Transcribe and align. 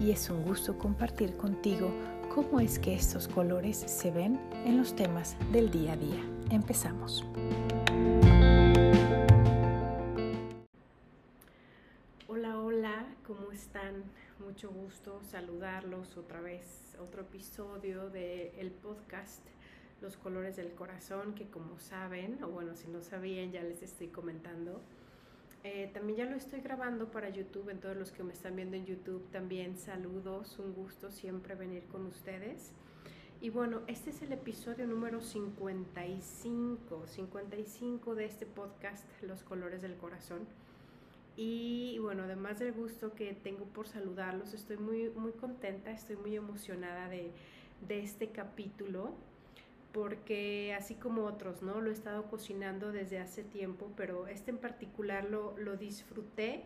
y 0.00 0.10
es 0.10 0.28
un 0.28 0.42
gusto 0.42 0.76
compartir 0.78 1.36
contigo 1.36 1.90
cómo 2.34 2.60
es 2.60 2.78
que 2.78 2.94
estos 2.94 3.28
colores 3.28 3.78
se 3.78 4.10
ven 4.10 4.38
en 4.64 4.76
los 4.76 4.94
temas 4.94 5.36
del 5.52 5.70
día 5.70 5.92
a 5.92 5.96
día. 5.96 6.22
Empezamos. 6.50 7.24
Hola, 12.28 12.58
hola, 12.58 13.06
¿cómo 13.26 13.52
están? 13.52 14.04
Mucho 14.38 14.70
gusto 14.70 15.22
saludarlos 15.22 16.16
otra 16.16 16.40
vez, 16.40 16.96
otro 17.00 17.22
episodio 17.22 18.10
del 18.10 18.70
podcast 18.70 19.42
Los 20.02 20.18
colores 20.18 20.56
del 20.56 20.72
corazón, 20.74 21.34
que 21.34 21.48
como 21.48 21.78
saben, 21.78 22.42
o 22.44 22.48
bueno, 22.48 22.76
si 22.76 22.86
no 22.88 23.00
sabían, 23.00 23.50
ya 23.50 23.62
les 23.62 23.82
estoy 23.82 24.08
comentando 24.08 24.82
eh, 25.64 25.90
también 25.92 26.18
ya 26.18 26.24
lo 26.26 26.36
estoy 26.36 26.60
grabando 26.60 27.10
para 27.10 27.28
YouTube, 27.28 27.70
en 27.70 27.80
todos 27.80 27.96
los 27.96 28.12
que 28.12 28.22
me 28.22 28.32
están 28.32 28.56
viendo 28.56 28.76
en 28.76 28.86
YouTube 28.86 29.26
también 29.30 29.76
saludos, 29.76 30.58
un 30.58 30.72
gusto 30.74 31.10
siempre 31.10 31.54
venir 31.54 31.84
con 31.84 32.06
ustedes. 32.06 32.72
Y 33.40 33.50
bueno, 33.50 33.82
este 33.86 34.10
es 34.10 34.22
el 34.22 34.32
episodio 34.32 34.86
número 34.86 35.20
55, 35.20 37.06
55 37.06 38.14
de 38.14 38.24
este 38.24 38.46
podcast, 38.46 39.04
Los 39.22 39.42
Colores 39.42 39.82
del 39.82 39.94
Corazón. 39.96 40.46
Y 41.36 41.98
bueno, 41.98 42.22
además 42.22 42.58
del 42.58 42.72
gusto 42.72 43.14
que 43.14 43.34
tengo 43.34 43.64
por 43.66 43.86
saludarlos, 43.88 44.54
estoy 44.54 44.78
muy, 44.78 45.10
muy 45.10 45.32
contenta, 45.32 45.90
estoy 45.90 46.16
muy 46.16 46.34
emocionada 46.34 47.08
de, 47.10 47.30
de 47.86 48.00
este 48.00 48.30
capítulo 48.30 49.12
porque 49.96 50.76
así 50.78 50.94
como 50.94 51.24
otros, 51.24 51.62
¿no? 51.62 51.80
Lo 51.80 51.88
he 51.88 51.92
estado 51.94 52.24
cocinando 52.24 52.92
desde 52.92 53.18
hace 53.18 53.42
tiempo, 53.42 53.90
pero 53.96 54.26
este 54.26 54.50
en 54.50 54.58
particular 54.58 55.24
lo, 55.24 55.56
lo 55.56 55.78
disfruté 55.78 56.64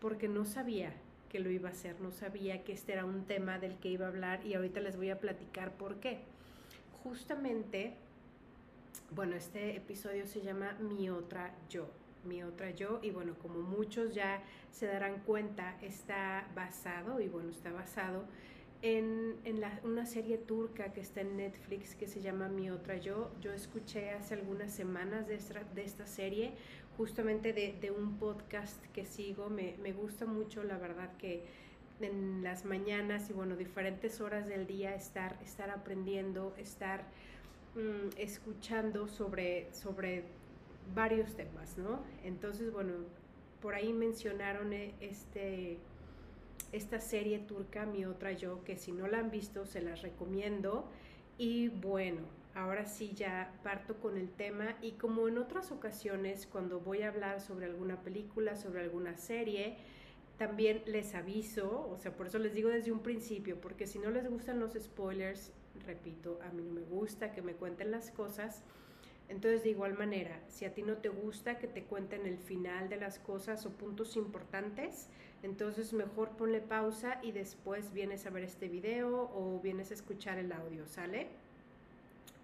porque 0.00 0.26
no 0.26 0.44
sabía 0.44 0.92
que 1.28 1.38
lo 1.38 1.48
iba 1.48 1.68
a 1.68 1.72
hacer, 1.72 2.00
no 2.00 2.10
sabía 2.10 2.64
que 2.64 2.72
este 2.72 2.92
era 2.92 3.04
un 3.04 3.24
tema 3.26 3.60
del 3.60 3.76
que 3.76 3.88
iba 3.88 4.06
a 4.06 4.08
hablar 4.08 4.44
y 4.44 4.54
ahorita 4.54 4.80
les 4.80 4.96
voy 4.96 5.10
a 5.10 5.20
platicar 5.20 5.74
por 5.74 6.00
qué. 6.00 6.22
Justamente, 7.04 7.94
bueno, 9.12 9.36
este 9.36 9.76
episodio 9.76 10.26
se 10.26 10.40
llama 10.40 10.76
Mi 10.80 11.10
otra 11.10 11.54
yo, 11.70 11.86
mi 12.24 12.42
otra 12.42 12.70
yo 12.70 12.98
y 13.00 13.10
bueno, 13.10 13.34
como 13.40 13.60
muchos 13.60 14.12
ya 14.12 14.42
se 14.72 14.86
darán 14.86 15.20
cuenta, 15.20 15.76
está 15.82 16.48
basado 16.56 17.20
y 17.20 17.28
bueno, 17.28 17.50
está 17.50 17.70
basado 17.70 18.24
en, 18.84 19.36
una 19.82 20.04
serie 20.04 20.36
turca 20.36 20.92
que 20.92 21.00
está 21.00 21.22
en 21.22 21.38
Netflix 21.38 21.94
que 21.94 22.06
se 22.06 22.20
llama 22.20 22.48
Mi 22.48 22.70
Otra 22.70 22.98
Yo. 22.98 23.30
Yo 23.40 23.50
escuché 23.50 24.10
hace 24.10 24.34
algunas 24.34 24.72
semanas 24.72 25.26
de 25.26 25.36
esta, 25.36 25.64
de 25.74 25.84
esta 25.84 26.06
serie, 26.06 26.52
justamente 26.98 27.54
de, 27.54 27.90
un 27.90 28.18
podcast 28.18 28.84
que 28.92 29.06
sigo. 29.06 29.48
Me, 29.48 29.92
gusta 29.92 30.26
mucho, 30.26 30.62
la 30.62 30.76
verdad, 30.76 31.16
que 31.16 31.44
en 32.00 32.42
las 32.42 32.66
mañanas 32.66 33.30
y 33.30 33.32
bueno, 33.32 33.56
diferentes 33.56 34.20
horas 34.20 34.46
del 34.46 34.66
día 34.66 34.94
estar, 34.94 35.38
estar 35.42 35.70
aprendiendo, 35.70 36.54
estar 36.58 37.04
mm, 37.76 38.18
escuchando 38.18 39.08
sobre, 39.08 39.72
sobre 39.72 40.24
varios 40.94 41.34
temas, 41.36 41.78
¿no? 41.78 42.02
Entonces, 42.22 42.70
bueno, 42.70 42.92
por 43.62 43.74
ahí 43.74 43.94
mencionaron 43.94 44.74
eh, 44.74 44.92
este 45.00 45.78
esta 46.76 47.00
serie 47.00 47.38
turca, 47.38 47.86
Mi 47.86 48.04
Otra 48.04 48.32
Yo, 48.32 48.64
que 48.64 48.76
si 48.76 48.90
no 48.90 49.06
la 49.06 49.18
han 49.18 49.30
visto 49.30 49.64
se 49.64 49.80
las 49.80 50.02
recomiendo. 50.02 50.88
Y 51.38 51.68
bueno, 51.68 52.22
ahora 52.54 52.84
sí 52.86 53.12
ya 53.14 53.52
parto 53.62 53.94
con 54.00 54.16
el 54.16 54.28
tema 54.30 54.76
y 54.82 54.92
como 54.92 55.28
en 55.28 55.38
otras 55.38 55.70
ocasiones 55.70 56.46
cuando 56.46 56.80
voy 56.80 57.02
a 57.02 57.08
hablar 57.08 57.40
sobre 57.40 57.66
alguna 57.66 58.02
película, 58.02 58.56
sobre 58.56 58.80
alguna 58.80 59.16
serie, 59.16 59.76
también 60.36 60.82
les 60.86 61.14
aviso, 61.14 61.88
o 61.88 61.96
sea, 61.96 62.16
por 62.16 62.26
eso 62.26 62.38
les 62.40 62.54
digo 62.54 62.68
desde 62.68 62.90
un 62.90 63.00
principio, 63.00 63.60
porque 63.60 63.86
si 63.86 64.00
no 64.00 64.10
les 64.10 64.28
gustan 64.28 64.58
los 64.58 64.72
spoilers, 64.74 65.52
repito, 65.86 66.40
a 66.42 66.50
mí 66.50 66.62
no 66.64 66.72
me 66.72 66.82
gusta 66.82 67.32
que 67.32 67.42
me 67.42 67.52
cuenten 67.52 67.92
las 67.92 68.10
cosas. 68.10 68.62
Entonces, 69.28 69.62
de 69.62 69.70
igual 69.70 69.96
manera, 69.96 70.40
si 70.48 70.64
a 70.64 70.74
ti 70.74 70.82
no 70.82 70.98
te 70.98 71.08
gusta 71.08 71.58
que 71.58 71.66
te 71.66 71.84
cuenten 71.84 72.26
el 72.26 72.36
final 72.36 72.88
de 72.88 72.96
las 72.96 73.18
cosas 73.18 73.64
o 73.64 73.70
puntos 73.70 74.16
importantes, 74.16 75.08
entonces 75.44 75.92
mejor 75.92 76.30
ponle 76.30 76.60
pausa 76.60 77.18
y 77.22 77.32
después 77.32 77.92
vienes 77.92 78.24
a 78.24 78.30
ver 78.30 78.44
este 78.44 78.66
video 78.66 79.30
o 79.34 79.60
vienes 79.62 79.90
a 79.90 79.94
escuchar 79.94 80.38
el 80.38 80.50
audio, 80.52 80.86
¿sale? 80.86 81.26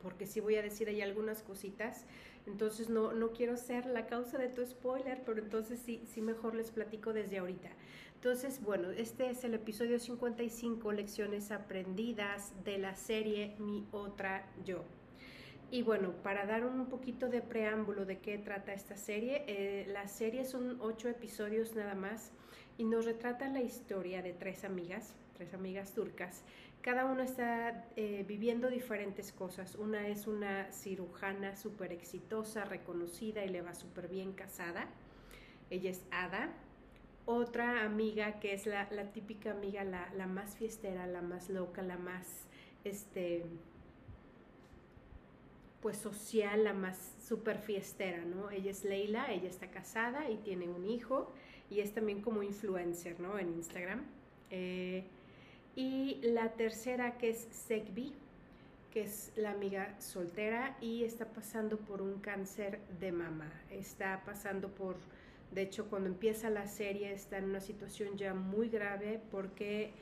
Porque 0.02 0.26
sí 0.26 0.40
voy 0.40 0.56
a 0.56 0.62
decir 0.62 0.86
ahí 0.88 1.00
algunas 1.00 1.42
cositas. 1.42 2.04
Entonces 2.46 2.90
no, 2.90 3.12
no 3.12 3.30
quiero 3.30 3.56
ser 3.56 3.86
la 3.86 4.06
causa 4.06 4.36
de 4.36 4.48
tu 4.48 4.64
spoiler, 4.66 5.22
pero 5.24 5.40
entonces 5.40 5.80
sí, 5.80 6.02
sí 6.12 6.20
mejor 6.20 6.54
les 6.54 6.70
platico 6.70 7.14
desde 7.14 7.38
ahorita. 7.38 7.70
Entonces, 8.16 8.62
bueno, 8.62 8.90
este 8.90 9.30
es 9.30 9.44
el 9.44 9.54
episodio 9.54 9.98
55, 9.98 10.92
lecciones 10.92 11.50
aprendidas 11.50 12.52
de 12.64 12.76
la 12.76 12.96
serie 12.96 13.54
Mi 13.58 13.86
Otra 13.92 14.44
Yo. 14.62 14.84
Y 15.70 15.82
bueno, 15.82 16.12
para 16.22 16.44
dar 16.44 16.66
un 16.66 16.84
poquito 16.86 17.30
de 17.30 17.40
preámbulo 17.40 18.04
de 18.04 18.18
qué 18.18 18.36
trata 18.36 18.74
esta 18.74 18.98
serie, 18.98 19.44
eh, 19.46 19.86
la 19.88 20.06
serie 20.06 20.44
son 20.44 20.76
ocho 20.82 21.08
episodios 21.08 21.74
nada 21.74 21.94
más 21.94 22.32
y 22.80 22.84
nos 22.84 23.04
retrata 23.04 23.46
la 23.50 23.60
historia 23.60 24.22
de 24.22 24.32
tres 24.32 24.64
amigas, 24.64 25.12
tres 25.36 25.52
amigas 25.52 25.92
turcas. 25.92 26.40
Cada 26.80 27.04
una 27.04 27.24
está 27.24 27.84
eh, 27.94 28.24
viviendo 28.26 28.70
diferentes 28.70 29.32
cosas. 29.32 29.74
Una 29.74 30.08
es 30.08 30.26
una 30.26 30.72
cirujana 30.72 31.56
súper 31.56 31.92
exitosa, 31.92 32.64
reconocida 32.64 33.44
y 33.44 33.50
le 33.50 33.60
va 33.60 33.74
súper 33.74 34.08
bien 34.08 34.32
casada. 34.32 34.88
Ella 35.68 35.90
es 35.90 36.00
Ada. 36.10 36.54
Otra 37.26 37.84
amiga 37.84 38.40
que 38.40 38.54
es 38.54 38.64
la, 38.64 38.88
típica 39.12 39.50
amiga, 39.50 39.84
la, 39.84 40.26
más 40.26 40.56
fiestera, 40.56 41.06
la 41.06 41.20
más 41.20 41.50
loca, 41.50 41.82
la 41.82 41.98
más, 41.98 42.46
este, 42.84 43.44
pues 45.82 45.98
social, 45.98 46.64
la 46.64 46.72
más 46.72 46.96
súper 47.22 47.58
fiestera, 47.58 48.24
¿no? 48.24 48.50
Ella 48.50 48.70
es 48.70 48.86
Leila, 48.86 49.30
ella 49.30 49.50
está 49.50 49.70
casada 49.70 50.30
y 50.30 50.38
tiene 50.38 50.66
un 50.66 50.86
hijo 50.86 51.30
y 51.70 51.80
es 51.80 51.92
también 51.94 52.20
como 52.20 52.42
influencer, 52.42 53.20
¿no? 53.20 53.38
En 53.38 53.50
Instagram. 53.54 54.04
Eh, 54.50 55.04
y 55.76 56.18
la 56.22 56.52
tercera 56.52 57.16
que 57.16 57.30
es 57.30 57.46
Segbi, 57.50 58.12
que 58.90 59.02
es 59.02 59.32
la 59.36 59.52
amiga 59.52 59.94
soltera 60.00 60.76
y 60.80 61.04
está 61.04 61.26
pasando 61.26 61.78
por 61.78 62.02
un 62.02 62.18
cáncer 62.20 62.80
de 62.98 63.12
mama. 63.12 63.50
Está 63.70 64.22
pasando 64.26 64.68
por, 64.68 64.96
de 65.52 65.62
hecho, 65.62 65.88
cuando 65.88 66.08
empieza 66.08 66.50
la 66.50 66.66
serie 66.66 67.12
está 67.12 67.38
en 67.38 67.44
una 67.44 67.60
situación 67.60 68.16
ya 68.16 68.34
muy 68.34 68.68
grave 68.68 69.20
porque 69.30 69.92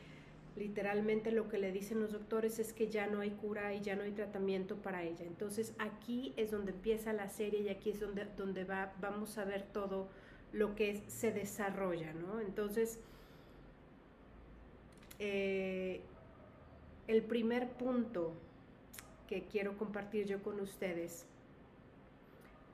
literalmente 0.56 1.30
lo 1.30 1.48
que 1.48 1.58
le 1.58 1.70
dicen 1.70 2.00
los 2.00 2.12
doctores 2.12 2.58
es 2.58 2.72
que 2.72 2.88
ya 2.88 3.06
no 3.06 3.20
hay 3.20 3.30
cura 3.30 3.74
y 3.74 3.82
ya 3.82 3.94
no 3.94 4.02
hay 4.02 4.12
tratamiento 4.12 4.76
para 4.76 5.02
ella. 5.02 5.26
Entonces 5.26 5.74
aquí 5.78 6.32
es 6.38 6.50
donde 6.50 6.72
empieza 6.72 7.12
la 7.12 7.28
serie 7.28 7.60
y 7.60 7.68
aquí 7.68 7.90
es 7.90 8.00
donde, 8.00 8.24
donde 8.36 8.64
va, 8.64 8.94
vamos 9.00 9.36
a 9.36 9.44
ver 9.44 9.62
todo 9.62 10.08
lo 10.52 10.74
que 10.74 11.02
se 11.08 11.32
desarrolla, 11.32 12.12
¿no? 12.12 12.40
Entonces, 12.40 12.98
eh, 15.18 16.00
el 17.06 17.22
primer 17.22 17.68
punto 17.70 18.32
que 19.28 19.42
quiero 19.42 19.76
compartir 19.76 20.26
yo 20.26 20.42
con 20.42 20.60
ustedes 20.60 21.26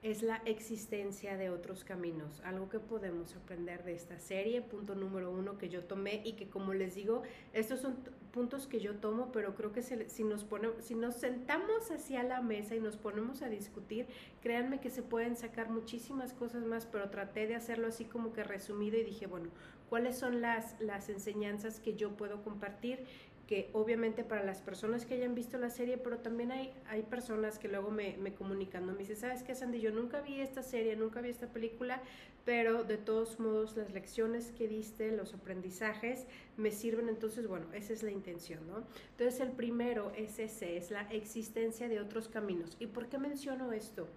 es 0.03 0.23
la 0.23 0.37
existencia 0.45 1.39
de 1.39 1.49
otros 1.49 1.83
caminos, 1.83 2.41
algo 2.45 2.69
que 2.69 2.79
podemos 2.79 3.35
aprender 3.37 3.85
de 3.85 3.95
esta 3.95 4.21
serie, 4.21 4.61
punto 4.61 4.95
número 4.95 5.31
uno 5.31 5.57
que 5.57 5.71
yo 5.71 5.83
tomé 5.85 6.21
y 6.25 6.35
que 6.35 6.47
como 6.47 6.75
les 6.75 6.95
digo, 6.95 7.23
estos 7.55 7.81
son 7.81 7.97
puntos 8.35 8.67
que 8.67 8.81
yo 8.81 8.97
tomo, 8.97 9.31
pero 9.31 9.55
creo 9.55 9.73
que 9.73 9.81
si, 9.81 10.25
nos 10.25 10.43
ponemos, 10.43 10.85
si 10.85 10.97
nos 10.97 11.15
sentamos 11.15 11.89
hacia 11.93 12.25
la 12.25 12.43
mesa 12.43 12.75
y 12.75 12.81
nos 12.81 12.97
ponemos 12.97 13.43
a 13.43 13.49
discutir, 13.49 14.09
créanme 14.43 14.81
que 14.81 14.91
se 14.91 15.03
pueden 15.03 15.37
sacar 15.37 15.71
muchísimas 15.71 16.33
cosas 16.33 16.65
más, 16.65 16.85
pero 16.85 17.11
traté 17.11 17.47
de 17.47 17.55
hacerlo 17.55 17.87
así 17.87 18.05
como 18.05 18.33
que 18.33 18.43
resumido 18.43 18.99
y 18.99 19.05
dije, 19.05 19.29
bueno, 19.29 19.51
¿cuáles 19.89 20.19
son 20.19 20.41
las, 20.41 20.75
las 20.81 21.09
enseñanzas 21.11 21.79
que 21.79 21.95
yo 21.95 22.17
puedo 22.17 22.43
compartir? 22.43 23.05
Que 23.47 23.69
obviamente 23.73 24.25
para 24.25 24.43
las 24.43 24.63
personas 24.63 25.05
que 25.05 25.15
hayan 25.15 25.35
visto 25.35 25.59
la 25.59 25.71
serie, 25.71 25.99
pero 25.99 26.19
también 26.19 26.51
hay, 26.51 26.73
hay 26.89 27.03
personas 27.03 27.59
que 27.59 27.69
luego 27.69 27.91
me, 27.91 28.17
me 28.17 28.35
comunican, 28.35 28.87
me 28.87 28.95
dicen, 28.95 29.17
¿sabes 29.17 29.43
qué, 29.43 29.55
Sandy? 29.55 29.81
Yo 29.81 29.91
nunca 29.91 30.21
vi 30.21 30.41
esta 30.41 30.63
serie, 30.63 30.97
nunca 30.97 31.21
vi 31.21 31.29
esta 31.29 31.49
película, 31.49 32.01
pero 32.45 32.85
de 32.85 32.97
todos 32.97 33.41
modos 33.41 33.77
las 33.77 33.93
lecciones 33.93 34.51
que 34.53 34.69
diste, 34.69 35.13
los 35.13 35.35
aprendizajes, 35.35 36.27
me 36.57 36.71
sirven, 36.71 37.09
entonces, 37.09 37.47
bueno, 37.47 37.67
esa 37.73 37.93
es 37.93 38.03
la 38.03 38.11
intención, 38.11 38.67
¿no? 38.67 38.85
Entonces 39.11 39.41
el 39.41 39.51
primero 39.51 40.13
es 40.17 40.39
ese, 40.39 40.77
es 40.77 40.91
la 40.91 41.03
existencia 41.11 41.89
de 41.89 42.01
otros 42.01 42.29
caminos. 42.29 42.77
¿Y 42.79 42.87
por 42.87 43.09
qué 43.09 43.19
menciono 43.19 43.73
esto? 43.73 44.09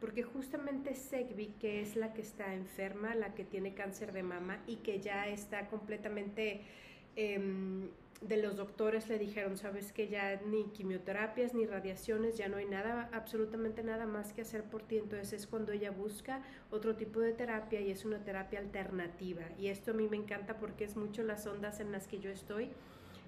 Porque 0.00 0.22
justamente 0.22 0.94
Segvi, 0.94 1.54
que 1.60 1.80
es 1.80 1.96
la 1.96 2.12
que 2.12 2.22
está 2.22 2.54
enferma, 2.54 3.16
la 3.16 3.34
que 3.34 3.44
tiene 3.44 3.74
cáncer 3.74 4.12
de 4.12 4.22
mama 4.22 4.62
y 4.66 4.76
que 4.76 5.00
ya 5.00 5.26
está 5.26 5.66
completamente... 5.68 6.62
Em, 7.16 7.88
de 8.20 8.36
los 8.36 8.56
doctores 8.56 9.08
le 9.08 9.18
dijeron, 9.18 9.56
sabes 9.56 9.92
que 9.92 10.08
ya 10.08 10.40
ni 10.46 10.64
quimioterapias 10.70 11.54
ni 11.54 11.66
radiaciones, 11.66 12.36
ya 12.36 12.48
no 12.48 12.56
hay 12.56 12.66
nada, 12.66 13.08
absolutamente 13.12 13.84
nada 13.84 14.06
más 14.06 14.32
que 14.32 14.42
hacer 14.42 14.64
por 14.64 14.82
ti. 14.82 14.98
Entonces 14.98 15.32
es 15.32 15.46
cuando 15.46 15.72
ella 15.72 15.90
busca 15.92 16.42
otro 16.70 16.96
tipo 16.96 17.20
de 17.20 17.32
terapia 17.32 17.80
y 17.80 17.90
es 17.90 18.04
una 18.04 18.18
terapia 18.24 18.58
alternativa. 18.58 19.42
Y 19.58 19.68
esto 19.68 19.92
a 19.92 19.94
mí 19.94 20.08
me 20.08 20.16
encanta 20.16 20.58
porque 20.58 20.84
es 20.84 20.96
mucho 20.96 21.22
las 21.22 21.46
ondas 21.46 21.80
en 21.80 21.92
las 21.92 22.08
que 22.08 22.18
yo 22.18 22.30
estoy. 22.30 22.70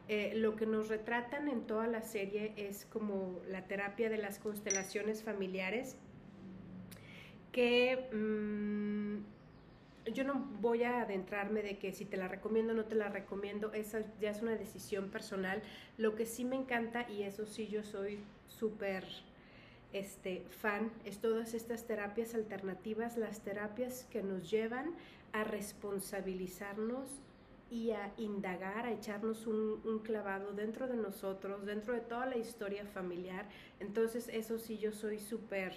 Eh, 0.09 0.33
lo 0.35 0.57
que 0.57 0.67
nos 0.67 0.89
retratan 0.89 1.49
en 1.49 1.67
toda 1.69 1.87
la 1.87 2.03
serie 2.03 2.53
es 2.57 2.85
como 2.87 3.41
la 3.49 3.67
terapia 3.67 4.11
de 4.11 4.19
las 4.19 4.39
constelaciones 4.39 5.23
familiares 5.23 5.97
que... 7.53 8.09
Mm, 8.13 9.40
yo 10.21 10.27
no 10.27 10.47
voy 10.61 10.83
a 10.83 11.01
adentrarme 11.01 11.63
de 11.63 11.79
que 11.79 11.95
si 11.95 12.05
te 12.05 12.19
la 12.19 12.29
recomiendo 12.29 12.75
o 12.75 12.77
no 12.77 12.85
te 12.85 12.95
la 12.95 13.09
recomiendo, 13.09 13.73
esa 13.73 14.03
ya 14.21 14.31
es 14.31 14.43
una 14.43 14.55
decisión 14.55 15.09
personal. 15.09 15.63
Lo 15.97 16.15
que 16.15 16.27
sí 16.27 16.45
me 16.45 16.57
encanta, 16.57 17.09
y 17.09 17.23
eso 17.23 17.47
sí 17.47 17.69
yo 17.69 17.83
soy 17.83 18.19
súper 18.47 19.03
este, 19.95 20.45
fan, 20.51 20.93
es 21.07 21.21
todas 21.21 21.55
estas 21.55 21.87
terapias 21.87 22.35
alternativas, 22.35 23.17
las 23.17 23.41
terapias 23.41 24.07
que 24.11 24.23
nos 24.23 24.51
llevan 24.51 24.95
a 25.33 25.43
responsabilizarnos 25.45 27.23
y 27.71 27.93
a 27.93 28.13
indagar, 28.19 28.85
a 28.85 28.93
echarnos 28.93 29.47
un, 29.47 29.81
un, 29.85 30.01
clavado 30.01 30.53
dentro 30.53 30.87
de 30.87 30.97
nosotros, 30.97 31.65
dentro 31.65 31.95
de 31.95 32.01
toda 32.01 32.27
la 32.27 32.37
historia 32.37 32.85
familiar. 32.85 33.49
Entonces 33.79 34.29
eso 34.29 34.59
sí 34.59 34.77
yo 34.77 34.93
soy 34.93 35.19
súper 35.19 35.73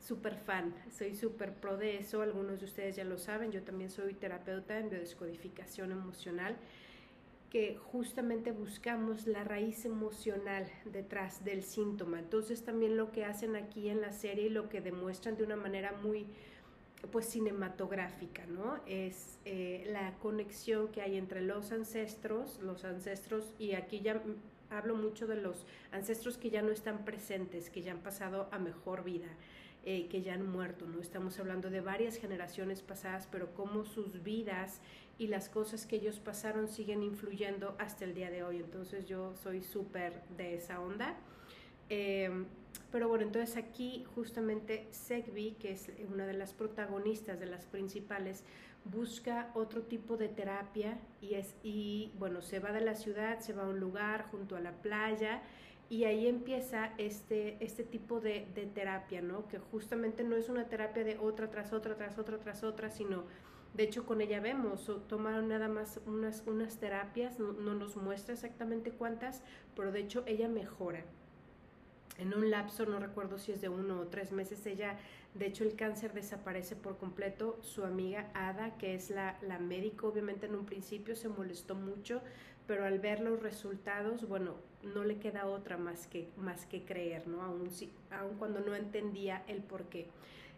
súper 0.00 0.34
fan, 0.34 0.74
soy 0.90 1.14
súper 1.14 1.52
pro 1.52 1.76
de 1.76 1.98
eso, 1.98 2.22
algunos 2.22 2.58
de 2.58 2.64
ustedes 2.64 2.96
ya 2.96 3.04
lo 3.04 3.18
saben, 3.18 3.52
yo 3.52 3.62
también 3.62 3.90
soy 3.90 4.14
terapeuta 4.14 4.78
en 4.78 4.88
biodescodificación 4.88 5.92
emocional, 5.92 6.56
que 7.50 7.76
justamente 7.76 8.52
buscamos 8.52 9.26
la 9.26 9.44
raíz 9.44 9.84
emocional 9.84 10.66
detrás 10.84 11.44
del 11.44 11.62
síntoma. 11.62 12.20
Entonces 12.20 12.64
también 12.64 12.96
lo 12.96 13.10
que 13.10 13.24
hacen 13.24 13.56
aquí 13.56 13.88
en 13.88 14.00
la 14.00 14.12
serie 14.12 14.46
y 14.46 14.50
lo 14.50 14.68
que 14.68 14.80
demuestran 14.80 15.36
de 15.36 15.44
una 15.44 15.56
manera 15.56 15.92
muy 16.00 16.26
pues 17.10 17.26
cinematográfica, 17.26 18.46
¿no? 18.46 18.78
Es 18.86 19.38
eh, 19.44 19.84
la 19.86 20.12
conexión 20.18 20.88
que 20.88 21.02
hay 21.02 21.16
entre 21.16 21.40
los 21.40 21.72
ancestros, 21.72 22.60
los 22.60 22.84
ancestros, 22.84 23.52
y 23.58 23.72
aquí 23.72 24.00
ya 24.00 24.22
hablo 24.68 24.94
mucho 24.94 25.26
de 25.26 25.36
los 25.36 25.66
ancestros 25.92 26.36
que 26.36 26.50
ya 26.50 26.62
no 26.62 26.70
están 26.70 27.04
presentes, 27.04 27.70
que 27.70 27.82
ya 27.82 27.92
han 27.92 28.00
pasado 28.00 28.48
a 28.52 28.58
mejor 28.58 29.02
vida 29.02 29.28
eh, 29.84 30.08
que 30.08 30.22
ya 30.22 30.34
han 30.34 30.46
muerto, 30.46 30.86
¿no? 30.86 31.00
Estamos 31.00 31.38
hablando 31.38 31.70
de 31.70 31.80
varias 31.80 32.16
generaciones 32.16 32.82
pasadas, 32.82 33.26
pero 33.30 33.54
cómo 33.54 33.84
sus 33.84 34.22
vidas 34.22 34.80
y 35.18 35.28
las 35.28 35.48
cosas 35.48 35.86
que 35.86 35.96
ellos 35.96 36.18
pasaron 36.18 36.68
siguen 36.68 37.02
influyendo 37.02 37.76
hasta 37.78 38.04
el 38.04 38.14
día 38.14 38.30
de 38.30 38.42
hoy. 38.42 38.58
Entonces 38.58 39.06
yo 39.06 39.34
soy 39.36 39.62
súper 39.62 40.22
de 40.36 40.54
esa 40.54 40.80
onda. 40.80 41.16
Em, 41.88 42.46
pero 42.92 43.08
bueno, 43.08 43.24
entonces 43.24 43.56
aquí 43.56 44.04
justamente 44.14 44.86
Segvi, 44.90 45.52
que 45.52 45.72
es 45.72 45.90
una 46.12 46.26
de 46.26 46.34
las 46.34 46.52
protagonistas, 46.52 47.40
de 47.40 47.46
las 47.46 47.66
principales, 47.66 48.44
busca 48.84 49.50
otro 49.54 49.82
tipo 49.82 50.16
de 50.16 50.28
terapia 50.28 50.98
y 51.20 51.34
es 51.34 51.54
y 51.62 52.12
bueno, 52.18 52.42
se 52.42 52.58
va 52.58 52.72
de 52.72 52.80
la 52.80 52.94
ciudad, 52.94 53.40
se 53.40 53.52
va 53.52 53.64
a 53.64 53.68
un 53.68 53.80
lugar 53.80 54.26
junto 54.30 54.56
a 54.56 54.60
la 54.60 54.72
playa 54.72 55.42
y 55.90 56.04
ahí 56.04 56.28
empieza 56.28 56.92
este, 56.98 57.62
este 57.62 57.82
tipo 57.82 58.20
de, 58.20 58.46
terapia, 58.72 59.20
¿no? 59.20 59.48
Que 59.48 59.58
justamente 59.58 60.22
no 60.22 60.36
es 60.36 60.48
una 60.48 60.68
terapia 60.68 61.02
de 61.02 61.18
otra 61.18 61.50
tras 61.50 61.72
otra, 61.72 61.96
tras 61.96 62.16
otra, 62.16 62.38
tras 62.38 62.62
otra, 62.62 62.90
sino, 62.90 63.24
de 63.74 63.82
hecho, 63.82 64.06
con 64.06 64.20
ella 64.20 64.38
vemos, 64.38 64.88
o 64.88 64.98
toma 64.98 65.42
nada 65.42 65.66
más 65.66 66.00
unas, 66.06 66.44
unas 66.46 66.78
terapias, 66.78 67.40
no, 67.40 67.52
no 67.52 67.74
nos 67.74 67.96
muestra 67.96 68.34
exactamente 68.34 68.92
cuántas, 68.92 69.42
pero 69.74 69.90
de 69.90 69.98
hecho 69.98 70.22
ella 70.26 70.48
mejora. 70.48 71.04
En 72.18 72.34
un 72.34 72.50
lapso, 72.50 72.86
no 72.86 73.00
recuerdo 73.00 73.38
si 73.38 73.50
es 73.50 73.60
de 73.60 73.68
uno 73.68 74.00
o 74.00 74.06
tres 74.06 74.30
meses, 74.30 74.64
ella, 74.66 74.96
de 75.34 75.46
hecho, 75.46 75.64
el 75.64 75.74
cáncer 75.74 76.12
desaparece 76.12 76.76
por 76.76 76.98
completo. 76.98 77.58
Su 77.62 77.84
amiga 77.84 78.30
Ada, 78.34 78.76
que 78.76 78.94
es 78.94 79.10
la, 79.10 79.38
la 79.42 79.58
médico, 79.58 80.06
obviamente 80.06 80.46
en 80.46 80.54
un 80.54 80.66
principio 80.66 81.16
se 81.16 81.28
molestó 81.28 81.74
mucho, 81.74 82.20
pero 82.70 82.84
al 82.84 83.00
ver 83.00 83.18
los 83.18 83.42
resultados, 83.42 84.28
bueno, 84.28 84.54
no 84.94 85.02
le 85.02 85.18
queda 85.18 85.46
otra 85.46 85.76
más 85.76 86.06
que, 86.06 86.28
más 86.36 86.66
que 86.66 86.84
creer, 86.84 87.26
¿no? 87.26 87.42
Aún, 87.42 87.68
si, 87.68 87.90
aún 88.12 88.36
cuando 88.36 88.60
no 88.60 88.76
entendía 88.76 89.42
el 89.48 89.60
por 89.60 89.86
qué. 89.86 90.06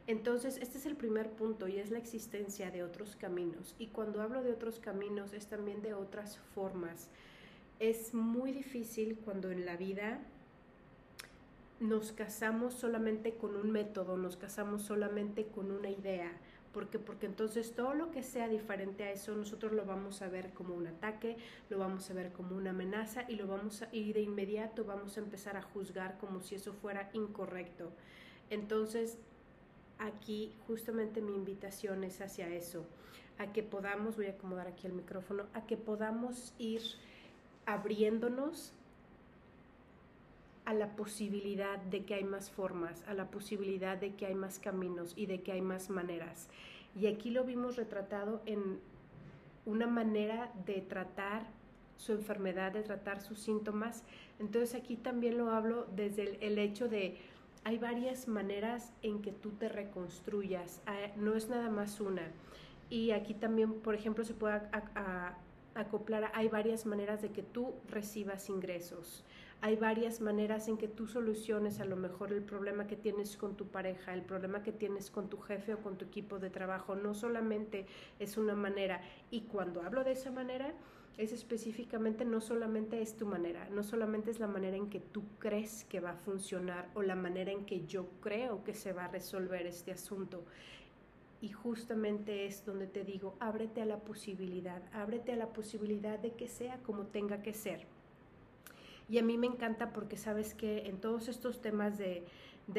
Entonces, 0.07 0.59
este 0.59 0.77
es 0.77 0.85
el 0.85 0.95
primer 0.95 1.31
punto 1.31 1.69
y 1.69 1.79
es 1.79 1.91
la 1.91 1.97
existencia 1.97 2.71
de 2.71 2.83
otros 2.83 3.17
caminos. 3.17 3.75
Y 3.79 3.87
cuando 3.87 4.21
hablo 4.21 4.43
de 4.43 4.53
otros 4.53 4.79
caminos 4.79 5.33
es 5.33 5.47
también 5.47 5.81
de 5.81 5.95
otras 5.95 6.37
formas. 6.55 7.09
Es 7.79 8.13
muy 8.13 8.53
difícil 8.53 9.17
cuando 9.25 9.51
en 9.51 9.65
la 9.65 9.79
vida 9.79 10.21
nos 11.81 12.13
casamos 12.13 12.75
solamente 12.75 13.37
con 13.37 13.57
un 13.57 13.71
método, 13.71 14.19
nos 14.19 14.37
casamos 14.37 14.83
solamente 14.83 15.47
con 15.47 15.71
una 15.71 15.89
idea, 15.89 16.31
porque 16.73 16.99
porque 16.99 17.27
entonces 17.27 17.75
todo 17.75 17.95
lo 17.95 18.11
que 18.11 18.23
sea 18.23 18.49
diferente 18.49 19.05
a 19.05 19.13
eso 19.13 19.35
nosotros 19.35 19.73
lo 19.73 19.85
vamos 19.85 20.23
a 20.23 20.29
ver 20.29 20.51
como 20.51 20.75
un 20.75 20.87
ataque, 20.87 21.37
lo 21.69 21.79
vamos 21.79 22.11
a 22.11 22.15
ver 22.15 22.33
como 22.33 22.57
una 22.57 22.71
amenaza 22.71 23.25
y 23.29 23.37
lo 23.37 23.47
vamos 23.47 23.83
a, 23.83 23.89
y 23.93 24.13
de 24.13 24.21
inmediato 24.21 24.85
vamos 24.85 25.17
a 25.17 25.21
empezar 25.21 25.57
a 25.57 25.63
juzgar 25.63 26.19
como 26.19 26.41
si 26.41 26.55
eso 26.55 26.73
fuera 26.73 27.11
incorrecto. 27.13 27.93
Entonces, 28.51 29.19
aquí 29.99 30.53
justamente 30.67 31.21
mi 31.21 31.35
invitación 31.35 32.05
es 32.05 32.21
hacia 32.21 32.49
eso, 32.49 32.85
a 33.39 33.53
que 33.53 33.63
podamos, 33.63 34.17
voy 34.17 34.27
a 34.27 34.31
acomodar 34.31 34.67
aquí 34.67 34.87
el 34.87 34.93
micrófono, 34.93 35.47
a 35.55 35.67
que 35.67 35.77
podamos 35.77 36.55
ir 36.59 36.83
abriéndonos 37.67 38.73
a 40.65 40.75
la 40.75 40.95
posibilidad 40.95 41.79
de 41.79 42.05
que 42.05 42.15
hay 42.15 42.25
más 42.25 42.51
formas, 42.51 43.03
a 43.07 43.15
la 43.15 43.31
posibilidad 43.31 43.97
de 43.97 44.15
que 44.15 44.27
hay 44.27 44.35
más 44.35 44.59
caminos 44.59 45.13
y 45.17 45.27
de 45.27 45.43
que 45.43 45.53
hay 45.53 45.61
más 45.61 45.91
maneras. 45.91 46.49
Y 46.99 47.07
aquí 47.07 47.31
lo 47.31 47.45
vimos 47.45 47.77
retratado 47.77 48.43
en 48.47 48.79
una 49.67 49.87
manera 49.87 50.53
de 50.67 50.81
tratar 50.81 51.47
su 51.97 52.13
enfermedad, 52.13 52.73
de 52.73 52.83
tratar 52.83 53.21
sus 53.21 53.39
síntomas. 53.39 54.03
Entonces 54.39 54.75
aquí 54.75 54.97
también 54.97 55.39
lo 55.39 55.51
hablo 55.51 55.87
desde 55.95 56.45
el, 56.47 56.59
hecho 56.59 56.89
de 56.89 57.17
hay 57.65 57.79
varias 57.79 58.29
maneras 58.29 58.93
en 59.03 59.23
que 59.23 59.31
tú 59.33 59.51
te 59.51 59.69
reconstruyas, 59.69 60.81
no 61.17 61.35
es 61.35 61.49
nada 61.49 61.71
más 61.71 62.01
una. 62.01 62.29
Y 62.91 63.13
aquí 63.13 63.35
también, 63.35 63.75
por 63.75 63.95
ejemplo, 63.95 64.25
se 64.25 64.35
puede 64.35 64.61
acoplar, 65.75 66.31
hay 66.35 66.49
varias 66.49 66.85
maneras 66.87 67.23
de 67.23 67.31
que 67.31 67.43
tú 67.43 67.73
recibas 67.89 68.49
ingresos 68.49 69.25
hay 69.63 69.77
varias 69.77 70.21
maneras 70.21 70.67
en 70.67 70.77
que 70.77 70.89
tú 70.89 71.07
soluciones 71.07 71.79
a 71.79 71.85
lo 71.85 71.95
mejor 71.95 72.33
el 72.33 72.43
problema 72.43 72.89
que 72.89 72.97
tienes 72.97 73.37
con 73.37 73.57
tu 73.57 73.69
pareja, 73.69 74.13
el 74.13 74.23
problema 74.23 74.65
que 74.65 74.73
tienes 74.73 75.09
con 75.09 75.29
tu 75.29 75.39
jefe 75.39 75.75
o 75.75 75.79
con 75.79 75.97
tu 75.97 76.05
equipo 76.05 76.41
de 76.41 76.51
trabajo. 76.51 76.97
No 76.97 77.15
solamente 77.15 77.87
es 78.19 78.37
una 78.37 78.57
manera. 78.57 79.01
Y 79.31 79.43
cuando 79.43 79.83
hablo 79.83 80.03
de 80.03 80.13
esa 80.13 80.33
manera, 80.33 80.75
es 81.17 81.31
específicamente 81.33 82.25
no 82.25 82.41
solamente 82.41 83.01
es 83.03 83.17
tu 83.17 83.25
manera, 83.25 83.69
no 83.69 83.85
solamente 83.85 84.33
es 84.33 84.41
la 84.41 84.49
manera 84.49 84.77
en 84.77 84.91
que 84.91 84.99
tú 84.99 85.23
crees 85.39 85.85
que 85.85 86.01
va 86.01 86.11
a 86.11 86.17
funcionar 86.17 86.89
o 86.95 87.03
la 87.03 87.15
manera 87.15 87.53
en 87.53 87.65
que 87.65 87.87
yo 87.87 88.09
creo 88.21 88.65
que 88.65 88.75
se 88.75 88.93
va 88.93 89.05
a 89.05 89.09
resolver 89.09 89.65
este 89.67 89.93
asunto. 89.93 90.43
Y 91.41 91.51
justamente 91.51 92.47
es 92.47 92.65
donde 92.65 92.89
te 92.89 93.05
digo, 93.05 93.37
ábrete 93.39 93.81
a 93.81 93.87
la 93.87 93.99
posibilidad, 93.99 94.83
ábrete 94.93 95.33
a 95.33 95.37
la 95.37 95.53
posibilidad 95.53 96.19
de 96.19 96.33
que 96.33 96.49
sea 96.49 96.79
como 96.79 97.07
tenga 97.07 97.43
que 97.43 97.55
ser. 97.55 97.92
Y 99.13 99.19
a 99.19 99.23
mí 99.23 99.37
me 99.37 99.47
encanta 99.47 99.93
porque 99.93 100.17
sabes 100.17 100.55
que 100.55 100.87
en 100.87 100.99
todos 100.99 101.29
estos 101.29 101.61
temas 101.61 101.99
de, 101.99 102.25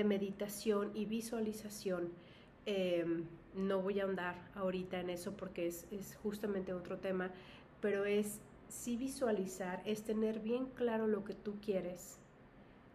meditación 0.03 0.89
y 0.95 1.05
visualización, 1.05 2.09
em, 2.65 3.25
no 3.53 3.83
voy 3.83 3.99
a 3.99 4.05
ahondar 4.05 4.49
ahorita 4.55 4.99
en 4.99 5.11
eso 5.11 5.37
porque 5.37 5.67
es, 5.67 5.85
es 5.91 6.15
justamente 6.23 6.73
otro 6.73 6.97
tema, 6.97 7.29
pero 7.81 8.05
es 8.05 8.39
sí 8.67 8.97
visualizar, 8.97 9.83
es 9.85 10.01
tener 10.01 10.39
bien 10.39 10.65
claro 10.73 11.05
lo 11.05 11.23
que 11.23 11.35
tú 11.35 11.59
quieres, 11.61 12.17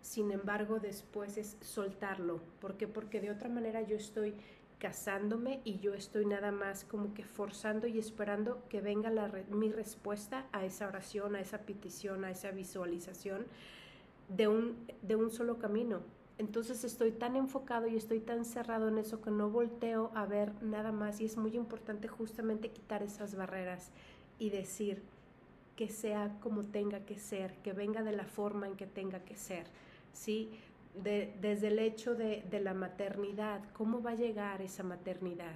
sin 0.00 0.32
embargo 0.32 0.80
después 0.80 1.38
es 1.38 1.56
soltarlo. 1.60 2.40
¿Por 2.60 2.76
qué? 2.76 2.88
Porque 2.88 3.20
de 3.20 3.30
otra 3.30 3.48
manera 3.48 3.82
yo 3.82 3.94
estoy 3.94 4.34
casándome 4.78 5.60
y 5.64 5.78
yo 5.78 5.94
estoy 5.94 6.24
nada 6.24 6.52
más 6.52 6.84
como 6.84 7.12
que 7.14 7.24
forzando 7.24 7.86
y 7.86 7.98
esperando 7.98 8.62
que 8.68 8.80
venga 8.80 9.10
la 9.10 9.30
mi 9.50 9.70
respuesta 9.70 10.46
a 10.52 10.64
esa 10.64 10.86
oración, 10.86 11.34
a 11.34 11.40
esa 11.40 11.58
petición, 11.58 12.24
a 12.24 12.30
esa 12.30 12.50
visualización 12.52 13.46
de 14.28 14.48
un, 14.48 14.76
de 15.02 15.16
un 15.16 15.30
solo 15.30 15.58
camino. 15.58 16.00
Entonces 16.38 16.84
estoy 16.84 17.10
tan 17.10 17.34
enfocado 17.34 17.88
y 17.88 17.96
estoy 17.96 18.20
tan 18.20 18.44
cerrado 18.44 18.88
en 18.88 18.98
eso 18.98 19.20
que 19.20 19.32
no 19.32 19.50
volteo 19.50 20.12
a 20.14 20.24
ver 20.26 20.52
nada 20.62 20.92
más 20.92 21.20
y 21.20 21.24
es 21.24 21.36
muy 21.36 21.56
importante 21.56 22.06
justamente 22.06 22.70
quitar 22.70 23.02
esas 23.02 23.34
barreras 23.34 23.90
y 24.38 24.50
decir 24.50 25.02
que 25.74 25.88
sea 25.88 26.38
como 26.40 26.64
tenga 26.64 27.00
que 27.00 27.18
ser, 27.18 27.54
que 27.62 27.72
venga 27.72 28.04
de 28.04 28.12
la 28.12 28.24
forma 28.24 28.68
en 28.68 28.76
que 28.76 28.86
tenga 28.86 29.24
que 29.24 29.36
ser, 29.36 29.66
¿sí? 30.12 30.50
Desde 31.02 31.68
el 31.68 31.78
hecho 31.78 32.14
de, 32.14 32.44
de 32.50 32.60
la 32.60 32.74
maternidad, 32.74 33.60
¿cómo 33.72 34.02
va 34.02 34.12
a 34.12 34.14
llegar 34.14 34.62
esa 34.62 34.82
maternidad? 34.82 35.54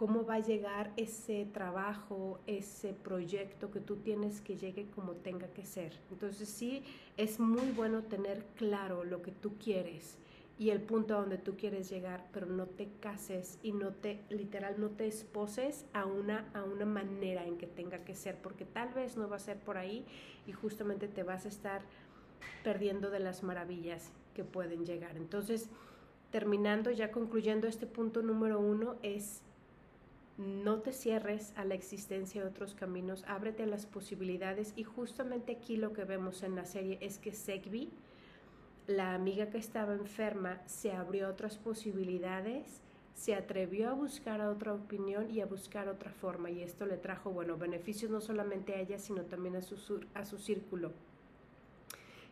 cómo 0.00 0.24
va 0.24 0.36
a 0.36 0.40
llegar 0.40 0.90
ese 0.96 1.44
trabajo, 1.52 2.40
ese 2.46 2.94
proyecto 2.94 3.70
que 3.70 3.80
tú 3.80 3.96
tienes 3.96 4.40
que 4.40 4.56
llegue 4.56 4.86
como 4.94 5.12
tenga 5.12 5.48
que 5.48 5.66
ser. 5.66 5.92
Entonces 6.10 6.48
sí, 6.48 6.82
es 7.18 7.38
muy 7.38 7.70
bueno 7.72 8.00
tener 8.04 8.42
claro 8.56 9.04
lo 9.04 9.20
que 9.20 9.30
tú 9.30 9.58
quieres 9.62 10.16
y 10.58 10.70
el 10.70 10.80
punto 10.80 11.14
a 11.14 11.20
donde 11.20 11.36
tú 11.36 11.54
quieres 11.54 11.90
llegar, 11.90 12.26
pero 12.32 12.46
no 12.46 12.64
te 12.64 12.88
cases 13.00 13.58
y 13.62 13.72
no 13.72 13.90
te, 13.90 14.22
literal, 14.30 14.80
no 14.80 14.88
te 14.88 15.06
esposes 15.06 15.84
a 15.92 16.06
una, 16.06 16.48
a 16.54 16.62
una 16.64 16.86
manera 16.86 17.44
en 17.44 17.58
que 17.58 17.66
tenga 17.66 17.98
que 17.98 18.14
ser, 18.14 18.36
porque 18.36 18.64
tal 18.64 18.94
vez 18.94 19.18
no 19.18 19.28
va 19.28 19.36
a 19.36 19.38
ser 19.38 19.58
por 19.58 19.76
ahí 19.76 20.06
y 20.46 20.52
justamente 20.52 21.08
te 21.08 21.24
vas 21.24 21.44
a 21.44 21.48
estar 21.48 21.82
perdiendo 22.64 23.10
de 23.10 23.20
las 23.20 23.42
maravillas 23.42 24.12
que 24.30 24.44
pueden 24.44 24.84
llegar. 24.84 25.16
Entonces, 25.16 25.68
terminando, 26.30 26.90
ya 26.90 27.10
concluyendo 27.10 27.66
este 27.66 27.86
punto 27.86 28.22
número 28.22 28.60
uno, 28.60 28.96
es 29.02 29.42
no 30.40 30.78
te 30.80 30.92
cierres 30.92 31.52
a 31.56 31.64
la 31.64 31.74
existencia 31.74 32.42
de 32.42 32.48
otros 32.48 32.74
caminos, 32.74 33.24
ábrete 33.26 33.64
a 33.64 33.66
las 33.66 33.84
posibilidades 33.84 34.72
y 34.74 34.84
justamente 34.84 35.52
aquí 35.52 35.76
lo 35.76 35.92
que 35.92 36.04
vemos 36.04 36.42
en 36.42 36.54
la 36.54 36.64
serie 36.64 36.96
es 37.02 37.18
que 37.18 37.32
Segbi, 37.32 37.90
la 38.86 39.14
amiga 39.14 39.50
que 39.50 39.58
estaba 39.58 39.92
enferma, 39.92 40.62
se 40.66 40.92
abrió 40.92 41.26
a 41.26 41.30
otras 41.30 41.58
posibilidades, 41.58 42.80
se 43.14 43.34
atrevió 43.34 43.90
a 43.90 43.92
buscar 43.92 44.40
otra 44.40 44.72
opinión 44.72 45.30
y 45.30 45.42
a 45.42 45.46
buscar 45.46 45.88
otra 45.88 46.10
forma 46.10 46.50
y 46.50 46.62
esto 46.62 46.86
le 46.86 46.96
trajo, 46.96 47.30
bueno, 47.30 47.58
beneficios 47.58 48.10
no 48.10 48.22
solamente 48.22 48.74
a 48.74 48.80
ella, 48.80 48.98
sino 48.98 49.24
también 49.24 49.56
a 49.56 49.62
su, 49.62 50.00
a 50.14 50.24
su 50.24 50.38
círculo. 50.38 50.92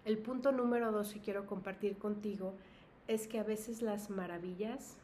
El 0.05 0.19
punto 0.19 0.53
número 0.53 0.93
dos 0.93 1.13
que 1.13 1.21
quiero 1.21 1.47
compartir 1.47 1.97
contigo 1.99 2.55
es 3.09 3.27
que 3.27 3.39
a 3.39 3.45
veces 3.45 3.83
las 3.83 4.11
maravillas 4.11 4.97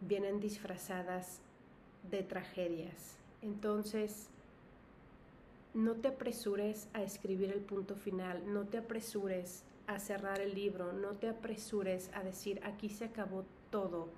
vienen 0.00 0.40
disfrazadas 0.40 1.40
de 2.10 2.22
tragedias. 2.22 3.16
Entonces, 3.42 4.28
no 5.74 5.94
te 5.94 6.08
apresures 6.08 6.88
a 6.92 7.02
escribir 7.02 7.50
el 7.50 7.60
punto 7.60 7.94
final, 7.96 8.42
no 8.52 8.64
te 8.64 8.78
apresures 8.78 9.64
a 9.86 9.98
cerrar 9.98 10.40
el 10.40 10.54
libro, 10.54 10.92
no 10.92 11.12
te 11.12 11.28
apresures 11.28 12.10
a 12.14 12.22
decir 12.22 12.60
aquí 12.64 12.88
se 12.88 13.06
acabó 13.06 13.44
todo 13.70 14.08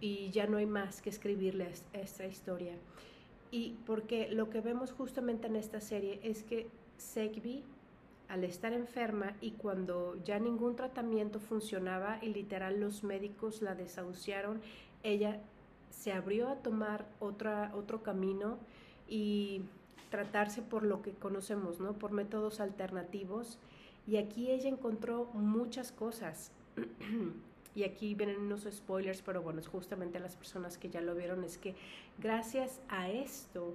y 0.00 0.30
ya 0.30 0.46
no 0.46 0.58
hay 0.58 0.66
más 0.66 1.00
que 1.00 1.10
escribirles 1.10 1.84
esta 1.92 2.26
historia. 2.26 2.74
Y 3.50 3.76
porque 3.86 4.28
lo 4.30 4.50
que 4.50 4.60
vemos 4.60 4.92
justamente 4.92 5.46
en 5.46 5.56
esta 5.56 5.80
serie 5.80 6.20
es 6.22 6.42
que 6.42 6.66
Segbi, 6.98 7.62
al 8.28 8.44
estar 8.44 8.72
enferma 8.72 9.34
y 9.40 9.52
cuando 9.52 10.16
ya 10.24 10.38
ningún 10.38 10.76
tratamiento 10.76 11.40
funcionaba 11.40 12.18
y 12.22 12.28
literal 12.28 12.80
los 12.80 13.04
médicos 13.04 13.62
la 13.62 13.74
desahuciaron, 13.74 14.60
ella 15.02 15.40
se 15.90 16.12
abrió 16.12 16.48
a 16.48 16.56
tomar 16.56 17.06
otra, 17.20 17.72
otro 17.74 18.02
camino 18.02 18.58
y 19.08 19.62
tratarse 20.10 20.62
por 20.62 20.82
lo 20.82 21.02
que 21.02 21.12
conocemos, 21.12 21.80
¿no? 21.80 21.92
Por 21.92 22.12
métodos 22.12 22.60
alternativos. 22.60 23.58
Y 24.06 24.16
aquí 24.16 24.50
ella 24.50 24.68
encontró 24.68 25.26
muchas 25.32 25.92
cosas. 25.92 26.50
y 27.74 27.84
aquí 27.84 28.14
vienen 28.14 28.38
unos 28.38 28.66
spoilers, 28.70 29.22
pero 29.22 29.42
bueno, 29.42 29.60
es 29.60 29.68
justamente 29.68 30.20
las 30.20 30.36
personas 30.36 30.78
que 30.78 30.90
ya 30.90 31.00
lo 31.00 31.14
vieron, 31.14 31.42
es 31.44 31.58
que 31.58 31.74
gracias 32.18 32.80
a 32.88 33.10
esto, 33.10 33.74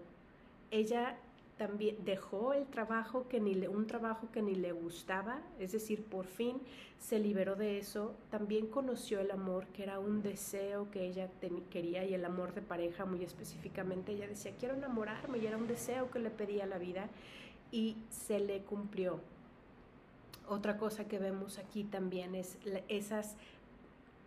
ella 0.72 1.18
también 1.59 1.97
dejó 2.05 2.53
el 2.53 2.65
trabajo 2.67 3.27
que 3.27 3.41
ni 3.41 3.53
le, 3.53 3.67
un 3.67 3.85
trabajo 3.85 4.29
que 4.31 4.41
ni 4.41 4.55
le 4.55 4.71
gustaba, 4.71 5.41
es 5.59 5.73
decir, 5.73 6.05
por 6.05 6.25
fin 6.25 6.61
se 6.99 7.19
liberó 7.19 7.57
de 7.57 7.77
eso, 7.77 8.15
también 8.31 8.67
conoció 8.67 9.19
el 9.19 9.29
amor, 9.29 9.67
que 9.67 9.83
era 9.83 9.99
un 9.99 10.23
deseo 10.23 10.89
que 10.89 11.05
ella 11.05 11.29
quería 11.69 12.05
y 12.05 12.13
el 12.13 12.23
amor 12.23 12.53
de 12.53 12.61
pareja 12.61 13.05
muy 13.05 13.25
específicamente, 13.25 14.13
ella 14.13 14.27
decía, 14.27 14.53
quiero 14.57 14.75
enamorarme 14.75 15.37
y 15.37 15.47
era 15.47 15.57
un 15.57 15.67
deseo 15.67 16.09
que 16.09 16.19
le 16.19 16.29
pedía 16.29 16.65
la 16.65 16.77
vida 16.77 17.09
y 17.73 17.97
se 18.09 18.39
le 18.39 18.61
cumplió. 18.61 19.19
Otra 20.47 20.77
cosa 20.77 21.09
que 21.09 21.19
vemos 21.19 21.59
aquí 21.59 21.83
también 21.83 22.35
es 22.35 22.57
esas 22.87 23.35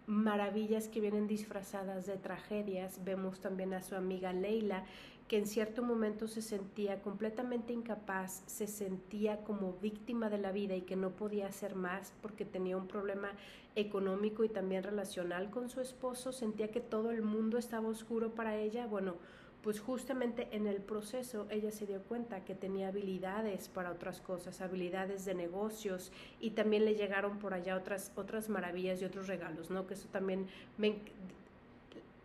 maravillas 0.06 0.88
que 0.88 1.00
vienen 1.00 1.26
disfrazadas 1.26 2.06
de 2.06 2.16
tragedias. 2.16 3.04
Vemos 3.04 3.40
también 3.40 3.72
a 3.74 3.82
su 3.82 3.94
amiga 3.94 4.32
Leila, 4.32 4.84
que 5.32 5.38
en 5.38 5.46
cierto 5.46 5.82
momento 5.82 6.28
se 6.28 6.42
sentía 6.42 7.00
completamente 7.00 7.72
incapaz, 7.72 8.42
se 8.46 8.66
sentía 8.66 9.42
como 9.44 9.72
víctima 9.80 10.28
de 10.28 10.36
la 10.36 10.52
vida 10.52 10.76
y 10.76 10.82
que 10.82 10.94
no 10.94 11.12
podía 11.12 11.46
hacer 11.46 11.74
más 11.74 12.12
porque 12.20 12.44
tenía 12.44 12.76
un 12.76 12.86
problema 12.86 13.30
económico 13.74 14.44
y 14.44 14.50
también 14.50 14.82
relacional 14.82 15.48
con 15.48 15.70
su 15.70 15.80
esposo, 15.80 16.32
sentía 16.32 16.70
que 16.70 16.80
todo 16.80 17.12
el 17.12 17.22
mundo 17.22 17.56
estaba 17.56 17.88
oscuro 17.88 18.34
para 18.34 18.56
ella. 18.56 18.86
Bueno, 18.86 19.14
pues 19.62 19.80
justamente 19.80 20.48
en 20.52 20.66
el 20.66 20.82
proceso 20.82 21.46
ella 21.48 21.70
se 21.70 21.86
dio 21.86 22.02
cuenta 22.02 22.44
que 22.44 22.54
tenía 22.54 22.88
habilidades 22.88 23.70
para 23.70 23.90
otras 23.90 24.20
cosas, 24.20 24.60
habilidades 24.60 25.24
de 25.24 25.34
negocios 25.34 26.12
y 26.40 26.50
también 26.50 26.84
le 26.84 26.94
llegaron 26.94 27.38
por 27.38 27.54
allá 27.54 27.78
otras 27.78 28.12
otras 28.16 28.50
maravillas 28.50 29.00
y 29.00 29.06
otros 29.06 29.28
regalos, 29.28 29.70
¿no? 29.70 29.86
Que 29.86 29.94
eso 29.94 30.08
también 30.12 30.46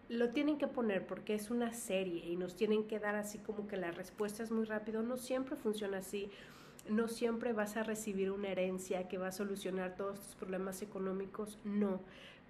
lo 0.09 0.29
tienen 0.29 0.57
que 0.57 0.67
poner 0.67 1.05
porque 1.05 1.33
es 1.35 1.49
una 1.49 1.73
serie 1.73 2.25
y 2.25 2.37
nos 2.37 2.55
tienen 2.55 2.85
que 2.85 2.99
dar 2.99 3.15
así 3.15 3.39
como 3.39 3.67
que 3.67 3.77
la 3.77 3.91
respuesta 3.91 4.43
es 4.43 4.51
muy 4.51 4.65
rápido. 4.65 5.03
No 5.03 5.17
siempre 5.17 5.55
funciona 5.55 5.97
así. 5.97 6.29
No 6.89 7.09
siempre 7.09 7.51
vas 7.51 7.75
a 7.75 7.83
recibir 7.83 8.31
una 8.31 8.47
herencia 8.47 9.09
que 9.09 9.17
va 9.17 9.27
a 9.27 9.31
solucionar 9.33 9.95
todos 9.95 10.21
tus 10.21 10.35
problemas 10.35 10.81
económicos. 10.81 11.59
No. 11.65 11.99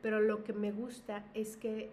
Pero 0.03 0.21
lo 0.21 0.43
que 0.43 0.53
me 0.53 0.71
gusta 0.71 1.25
es 1.33 1.57
que 1.57 1.89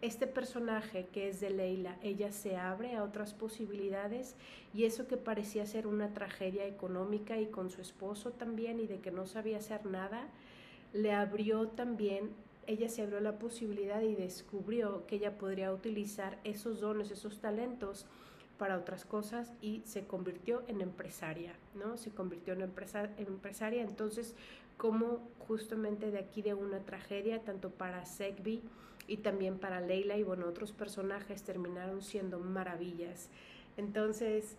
este 0.00 0.26
personaje 0.26 1.06
que 1.12 1.28
es 1.28 1.38
de 1.38 1.50
Leila, 1.50 1.96
ella 2.02 2.32
se 2.32 2.56
abre 2.56 2.96
a 2.96 3.04
otras 3.04 3.34
posibilidades 3.34 4.34
y 4.74 4.84
eso 4.84 5.06
que 5.06 5.16
parecía 5.16 5.64
ser 5.64 5.86
una 5.86 6.12
tragedia 6.12 6.66
económica 6.66 7.38
y 7.38 7.46
con 7.46 7.70
su 7.70 7.80
esposo 7.80 8.32
también 8.32 8.80
y 8.80 8.88
de 8.88 8.98
que 8.98 9.12
no 9.12 9.28
sabía 9.28 9.58
hacer 9.58 9.86
nada, 9.86 10.26
le 10.92 11.12
abrió 11.12 11.68
también 11.68 12.30
ella 12.66 12.88
se 12.88 13.02
abrió 13.02 13.20
la 13.20 13.38
posibilidad 13.38 14.00
y 14.02 14.14
descubrió 14.14 15.06
que 15.06 15.16
ella 15.16 15.38
podría 15.38 15.72
utilizar 15.72 16.38
esos 16.44 16.80
dones, 16.80 17.10
esos 17.10 17.40
talentos 17.40 18.06
para 18.58 18.78
otras 18.78 19.04
cosas 19.04 19.52
y 19.60 19.82
se 19.84 20.06
convirtió 20.06 20.62
en 20.68 20.80
empresaria, 20.80 21.54
¿no? 21.74 21.96
Se 21.96 22.10
convirtió 22.10 22.54
en, 22.54 22.62
empresaria. 22.62 23.82
Entonces, 23.82 24.34
como 24.76 25.20
justamente 25.48 26.10
de 26.10 26.18
aquí 26.18 26.42
de 26.42 26.54
una 26.54 26.78
tragedia, 26.80 27.42
tanto 27.42 27.70
para 27.70 28.06
Segbi 28.06 28.62
y 29.08 29.16
también 29.16 29.58
para 29.58 29.80
Leila 29.80 30.16
y 30.16 30.22
bueno, 30.22 30.46
otros 30.46 30.70
personajes 30.72 31.42
terminaron 31.42 32.02
siendo 32.02 32.38
maravillas. 32.38 33.28
Entonces, 33.76 34.56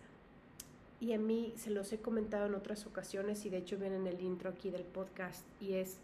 y 1.00 1.12
a 1.12 1.18
mí 1.18 1.54
se 1.56 1.70
los 1.70 1.92
he 1.92 1.98
comentado 1.98 2.46
en 2.46 2.54
otras 2.54 2.86
ocasiones 2.86 3.46
y 3.46 3.50
de 3.50 3.58
hecho 3.58 3.78
viene 3.78 3.96
en 3.96 4.06
el 4.06 4.20
intro 4.20 4.50
aquí 4.50 4.70
del 4.70 4.84
podcast 4.84 5.46
y 5.60 5.74
es 5.74 5.98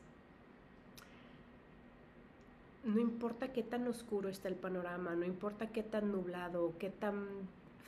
no 2.85 3.01
importa 3.01 3.53
qué 3.53 3.63
tan 3.63 3.87
oscuro 3.87 4.29
está 4.29 4.49
el 4.49 4.57
panorama, 4.57 5.15
no 5.15 5.25
importa 5.25 5.69
qué 5.69 5.83
tan 5.83 6.13
nublado, 6.13 6.75
qué 6.79 6.91
tan 6.91 7.27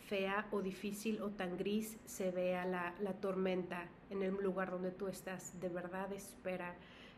fea 0.07 0.47
o 0.51 0.61
difícil 0.61 1.23
o 1.23 1.31
tan 1.31 1.57
gris 1.57 1.97
se 2.05 2.31
vea 2.31 2.67
la, 2.67 2.95
la 3.01 3.15
tormenta 3.15 3.89
en 4.11 4.23
el 4.23 4.35
lugar 4.35 4.71
donde 4.71 4.91
tú 4.91 5.09
estás, 5.09 5.59
de 5.61 5.69
verdad 5.69 6.13
espera 6.13 6.75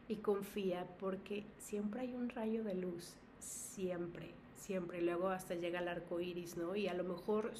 y 0.09 0.17
confía 0.17 0.87
porque 0.99 1.45
siempre 1.59 2.03
hay 2.03 2.15
un 2.15 2.29
rayo 2.29 2.63
de 2.63 2.75
luz, 2.75 3.15
siempre, 3.39 4.31
siempre. 4.57 5.03
Luego 5.03 5.29
hasta 5.29 5.55
llega 5.55 5.81
el 5.81 5.89
arco 5.89 6.21
iris, 6.21 6.57
¿no? 6.57 6.77
Y 6.77 6.89
a 6.89 6.95
lo 6.95 7.05
mejor 7.05 7.53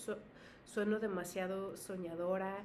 sueno 0.65 0.99
demasiado 1.01 1.77
soñadora 1.77 2.57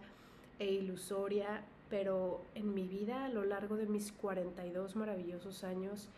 e 0.59 0.71
ilusoria, 0.71 1.63
pero 1.89 2.43
en 2.55 2.73
mi 2.73 2.87
vida 2.87 3.25
a 3.25 3.29
lo 3.29 3.45
largo 3.45 3.77
de 3.77 3.87
mis 3.87 4.11
42 4.11 4.95
maravillosos 4.95 5.63
años, 5.63 6.09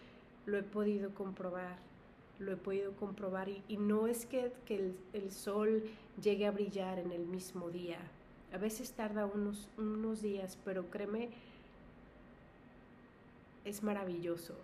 lo 0.45 0.57
he 0.57 0.63
podido 0.63 1.13
comprobar, 1.13 1.77
lo 2.39 2.51
he 2.51 2.57
podido 2.57 2.93
comprobar 2.93 3.49
y, 3.49 3.77
no 3.77 4.07
es 4.07 4.25
que, 4.25 4.51
el, 5.13 5.31
sol 5.31 5.83
llegue 6.21 6.45
a 6.45 6.51
brillar 6.51 6.99
en 6.99 7.11
el 7.11 7.25
mismo 7.25 7.69
día, 7.69 7.99
a 8.53 8.57
veces 8.57 8.91
tarda 8.91 9.25
unos, 9.25 9.69
unos 9.77 10.21
días, 10.21 10.57
pero 10.65 10.89
créeme, 10.89 11.29
es 13.63 13.83
maravilloso. 13.83 14.55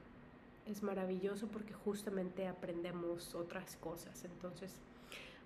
es 0.66 0.84
maravilloso 0.84 1.48
porque 1.48 1.74
justamente 1.74 2.48
aprendemos 2.48 3.34
otras 3.36 3.78
cosas. 3.78 4.26
Entonces, 4.26 4.74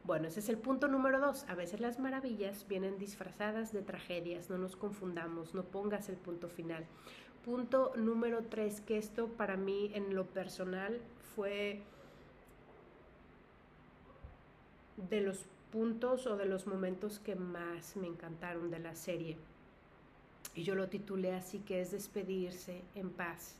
bueno, 0.03 0.27
ese 0.27 0.39
es 0.39 0.49
el 0.49 0.57
punto 0.57 0.87
número 0.87 1.19
dos. 1.19 1.45
A 1.47 1.53
veces 1.53 1.79
las 1.79 1.99
maravillas 1.99 2.65
vienen 2.67 2.97
disfrazadas 2.97 3.71
de 3.71 3.83
tragedias, 3.83 4.49
no 4.49 4.57
nos 4.57 4.75
confundamos, 4.75 5.53
no 5.53 5.63
pongas 5.63 6.09
el 6.09 6.15
punto 6.15 6.49
final. 6.49 6.85
Punto 7.45 7.93
número 7.95 8.43
tres, 8.43 8.81
que 8.81 8.97
esto 8.97 9.27
para 9.27 9.57
mí 9.57 9.91
en 9.95 10.13
lo 10.13 10.25
personal 10.25 11.01
fue 11.35 11.81
de 15.09 15.21
los 15.21 15.45
puntos 15.71 16.27
o 16.27 16.37
de 16.37 16.45
los 16.45 16.67
momentos 16.67 17.19
que 17.19 17.35
más 17.35 17.95
me 17.95 18.05
encantaron 18.05 18.69
de 18.69 18.77
la 18.77 18.95
serie. 18.95 19.37
Y 20.53 20.63
yo 20.63 20.75
lo 20.75 20.87
titulé 20.89 21.33
así 21.33 21.59
que 21.59 21.81
es 21.81 21.91
despedirse 21.91 22.81
en 22.93 23.09
paz. 23.09 23.55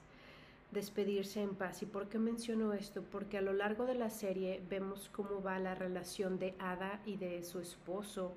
Despedirse 0.71 1.41
en 1.41 1.55
paz. 1.55 1.81
¿Y 1.81 1.85
por 1.85 2.07
qué 2.07 2.19
menciono 2.19 2.73
esto? 2.73 3.01
Porque 3.01 3.37
a 3.37 3.41
lo 3.41 3.53
largo 3.53 3.85
de 3.85 3.95
la 3.95 4.09
serie 4.09 4.61
vemos 4.69 5.09
cómo 5.11 5.41
va 5.41 5.57
la 5.57 5.73
relación 5.73 6.37
de 6.37 6.53
Ada 6.59 7.01
y 7.05 7.17
de 7.17 7.43
su 7.43 7.59
esposo, 7.59 8.33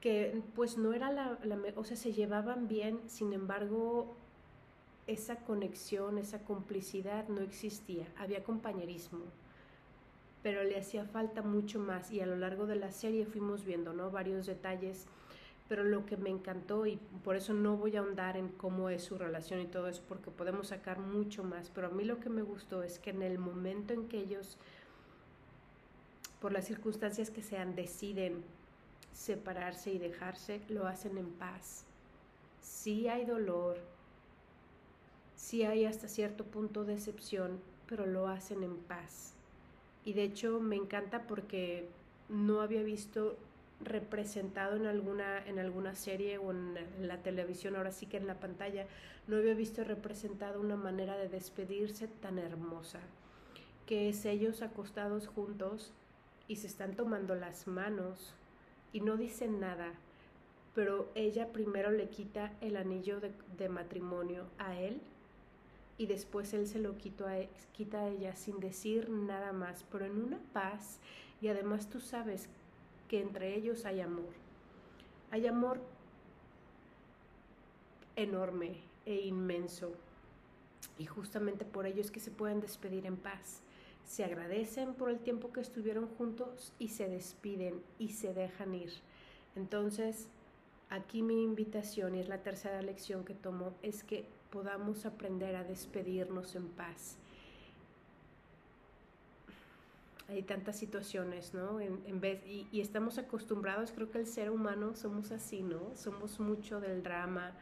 que 0.00 0.42
pues 0.54 0.76
no 0.76 0.92
era 0.92 1.10
la, 1.10 1.38
la 1.42 1.58
o 1.76 1.84
sea, 1.84 1.96
se 1.96 2.12
llevaban 2.12 2.68
bien, 2.68 3.00
sin 3.08 3.32
embargo, 3.32 4.14
esa 5.08 5.36
conexión, 5.36 6.18
esa 6.18 6.44
complicidad 6.44 7.26
no 7.28 7.40
existía, 7.40 8.06
había 8.18 8.44
compañerismo, 8.44 9.24
pero 10.42 10.62
le 10.62 10.78
hacía 10.78 11.04
falta 11.06 11.42
mucho 11.42 11.80
más 11.80 12.12
y 12.12 12.20
a 12.20 12.26
lo 12.26 12.36
largo 12.36 12.66
de 12.66 12.76
la 12.76 12.92
serie 12.92 13.24
fuimos 13.24 13.64
viendo, 13.64 13.94
¿no? 13.94 14.10
Varios 14.10 14.46
detalles, 14.46 15.06
pero 15.66 15.82
lo 15.82 16.04
que 16.04 16.18
me 16.18 16.28
encantó 16.28 16.86
y 16.86 17.00
por 17.24 17.36
eso 17.36 17.54
no 17.54 17.78
voy 17.78 17.96
a 17.96 18.00
ahondar 18.00 18.36
en 18.36 18.48
cómo 18.48 18.90
es 18.90 19.02
su 19.02 19.16
relación 19.16 19.60
y 19.60 19.66
todo 19.66 19.88
eso, 19.88 20.02
porque 20.06 20.30
podemos 20.30 20.68
sacar 20.68 20.98
mucho 20.98 21.42
más, 21.42 21.70
pero 21.70 21.86
a 21.86 21.90
mí 21.90 22.04
lo 22.04 22.20
que 22.20 22.28
me 22.28 22.42
gustó 22.42 22.82
es 22.82 22.98
que 22.98 23.10
en 23.10 23.22
el 23.22 23.38
momento 23.38 23.94
en 23.94 24.08
que 24.08 24.18
ellos, 24.18 24.58
por 26.38 26.52
las 26.52 26.66
circunstancias 26.66 27.30
que 27.30 27.42
sean, 27.42 27.74
deciden 27.74 28.44
separarse 29.14 29.90
y 29.90 29.98
dejarse, 29.98 30.60
lo 30.68 30.86
hacen 30.86 31.16
en 31.16 31.30
paz. 31.30 31.84
Sí 32.60 33.08
hay 33.08 33.24
dolor, 33.24 33.78
sí 35.38 35.62
hay 35.62 35.86
hasta 35.86 36.08
cierto 36.08 36.44
punto 36.44 36.84
de 36.84 36.94
decepción, 36.94 37.60
pero 37.86 38.04
lo 38.06 38.26
hacen 38.28 38.64
en 38.64 38.76
paz. 38.76 39.32
Y 40.04 40.12
de 40.12 40.24
hecho 40.24 40.58
me 40.60 40.76
encanta 40.76 41.26
porque 41.26 41.88
no 42.28 42.60
había 42.60 42.82
visto 42.82 43.36
representado 43.80 44.76
en 44.76 44.86
alguna, 44.86 45.46
en 45.46 45.60
alguna 45.60 45.94
serie 45.94 46.38
o 46.38 46.50
en, 46.50 46.74
la 47.00 47.18
televisión, 47.18 47.76
ahora 47.76 47.92
sí 47.92 48.06
que 48.06 48.16
en 48.16 48.26
la 48.26 48.40
pantalla, 48.40 48.86
no 49.28 49.36
había 49.36 49.54
visto 49.54 49.84
representado 49.84 50.60
una 50.60 50.76
manera 50.76 51.16
de 51.16 51.28
despedirse 51.28 52.08
tan 52.08 52.38
hermosa, 52.38 52.98
que 53.86 54.08
es 54.08 54.24
ellos 54.24 54.62
acostados 54.62 55.28
juntos 55.28 55.92
y 56.48 56.56
se 56.56 56.66
están 56.66 56.96
tomando 56.96 57.36
las 57.36 57.68
manos 57.68 58.34
y 58.92 59.02
no 59.02 59.16
dicen 59.16 59.60
nada, 59.60 59.92
pero 60.74 61.08
ella 61.14 61.52
primero 61.52 61.92
le 61.92 62.08
quita 62.08 62.52
el 62.60 62.76
anillo 62.76 63.20
de, 63.20 63.30
de 63.56 63.68
matrimonio 63.68 64.46
a 64.58 64.76
él 64.76 65.00
y 65.98 66.06
después 66.06 66.54
él 66.54 66.66
se 66.66 66.78
lo 66.78 66.92
e, 66.92 67.48
quita 67.72 68.00
a 68.00 68.08
ella 68.08 68.36
sin 68.36 68.60
decir 68.60 69.10
nada 69.10 69.52
más, 69.52 69.84
pero 69.90 70.06
en 70.06 70.22
una 70.22 70.38
paz 70.52 71.00
y 71.40 71.48
además 71.48 71.88
tú 71.88 72.00
sabes 72.00 72.48
que 73.08 73.20
entre 73.20 73.54
ellos 73.56 73.84
hay 73.84 74.00
amor. 74.00 74.32
Hay 75.30 75.46
amor 75.46 75.80
enorme 78.16 78.78
e 79.04 79.26
inmenso 79.26 79.92
y 80.98 81.06
justamente 81.06 81.64
por 81.64 81.86
ello 81.86 82.00
es 82.00 82.10
que 82.10 82.20
se 82.20 82.30
pueden 82.30 82.60
despedir 82.60 83.06
en 83.06 83.16
paz. 83.16 83.62
Se 84.04 84.24
agradecen 84.24 84.94
por 84.94 85.10
el 85.10 85.18
tiempo 85.18 85.52
que 85.52 85.60
estuvieron 85.60 86.06
juntos 86.06 86.72
y 86.78 86.88
se 86.88 87.08
despiden 87.08 87.82
y 87.98 88.10
se 88.10 88.32
dejan 88.32 88.74
ir. 88.74 88.92
Entonces, 89.54 90.28
aquí 90.88 91.22
mi 91.22 91.42
invitación 91.42 92.14
y 92.14 92.20
es 92.20 92.28
la 92.28 92.42
tercera 92.42 92.80
lección 92.82 93.24
que 93.24 93.34
tomo 93.34 93.74
es 93.82 94.04
que 94.04 94.26
podamos 94.50 95.06
aprender 95.06 95.56
a 95.56 95.64
despedirnos 95.64 96.54
en 96.54 96.68
paz. 96.68 97.16
Hay 100.28 100.42
tantas 100.42 100.76
situaciones, 100.76 101.54
¿no? 101.54 101.80
En, 101.80 102.20
vez, 102.20 102.44
y, 102.46 102.80
estamos 102.80 103.16
acostumbrados, 103.16 103.92
creo 103.92 104.10
que 104.10 104.18
el 104.18 104.26
ser 104.26 104.50
humano 104.50 104.94
somos 104.94 105.30
así, 105.32 105.62
¿no? 105.62 105.96
Somos 105.96 106.38
mucho 106.38 106.80
del 106.80 107.02
drama, 107.02 107.52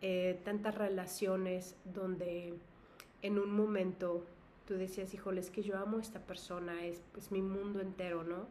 eh, 0.00 0.40
tantas 0.44 0.74
relaciones 0.74 1.76
donde 1.84 2.54
en 3.22 3.38
un 3.38 3.52
momento 3.52 4.26
tú 4.66 4.74
decías, 4.74 5.14
híjole, 5.14 5.40
es 5.40 5.50
que 5.50 5.62
yo 5.62 5.78
amo 5.78 5.98
a 5.98 6.00
esta 6.00 6.18
persona, 6.18 6.84
es 6.84 7.00
pues, 7.12 7.30
mi 7.30 7.40
mundo 7.40 7.80
entero, 7.80 8.24
¿no? 8.24 8.46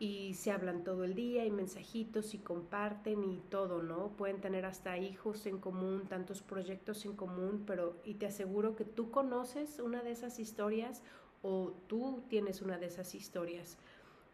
Y 0.00 0.32
se 0.32 0.50
hablan 0.50 0.82
todo 0.82 1.04
el 1.04 1.14
día 1.14 1.44
y 1.44 1.50
mensajitos 1.50 2.32
y 2.32 2.38
comparten 2.38 3.22
y 3.22 3.38
todo, 3.50 3.82
¿no? 3.82 4.08
Pueden 4.16 4.40
tener 4.40 4.64
hasta 4.64 4.96
hijos 4.96 5.44
en 5.44 5.58
común, 5.58 6.06
tantos 6.08 6.40
proyectos 6.40 7.04
en 7.04 7.14
común, 7.14 7.64
pero 7.66 7.94
y 8.02 8.14
te 8.14 8.24
aseguro 8.24 8.76
que 8.76 8.86
tú 8.86 9.10
conoces 9.10 9.78
una 9.78 10.02
de 10.02 10.12
esas 10.12 10.38
historias 10.38 11.02
o 11.42 11.74
tú 11.86 12.22
tienes 12.30 12.62
una 12.62 12.78
de 12.78 12.86
esas 12.86 13.14
historias 13.14 13.76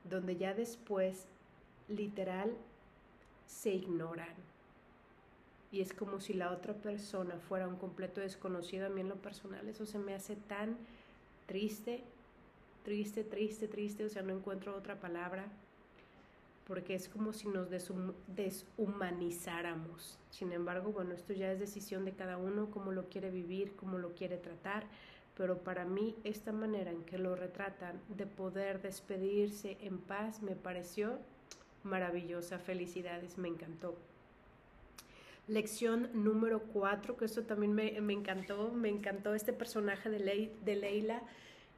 donde 0.05 0.37
ya 0.37 0.55
después 0.55 1.27
literal 1.89 2.57
se 3.49 3.71
ignoran. 3.71 4.37
Y 5.73 5.81
es 5.81 5.93
como 5.93 6.21
si 6.21 6.33
la 6.33 6.53
otra 6.53 6.75
persona 6.75 7.41
fuera 7.41 7.67
un 7.67 7.77
completo 7.77 8.21
desconocido. 8.21 8.87
A 8.87 8.91
mí 8.91 9.01
en 9.01 9.09
lo 9.09 9.17
personal 9.17 9.69
eso 9.69 9.85
se 9.85 9.99
me 9.99 10.15
hace 10.15 10.37
tan 10.37 10.77
triste 11.47 12.05
triste, 12.87 13.23
triste, 13.25 13.67
triste, 13.67 14.05
o 14.05 14.09
sea, 14.09 14.23
no 14.23 14.33
encuentro 14.33 14.77
otra 14.77 15.01
palabra, 15.01 15.47
porque 16.69 16.95
es 16.95 17.09
como 17.09 17.33
si 17.33 17.49
nos 17.49 17.69
deshumanizáramos. 17.69 20.21
Sin 20.31 20.53
embargo, 20.53 20.93
bueno, 20.93 21.13
esto 21.13 21.33
ya 21.33 21.51
es 21.51 21.59
decisión 21.59 22.05
de 22.05 22.13
cada 22.13 22.39
uno, 22.39 22.71
cómo 22.71 22.93
lo 22.93 23.09
quiere 23.09 23.33
vivir, 23.33 23.73
cómo 23.75 23.99
lo 23.99 24.15
quiere 24.15 24.37
tratar, 24.37 24.85
pero 25.37 25.59
para 25.59 25.85
mí 25.85 26.15
esta 26.23 26.53
manera 26.53 26.93
en 26.93 27.03
que 27.03 27.19
lo 27.19 27.35
retratan 27.35 28.01
de 28.17 28.25
poder 28.25 28.81
despedirse 28.81 29.77
en 29.81 29.99
paz 29.99 30.41
me 30.41 30.55
pareció 30.55 31.19
maravillosa. 31.83 32.61
Felicidades, 32.61 33.37
me 33.37 33.49
encantó. 33.49 33.97
Lección 35.49 36.09
número 36.15 36.61
cuatro, 36.61 37.17
que 37.17 37.25
esto 37.25 37.43
también 37.43 37.73
me, 37.73 38.01
me 38.01 38.13
encantó, 38.13 38.71
me 38.71 38.91
encantó 38.91 39.35
este 39.35 39.53
personaje 39.53 40.09
de, 40.09 40.53
de 40.65 40.77
Leila 40.77 41.25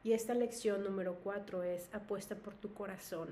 y 0.09 0.14
esta 0.14 0.33
lección 0.33 0.85
número 0.85 1.16
cuatro 1.23 1.62
es 1.62 1.90
apuesta 1.92 2.35
por 2.35 2.55
tu 2.55 2.73
corazón. 2.73 3.29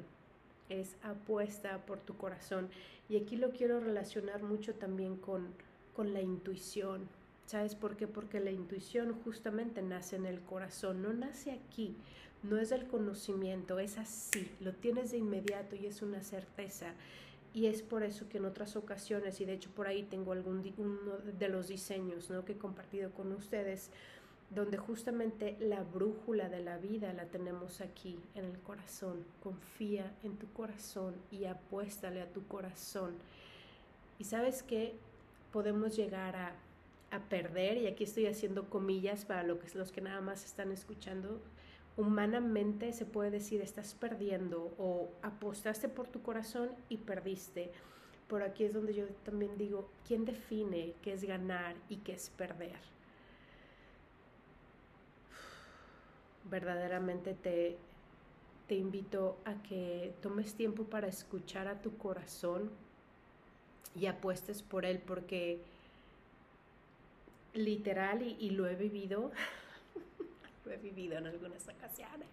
Es 0.69 0.95
apuesta 1.03 1.79
por 1.87 2.01
tu 2.01 2.19
corazón. 2.19 2.69
Y 3.09 3.17
aquí 3.17 3.37
lo 3.37 3.49
quiero 3.53 3.81
relacionar 3.81 4.43
mucho 4.43 4.75
también 4.75 5.17
con, 5.17 5.55
con 5.95 6.13
la 6.13 6.21
intuición. 6.21 7.09
¿Sabes 7.47 7.75
por 7.75 7.97
qué? 7.97 8.07
Porque 8.07 8.41
la 8.41 8.51
intuición 8.51 9.19
justamente 9.25 9.81
nace 9.81 10.17
en 10.17 10.27
el 10.27 10.39
corazón, 10.41 11.01
no 11.01 11.15
nace 11.15 11.53
aquí, 11.53 11.97
no 12.43 12.59
es 12.59 12.73
el 12.73 12.87
conocimiento, 12.87 13.79
es 13.79 13.97
así, 13.97 14.47
lo 14.61 14.75
tienes 14.75 15.13
de 15.13 15.17
inmediato 15.17 15.77
y 15.77 15.87
es 15.87 16.03
una 16.03 16.23
certeza. 16.23 16.93
Y 17.55 17.69
es 17.69 17.81
por 17.81 18.03
eso 18.03 18.29
que 18.29 18.37
en 18.37 18.45
otras 18.45 18.77
ocasiones, 18.77 19.41
y 19.41 19.47
de 19.47 19.55
hecho 19.55 19.71
por 19.71 19.87
ahí 19.87 20.03
tengo 20.03 20.33
algún 20.33 20.75
uno 20.77 21.17
de 21.39 21.49
los 21.49 21.69
diseños 21.69 22.29
¿no? 22.29 22.45
que 22.45 22.53
he 22.53 22.59
compartido 22.59 23.13
con 23.13 23.33
ustedes, 23.33 23.91
donde 24.51 24.79
justamente 24.79 25.57
la 25.61 25.83
brújula 25.83 26.49
de 26.49 26.61
la 26.61 26.79
vida 26.79 27.13
la 27.13 27.27
tenemos 27.27 27.81
aquí 27.81 28.19
en 28.35 28.45
el 28.45 28.59
corazón. 28.61 29.25
Confía 29.43 30.13
en 30.23 30.37
tu 30.37 30.47
corazón 30.53 31.15
y 31.31 31.47
apuéstale 31.47 32.23
a 32.23 32.33
tu 32.33 32.47
corazón. 32.47 33.15
Y 34.19 34.25
sabes 34.25 34.63
que 34.63 34.95
podemos 35.53 35.97
llegar 35.97 36.37
a, 36.37 36.53
a, 37.11 37.21
perder, 37.29 37.77
y 37.79 37.87
aquí 37.87 38.05
estoy 38.05 38.27
haciendo 38.27 38.71
comillas 38.71 39.25
para 39.25 39.43
lo 39.43 39.59
que, 39.59 39.67
los 39.77 39.91
que 39.91 40.01
nada 40.01 40.21
más 40.21 40.45
están 40.45 40.71
escuchando, 40.73 41.41
humanamente 41.97 42.93
se 42.93 43.05
puede 43.05 43.31
decir 43.31 43.61
estás 43.61 43.95
perdiendo 43.95 44.75
o 44.79 45.11
apostaste 45.23 45.89
por 45.89 46.09
tu 46.09 46.23
corazón 46.23 46.71
y 46.89 46.99
perdiste. 46.99 47.73
Por 48.29 48.43
aquí 48.43 48.65
es 48.65 48.75
donde 48.75 48.95
yo 48.95 49.07
también 49.25 49.57
digo, 49.57 49.89
¿quién 50.07 50.25
define 50.25 50.95
qué 51.03 51.13
es 51.13 51.25
ganar 51.25 51.77
y 51.89 51.97
qué 51.99 52.13
es 52.13 52.31
perder? 52.31 52.96
Verdaderamente 56.51 57.35
te, 57.35 57.77
te 58.69 58.75
invito 58.75 59.37
a 59.45 59.55
que 59.63 60.15
tomes 60.23 60.55
tiempo 60.55 60.85
para 60.85 61.07
escuchar 61.07 61.69
a 61.69 61.81
tu 61.81 61.97
corazón 61.97 62.71
y 63.95 64.07
apuestes 64.07 64.63
por 64.63 64.85
él 64.85 64.99
porque 64.99 65.61
literal 67.55 68.23
y, 68.23 68.51
lo 68.51 68.67
he 68.67 68.75
vivido, 68.75 69.31
lo 70.65 70.73
he 70.73 70.77
vivido 70.77 71.17
en 71.17 71.27
algunas 71.27 71.67
ocasiones, 71.69 72.29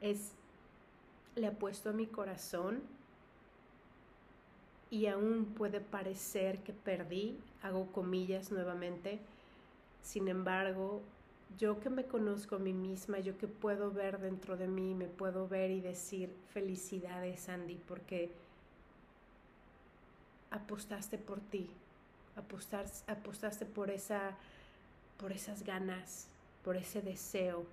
es, 0.00 0.32
le 1.34 1.48
apuesto 1.48 1.90
a 1.90 1.92
mi 1.92 2.06
corazón 2.06 2.82
y 4.90 5.06
aún 5.06 5.46
puede 5.56 5.80
parecer 5.80 6.60
que 6.60 6.72
perdí, 6.72 7.36
hago 7.62 7.90
comillas 7.92 8.52
nuevamente, 8.52 9.18
sin 10.02 10.28
embargo, 10.28 11.02
yo 11.58 11.80
que 11.80 11.90
me 11.90 12.04
conozco 12.04 12.56
a 12.56 12.58
mí 12.58 12.72
misma, 12.72 13.18
yo 13.18 13.38
que 13.38 13.48
puedo 13.48 13.90
ver 13.90 14.18
dentro 14.20 14.56
de 14.56 14.68
mí, 14.68 14.94
me 14.94 15.06
puedo 15.06 15.48
ver 15.48 15.70
y 15.70 15.80
decir 15.80 16.30
felicidades, 16.52 17.48
Andy, 17.48 17.80
porque 17.88 18.30
apostaste 20.50 21.18
por 21.18 21.40
ti, 21.40 21.70
apostaste 22.36 23.64
por, 23.64 23.90
esa, 23.90 24.36
por 25.18 25.32
esas 25.32 25.62
ganas, 25.62 26.28
por 26.62 26.76
ese 26.76 27.00
deseo, 27.00 27.64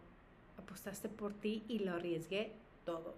apostaste 0.58 1.10
por 1.10 1.34
ti 1.34 1.64
y 1.68 1.80
lo 1.80 1.94
arriesgué 1.94 2.54
todo. 2.86 3.16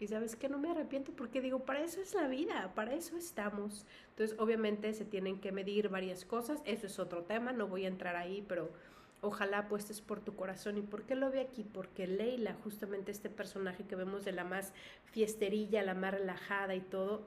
Y 0.00 0.08
sabes 0.08 0.36
que 0.36 0.48
no 0.48 0.58
me 0.58 0.70
arrepiento 0.70 1.12
porque 1.12 1.40
digo, 1.40 1.60
para 1.60 1.82
eso 1.82 2.00
es 2.00 2.14
la 2.14 2.26
vida, 2.26 2.72
para 2.74 2.94
eso 2.94 3.16
estamos. 3.16 3.86
Entonces, 4.10 4.36
obviamente 4.38 4.92
se 4.92 5.04
tienen 5.04 5.40
que 5.40 5.52
medir 5.52 5.88
varias 5.88 6.24
cosas, 6.24 6.60
eso 6.64 6.86
es 6.86 6.98
otro 6.98 7.22
tema, 7.22 7.52
no 7.52 7.68
voy 7.68 7.84
a 7.84 7.88
entrar 7.88 8.16
ahí, 8.16 8.44
pero 8.46 8.68
ojalá 9.24 9.58
apuestes 9.58 10.00
por 10.00 10.20
tu 10.20 10.34
corazón. 10.34 10.78
¿Y 10.78 10.82
por 10.82 11.02
qué 11.02 11.14
lo 11.14 11.30
ve 11.30 11.40
aquí? 11.40 11.64
Porque 11.64 12.06
Leila, 12.06 12.56
justamente 12.62 13.10
este 13.10 13.30
personaje 13.30 13.84
que 13.84 13.96
vemos 13.96 14.24
de 14.24 14.32
la 14.32 14.44
más 14.44 14.72
fiesterilla, 15.06 15.82
la 15.82 15.94
más 15.94 16.12
relajada 16.14 16.74
y 16.74 16.80
todo, 16.80 17.22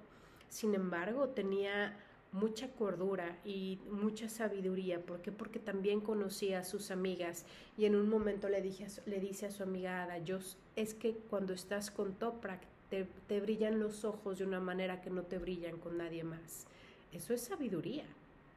sin 0.50 0.74
embargo, 0.76 1.30
tenía 1.30 1.98
mucha 2.32 2.70
cordura 2.70 3.38
y 3.46 3.80
mucha 3.90 4.30
sabiduría. 4.30 5.00
¿Por 5.02 5.22
qué? 5.22 5.32
Porque 5.32 5.60
también 5.60 6.02
conocía 6.02 6.60
a 6.60 6.64
sus 6.64 6.92
amigas 6.92 7.46
y 7.78 7.86
en 7.86 7.96
un 7.96 8.10
momento 8.10 8.50
le, 8.50 8.62
dije 8.62 8.88
le 9.06 9.20
dice 9.20 9.48
a 9.48 9.52
su 9.52 9.64
amiga 9.64 10.04
Ada, 10.04 10.20
yo, 10.20 10.40
es 10.76 10.94
que 10.94 11.14
cuando 11.30 11.54
estás 11.54 11.92
con 11.92 12.14
Toprak 12.14 12.62
te, 12.90 13.06
te 13.28 13.40
brillan 13.42 13.80
los 13.80 14.06
ojos 14.06 14.40
de 14.40 14.46
una 14.46 14.60
manera 14.60 15.02
que 15.02 15.10
no 15.10 15.24
te 15.24 15.38
brillan 15.38 15.78
con 15.78 15.98
nadie 15.98 16.24
más. 16.24 16.68
Eso 17.12 17.34
es 17.34 17.42
sabiduría. 17.42 18.06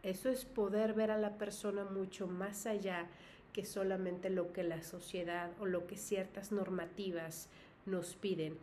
Eso 0.02 0.30
es 0.30 0.44
poder 0.44 0.94
ver 0.94 1.10
a 1.10 1.18
la 1.18 1.36
persona 1.36 1.84
mucho 1.84 2.26
más 2.26 2.66
allá 2.66 3.06
que 3.52 3.64
solamente 3.64 4.30
lo 4.30 4.52
que 4.52 4.62
la 4.62 4.82
sociedad 4.82 5.50
o 5.60 5.66
lo 5.66 5.86
que 5.86 5.96
ciertas 5.96 6.52
normativas 6.52 7.48
nos 7.86 8.14
piden. 8.14 8.56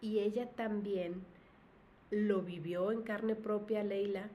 Y 0.00 0.20
ella 0.20 0.48
también 0.48 1.22
lo 2.10 2.42
vivió 2.42 2.90
en 2.90 3.02
carne 3.02 3.36
propia, 3.36 3.84
Leila. 3.84 4.28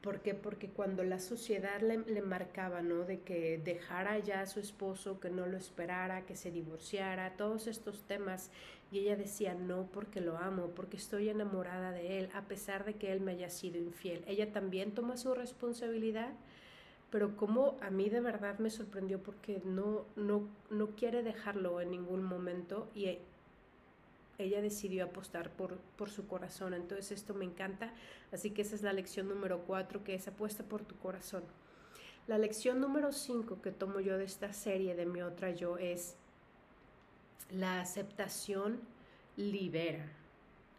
¿Por 0.00 0.20
qué? 0.20 0.32
Porque 0.32 0.68
cuando 0.68 1.02
la 1.02 1.18
sociedad 1.18 1.80
le, 1.80 1.98
le, 1.98 2.22
marcaba, 2.22 2.82
¿no? 2.82 3.04
De 3.04 3.20
que 3.20 3.58
dejara 3.58 4.18
ya 4.20 4.42
a 4.42 4.46
su 4.46 4.60
esposo, 4.60 5.18
que 5.18 5.28
no 5.28 5.46
lo 5.46 5.56
esperara, 5.56 6.24
que 6.24 6.36
se 6.36 6.52
divorciara, 6.52 7.36
todos 7.36 7.66
estos 7.66 8.04
temas, 8.04 8.50
y 8.90 9.00
ella 9.00 9.16
decía, 9.16 9.54
no, 9.54 9.88
porque 9.92 10.20
lo 10.20 10.38
amo, 10.38 10.68
porque 10.74 10.96
estoy 10.96 11.28
enamorada 11.28 11.90
de 11.90 12.18
él, 12.18 12.30
a 12.32 12.42
pesar 12.42 12.84
de 12.84 12.94
que 12.94 13.12
él 13.12 13.20
me 13.20 13.32
haya 13.32 13.50
sido 13.50 13.76
infiel. 13.78 14.24
Ella 14.26 14.52
también 14.52 14.92
toma 14.92 15.16
su 15.16 15.34
responsabilidad, 15.34 16.32
pero 17.10 17.36
como 17.36 17.76
a 17.80 17.90
mí 17.90 18.08
de 18.08 18.20
verdad 18.20 18.58
me 18.58 18.70
sorprendió 18.70 19.22
porque 19.22 19.60
no, 19.64 20.04
no, 20.16 20.48
no 20.70 20.88
quiere 20.90 21.22
dejarlo 21.22 21.80
en 21.80 21.90
ningún 21.90 22.22
momento 22.22 22.88
y 22.94 23.18
ella 24.38 24.62
decidió 24.62 25.04
apostar 25.04 25.50
por, 25.50 25.76
por 25.96 26.10
su 26.10 26.26
corazón. 26.26 26.72
Entonces 26.72 27.10
esto 27.12 27.34
me 27.34 27.44
encanta. 27.44 27.92
Así 28.32 28.50
que 28.50 28.62
esa 28.62 28.76
es 28.76 28.82
la 28.82 28.92
lección 28.92 29.28
número 29.28 29.64
cuatro, 29.66 30.04
que 30.04 30.14
es 30.14 30.28
apuesta 30.28 30.62
por 30.62 30.84
tu 30.84 30.96
corazón. 30.96 31.42
La 32.28 32.38
lección 32.38 32.80
número 32.80 33.12
cinco 33.12 33.60
que 33.62 33.72
tomo 33.72 34.00
yo 34.00 34.16
de 34.18 34.24
esta 34.24 34.52
serie 34.52 34.94
de 34.94 35.06
mi 35.06 35.22
otra 35.22 35.50
yo 35.50 35.78
es 35.78 36.14
la 37.50 37.80
aceptación 37.80 38.80
libera. 39.36 40.06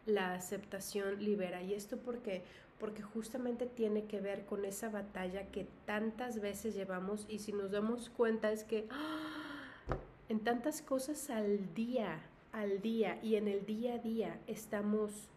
La 0.05 0.33
aceptación 0.33 1.23
libera. 1.23 1.61
¿Y 1.61 1.73
esto 1.73 1.97
porque 1.97 2.43
Porque 2.79 3.01
justamente 3.01 3.65
tiene 3.65 4.05
que 4.05 4.21
ver 4.21 4.45
con 4.45 4.63
esa 4.63 4.89
batalla 4.89 5.47
que 5.51 5.67
tantas 5.85 6.39
veces 6.39 6.75
llevamos 6.75 7.25
y 7.27 7.39
si 7.39 7.51
nos 7.51 7.71
damos 7.71 8.09
cuenta 8.09 8.53
es 8.53 8.63
que 8.63 8.87
¡ah! 8.89 9.97
en 10.29 10.39
tantas 10.39 10.81
cosas 10.81 11.29
al 11.29 11.73
día 11.73 12.21
al 12.51 12.81
día 12.81 13.19
y 13.21 13.35
en 13.35 13.47
el 13.47 13.65
día 13.65 13.95
a 13.95 13.97
día 13.99 14.39
estamos 14.47 15.29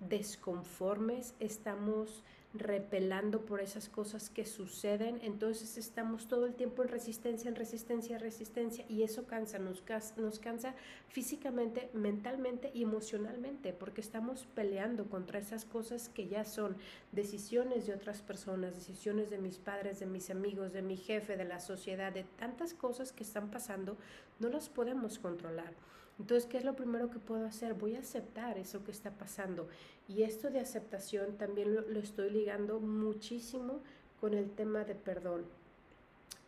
desconformes, 0.00 1.34
estamos 1.40 2.22
repelando 2.54 3.44
por 3.44 3.60
esas 3.60 3.90
cosas 3.90 4.30
que 4.30 4.46
suceden, 4.46 5.20
entonces 5.22 5.76
estamos 5.76 6.28
todo 6.28 6.46
el 6.46 6.54
tiempo 6.54 6.82
en 6.82 6.88
resistencia, 6.88 7.48
en 7.48 7.54
resistencia, 7.54 8.16
resistencia 8.16 8.86
y 8.88 9.02
eso 9.02 9.26
cansa, 9.26 9.58
nos, 9.58 9.84
nos 10.16 10.38
cansa 10.38 10.74
físicamente, 11.08 11.90
mentalmente 11.92 12.70
y 12.72 12.84
emocionalmente 12.84 13.74
porque 13.74 14.00
estamos 14.00 14.46
peleando 14.54 15.10
contra 15.10 15.38
esas 15.38 15.66
cosas 15.66 16.08
que 16.08 16.26
ya 16.26 16.44
son 16.46 16.76
decisiones 17.12 17.86
de 17.86 17.92
otras 17.92 18.22
personas, 18.22 18.74
decisiones 18.74 19.28
de 19.28 19.38
mis 19.38 19.58
padres, 19.58 20.00
de 20.00 20.06
mis 20.06 20.30
amigos, 20.30 20.72
de 20.72 20.82
mi 20.82 20.96
jefe, 20.96 21.36
de 21.36 21.44
la 21.44 21.60
sociedad, 21.60 22.12
de 22.12 22.24
tantas 22.38 22.72
cosas 22.72 23.12
que 23.12 23.24
están 23.24 23.50
pasando, 23.50 23.98
no 24.38 24.48
las 24.48 24.70
podemos 24.70 25.18
controlar. 25.18 25.74
Entonces, 26.18 26.48
¿qué 26.48 26.58
es 26.58 26.64
lo 26.64 26.74
primero 26.74 27.10
que 27.10 27.18
puedo 27.18 27.46
hacer? 27.46 27.74
Voy 27.74 27.94
a 27.94 28.00
aceptar 28.00 28.58
eso 28.58 28.84
que 28.84 28.90
está 28.90 29.10
pasando. 29.12 29.68
Y 30.08 30.22
esto 30.22 30.50
de 30.50 30.60
aceptación 30.60 31.36
también 31.36 31.74
lo, 31.74 32.00
estoy 32.00 32.30
ligando 32.30 32.80
muchísimo 32.80 33.80
con 34.20 34.34
el 34.34 34.50
tema 34.50 34.84
de 34.84 34.94
perdón. 34.94 35.44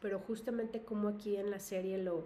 Pero 0.00 0.18
justamente 0.18 0.82
como 0.82 1.08
aquí 1.08 1.36
en 1.36 1.50
la 1.50 1.60
serie 1.60 1.98
lo 1.98 2.24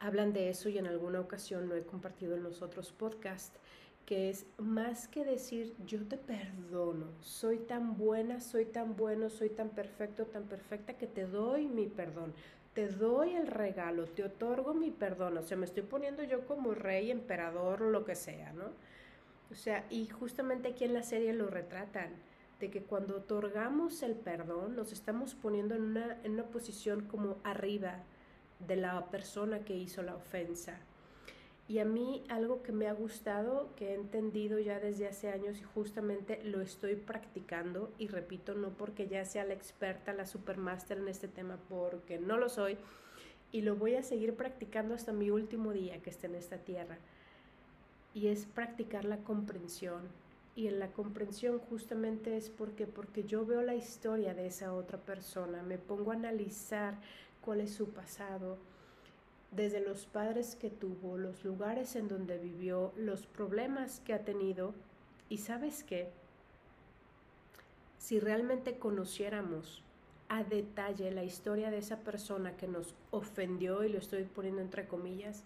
hablan 0.00 0.32
de 0.32 0.48
eso 0.48 0.68
y 0.68 0.78
en 0.78 0.86
alguna 0.86 1.20
ocasión 1.20 1.68
lo 1.68 1.76
he 1.76 1.82
compartido 1.82 2.36
en 2.36 2.44
los 2.44 2.62
otros 2.62 2.92
podcasts, 2.92 3.58
que 4.06 4.30
es 4.30 4.46
más 4.56 5.08
que 5.08 5.24
decir 5.24 5.74
yo 5.84 6.02
te 6.06 6.16
perdono, 6.16 7.06
soy 7.20 7.58
tan 7.58 7.98
buena, 7.98 8.40
soy 8.40 8.64
tan 8.64 8.96
bueno, 8.96 9.28
soy 9.28 9.50
tan 9.50 9.68
perfecto, 9.68 10.24
tan 10.24 10.44
perfecta 10.44 10.96
que 10.96 11.06
te 11.06 11.26
doy 11.26 11.66
mi 11.66 11.86
perdón 11.86 12.32
te 12.78 12.86
doy 12.86 13.34
el 13.34 13.48
regalo, 13.48 14.04
te 14.04 14.22
otorgo 14.22 14.72
mi 14.72 14.92
perdón, 14.92 15.36
o 15.36 15.42
sea, 15.42 15.56
me 15.56 15.66
estoy 15.66 15.82
poniendo 15.82 16.22
yo 16.22 16.46
como 16.46 16.74
rey, 16.74 17.10
emperador, 17.10 17.80
lo 17.80 18.04
que 18.04 18.14
sea, 18.14 18.52
¿no? 18.52 18.66
O 19.50 19.56
sea, 19.56 19.84
y 19.90 20.06
justamente 20.06 20.68
aquí 20.68 20.84
en 20.84 20.94
la 20.94 21.02
serie 21.02 21.32
lo 21.32 21.48
retratan, 21.48 22.12
de 22.60 22.70
que 22.70 22.84
cuando 22.84 23.16
otorgamos 23.16 24.04
el 24.04 24.14
perdón 24.14 24.76
nos 24.76 24.92
estamos 24.92 25.34
poniendo 25.34 25.74
en 25.74 25.82
una, 25.82 26.18
en 26.22 26.34
una 26.34 26.44
posición 26.44 27.00
como 27.06 27.38
arriba 27.42 28.04
de 28.60 28.76
la 28.76 29.06
persona 29.06 29.64
que 29.64 29.76
hizo 29.76 30.04
la 30.04 30.14
ofensa. 30.14 30.78
Y 31.68 31.80
a 31.80 31.84
mí 31.84 32.24
algo 32.30 32.62
que 32.62 32.72
me 32.72 32.88
ha 32.88 32.94
gustado, 32.94 33.68
que 33.76 33.90
he 33.90 33.94
entendido 33.94 34.58
ya 34.58 34.80
desde 34.80 35.06
hace 35.06 35.30
años 35.30 35.58
y 35.58 35.62
justamente 35.64 36.42
lo 36.42 36.62
estoy 36.62 36.96
practicando, 36.96 37.92
y 37.98 38.08
repito, 38.08 38.54
no 38.54 38.70
porque 38.70 39.06
ya 39.06 39.26
sea 39.26 39.44
la 39.44 39.52
experta, 39.52 40.14
la 40.14 40.24
supermaster 40.24 40.96
en 40.96 41.08
este 41.08 41.28
tema, 41.28 41.58
porque 41.68 42.18
no 42.18 42.38
lo 42.38 42.48
soy, 42.48 42.78
y 43.52 43.60
lo 43.60 43.76
voy 43.76 43.96
a 43.96 44.02
seguir 44.02 44.34
practicando 44.34 44.94
hasta 44.94 45.12
mi 45.12 45.30
último 45.30 45.72
día 45.74 46.00
que 46.00 46.08
esté 46.08 46.26
en 46.26 46.36
esta 46.36 46.56
tierra. 46.56 46.96
Y 48.14 48.28
es 48.28 48.46
practicar 48.46 49.04
la 49.04 49.18
comprensión. 49.18 50.02
Y 50.56 50.68
en 50.68 50.78
la 50.78 50.88
comprensión 50.88 51.58
justamente 51.58 52.38
es 52.38 52.48
porque, 52.48 52.86
porque 52.86 53.24
yo 53.24 53.44
veo 53.44 53.60
la 53.60 53.74
historia 53.74 54.32
de 54.32 54.46
esa 54.46 54.72
otra 54.72 54.98
persona, 54.98 55.62
me 55.62 55.76
pongo 55.76 56.12
a 56.12 56.14
analizar 56.14 56.94
cuál 57.42 57.60
es 57.60 57.72
su 57.72 57.90
pasado, 57.90 58.56
desde 59.50 59.80
los 59.80 60.06
padres 60.06 60.56
que 60.56 60.70
tuvo, 60.70 61.16
los 61.16 61.44
lugares 61.44 61.96
en 61.96 62.08
donde 62.08 62.38
vivió, 62.38 62.92
los 62.96 63.26
problemas 63.26 64.00
que 64.00 64.14
ha 64.14 64.24
tenido. 64.24 64.74
Y 65.28 65.38
sabes 65.38 65.84
qué, 65.84 66.10
si 67.98 68.20
realmente 68.20 68.78
conociéramos 68.78 69.82
a 70.28 70.44
detalle 70.44 71.10
la 71.10 71.24
historia 71.24 71.70
de 71.70 71.78
esa 71.78 72.00
persona 72.00 72.56
que 72.56 72.68
nos 72.68 72.94
ofendió, 73.10 73.84
y 73.84 73.88
lo 73.88 73.98
estoy 73.98 74.24
poniendo 74.24 74.60
entre 74.60 74.86
comillas, 74.86 75.42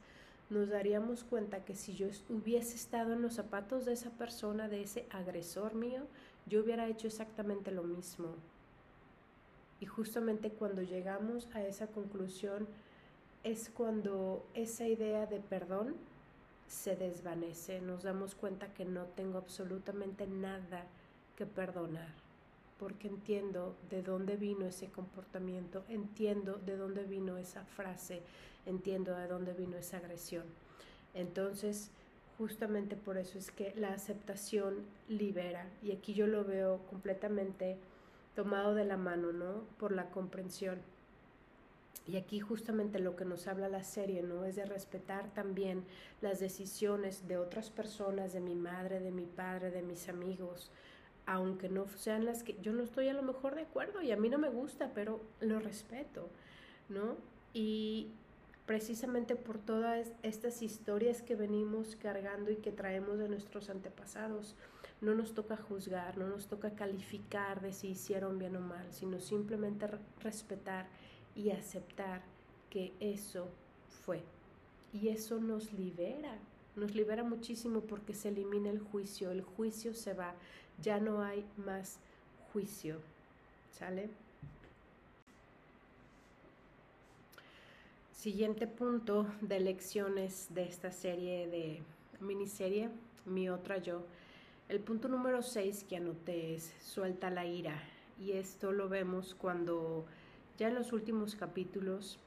nos 0.51 0.69
daríamos 0.69 1.25
cuenta 1.25 1.65
que 1.65 1.75
si 1.75 1.95
yo 1.95 2.09
hubiese 2.29 2.77
estado 2.77 3.15
en 3.15 3.23
los 3.23 3.35
zapatos 3.35 3.87
de 3.87 3.95
esa 3.95 4.11
persona, 4.11 4.69
de 4.69 4.83
ese 4.83 5.07
agresor 5.11 5.75
mío, 5.75 6.03
yo 6.47 6.63
hubiera 6.63 6.89
hecho 6.89 7.07
exactamente 7.07 7.71
lo 7.71 7.85
mismo. 7.85 8.35
Y 9.81 9.87
justamente 9.87 10.51
cuando 10.51 10.83
llegamos 10.83 11.49
a 11.55 11.63
esa 11.63 11.87
conclusión, 11.87 12.69
es 13.45 13.71
cuando 13.71 14.47
esa 14.55 14.87
idea 14.87 15.27
de 15.27 15.41
perdón 15.41 15.95
se 16.69 16.97
desvanece, 16.97 17.81
nos 17.81 18.05
damos 18.05 18.35
cuenta 18.35 18.73
que 18.73 18.85
no 18.85 19.05
tengo 19.05 19.39
absolutamente 19.39 20.27
nada 20.27 20.87
que 21.37 21.45
perdonar, 21.45 22.15
porque 22.79 23.09
entiendo 23.09 23.75
de 23.91 24.03
dónde 24.03 24.37
vino 24.37 24.67
ese 24.67 24.87
comportamiento, 24.87 25.85
entiendo 25.89 26.55
de 26.65 26.77
dónde 26.77 27.05
vino 27.05 27.37
esa 27.37 27.65
frase, 27.65 28.23
entiendo 28.65 29.17
de 29.17 29.27
dónde 29.27 29.53
vino 29.53 29.77
esa 29.77 29.99
agresión. 29.99 30.45
Entonces, 31.15 31.91
justamente 32.39 32.97
por 32.97 33.19
eso 33.19 33.39
es 33.39 33.51
que 33.51 33.75
la 33.77 33.93
aceptación 33.93 34.77
libera, 35.09 35.69
y 35.83 35.93
aquí 35.93 36.15
yo 36.15 36.27
lo 36.27 36.45
veo 36.45 36.79
completamente 36.89 37.77
tomado 38.35 38.75
de 38.75 38.85
la 38.85 38.97
mano, 38.97 39.33
¿no? 39.33 39.65
Por 39.79 39.93
la 39.93 40.09
comprensión 40.11 40.81
y 42.07 42.17
aquí 42.17 42.41
justamente 42.41 42.99
lo 42.99 43.15
que 43.15 43.25
nos 43.25 43.47
habla 43.47 43.69
la 43.69 43.85
serie, 43.85 44.23
¿no? 44.23 44.45
Es 44.45 44.57
de 44.57 44.65
respetar 44.65 45.33
también 45.35 45.85
las 46.21 46.41
decisiones 46.41 47.29
de 47.29 47.37
otras 47.39 47.71
personas, 47.71 48.33
de 48.33 48.41
mi 48.41 48.55
madre, 48.55 49.01
de 49.01 49.13
mi 49.13 49.27
padre, 49.27 49.71
de 49.71 49.83
mis 49.83 50.09
amigos, 50.09 50.71
aunque 51.27 51.69
no 51.69 51.87
sean 51.97 52.25
las 52.25 52.43
que 52.43 52.57
yo 52.61 52.73
no 52.73 52.83
estoy 52.83 53.09
a 53.09 53.15
lo 53.15 53.23
mejor 53.23 53.55
de 53.55 53.63
acuerdo 53.63 54.03
y 54.03 54.11
a 54.11 54.17
mí 54.17 54.29
no 54.29 54.39
me 54.39 54.49
gusta, 54.49 54.91
pero 54.95 55.21
lo 55.41 55.61
respeto. 55.61 56.29
¿no? 56.93 57.17
Y 57.53 58.09
precisamente 58.67 59.37
por 59.37 59.59
todas 59.59 60.13
estas 60.23 60.63
historias 60.63 61.23
que 61.23 61.35
venimos 61.35 61.97
cargando 61.97 62.51
y 62.51 62.57
que 62.57 62.73
traemos 62.73 63.19
de 63.19 63.29
nuestros 63.29 63.71
antepasados, 63.71 64.55
no 65.01 65.15
nos 65.15 65.35
toca 65.35 65.57
juzgar, 65.57 66.17
no 66.17 66.29
nos 66.29 66.47
toca 66.47 66.75
calificar 66.75 67.61
de 67.61 67.73
si 67.73 67.89
hicieron 67.89 68.39
bien 68.39 68.55
o 68.57 68.61
mal, 68.61 68.87
sino 68.93 69.19
simplemente 69.19 69.89
respetar 70.21 70.87
y 71.35 71.51
aceptar 71.51 72.23
que 72.71 72.93
eso 73.01 73.49
fue. 74.05 74.23
Y 74.93 75.09
eso 75.09 75.41
nos 75.41 75.73
libera, 75.73 76.37
nos 76.77 76.95
libera 76.95 77.23
muchísimo 77.23 77.81
porque 77.81 78.15
se 78.15 78.29
elimina 78.29 78.71
el 78.71 78.81
juicio, 78.81 79.31
el 79.31 79.43
juicio 79.43 79.95
se 79.95 80.15
va, 80.15 80.35
ya 80.83 80.99
no 80.99 81.23
hay 81.23 81.45
más 81.57 81.99
juicio, 82.53 82.99
¿sale? 83.79 84.11
Siguiente 88.13 88.67
punto 88.67 89.27
de 89.41 89.59
lecciones 89.59 90.47
de 90.51 90.65
esta 90.65 90.93
serie 90.93 91.49
de 91.49 91.83
miniserie, 92.21 92.89
Mi 93.25 93.49
otra 93.49 93.79
yo. 93.79 94.03
El 94.69 94.81
punto 94.81 95.09
número 95.09 95.43
6 95.43 95.87
que 95.89 95.97
anoté 95.97 96.55
es 96.55 96.73
suelta 96.83 97.31
la 97.31 97.47
ira. 97.47 97.83
Y 98.21 98.33
esto 98.33 98.73
lo 98.73 98.89
vemos 98.89 99.35
cuando 99.35 100.07
ya 100.63 100.69
en 100.69 100.77
los 100.77 100.93
últimos 100.93 101.35
capítulos 101.35 102.21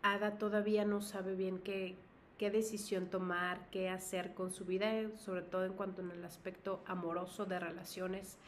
Ada 0.00 0.38
todavía 0.38 0.86
no 0.86 1.02
sabe 1.02 1.34
bien 1.34 1.58
qué, 1.58 1.96
qué 2.38 2.50
decisión 2.50 3.08
tomar, 3.08 3.68
qué 3.70 3.90
hacer 3.90 4.32
con 4.32 4.50
su 4.50 4.64
vida, 4.64 4.90
sobre 5.18 5.42
todo 5.42 5.66
en 5.66 5.74
cuanto 5.74 6.00
en 6.00 6.12
el 6.12 6.24
aspecto 6.24 6.82
amoroso 6.86 7.44
de 7.44 7.60
relaciones. 7.60 8.38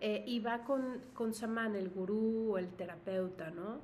Eh, 0.00 0.22
y 0.26 0.40
va 0.40 0.64
con, 0.64 1.00
con 1.14 1.32
Saman, 1.32 1.76
el 1.76 1.88
gurú 1.88 2.52
o 2.52 2.58
el 2.58 2.68
terapeuta, 2.68 3.50
¿no? 3.50 3.80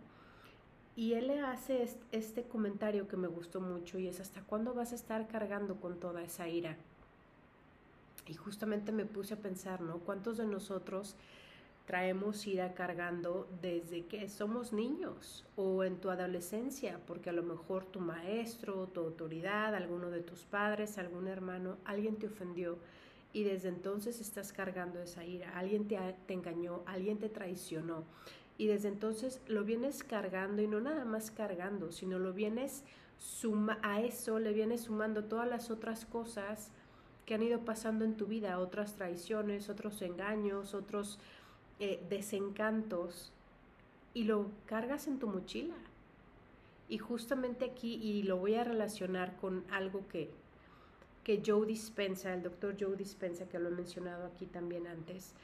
Y 0.95 1.15
él 1.15 1.29
le 1.29 1.41
hace 1.41 1.89
este 2.13 2.43
comentario 2.43 3.09
que 3.09 3.17
me 3.17 3.29
gustó 3.29 3.63
mucho 3.63 3.99
y 3.99 4.07
es, 4.07 4.21
¿hasta 4.21 4.43
cuándo 4.43 4.75
vas 4.75 4.93
a 4.93 4.97
estar 4.97 5.29
cargando 5.29 5.77
con 5.77 5.99
toda 5.99 6.23
esa 6.23 6.47
ira? 6.47 6.77
Y 8.27 8.35
justamente 8.35 8.93
me 8.93 9.07
puse 9.07 9.33
a 9.33 9.39
pensar, 9.39 9.81
¿no? 9.81 10.01
¿Cuántos 10.01 10.37
de 10.37 10.45
nosotros 10.45 11.17
traemos 11.89 12.47
ira 12.47 12.75
cargando 12.75 13.49
desde 13.63 14.05
que 14.05 14.29
somos 14.29 14.75
niños 14.75 15.47
o 15.57 15.85
en 15.85 15.97
tu 15.97 16.11
adolescencia, 16.11 17.01
porque 17.07 17.31
a 17.31 17.33
lo 17.33 17.43
mejor 17.43 17.87
tu 17.87 17.99
maestro, 17.99 18.89
tu 18.89 19.01
autoridad, 19.01 19.75
alguno 19.75 20.11
de 20.11 20.21
tus 20.21 20.45
padres, 20.45 20.99
algún 20.99 21.29
hermano, 21.29 21.79
alguien 21.87 22.17
te 22.17 22.27
ofendió 22.27 22.77
y 23.33 23.45
desde 23.45 23.71
entonces 23.71 24.21
estás 24.21 24.53
cargando 24.53 25.01
esa 25.01 25.25
ira, 25.25 25.59
alguien 25.59 25.89
te, 25.89 25.97
te 26.27 26.35
engañó, 26.35 26.83
alguien 26.85 27.17
te 27.19 27.31
traicionó 27.31 28.05
y 28.59 28.67
desde 28.67 28.89
entonces 28.89 29.41
lo 29.49 29.65
vienes 29.65 30.05
cargando 30.05 30.61
y 30.61 30.67
no 30.67 30.83
nada 30.83 31.07
más 31.07 31.31
cargando, 31.31 31.91
sino 31.91 32.19
lo 32.19 32.35
vienes 32.35 32.85
suma 33.17 33.79
a 33.83 34.03
eso 34.03 34.39
le 34.39 34.53
vienes 34.53 34.83
sumando 34.83 35.25
todas 35.25 35.49
las 35.49 35.71
otras 35.71 36.05
cosas 36.05 36.71
que 37.25 37.35
han 37.35 37.43
ido 37.43 37.61
pasando 37.61 38.05
en 38.05 38.17
tu 38.17 38.27
vida, 38.27 38.59
otras 38.59 38.95
traiciones, 38.95 39.69
otros 39.69 40.01
engaños, 40.01 40.73
otros 40.73 41.19
eh, 41.81 42.05
desencantos 42.09 43.33
y 44.15 44.25
lo 44.25 44.51
cargas 44.67 45.07
en 45.07 45.19
tu 45.19 45.29
mochila. 45.29 45.75
Y 46.89 46.99
justamente 46.99 47.67
aquí, 47.67 47.95
y 47.95 48.23
lo 48.23 48.39
voy 48.39 48.55
a 48.55 48.65
relacionar 48.65 49.37
con 49.37 49.65
algo 49.71 50.07
que, 50.09 50.31
que 51.23 51.43
Joe 51.45 51.67
Dispensa, 51.67 52.33
el 52.33 52.43
doctor 52.43 52.77
Joe 52.81 52.97
Dispensa, 52.97 53.49
que 53.49 53.59
lo 53.59 53.69
he 53.69 53.73
mencionado 53.73 54.27
aquí 54.27 54.47
también 54.47 54.87
antes, 54.87 55.35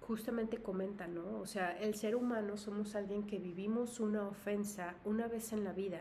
justamente 0.00 0.58
comenta, 0.58 1.06
¿no? 1.06 1.38
O 1.40 1.46
sea, 1.46 1.78
el 1.78 1.94
ser 1.94 2.16
humano 2.16 2.56
somos 2.56 2.94
alguien 2.94 3.26
que 3.26 3.38
vivimos 3.38 4.00
una 4.00 4.26
ofensa 4.26 4.94
una 5.04 5.28
vez 5.28 5.52
en 5.52 5.64
la 5.64 5.72
vida, 5.72 6.00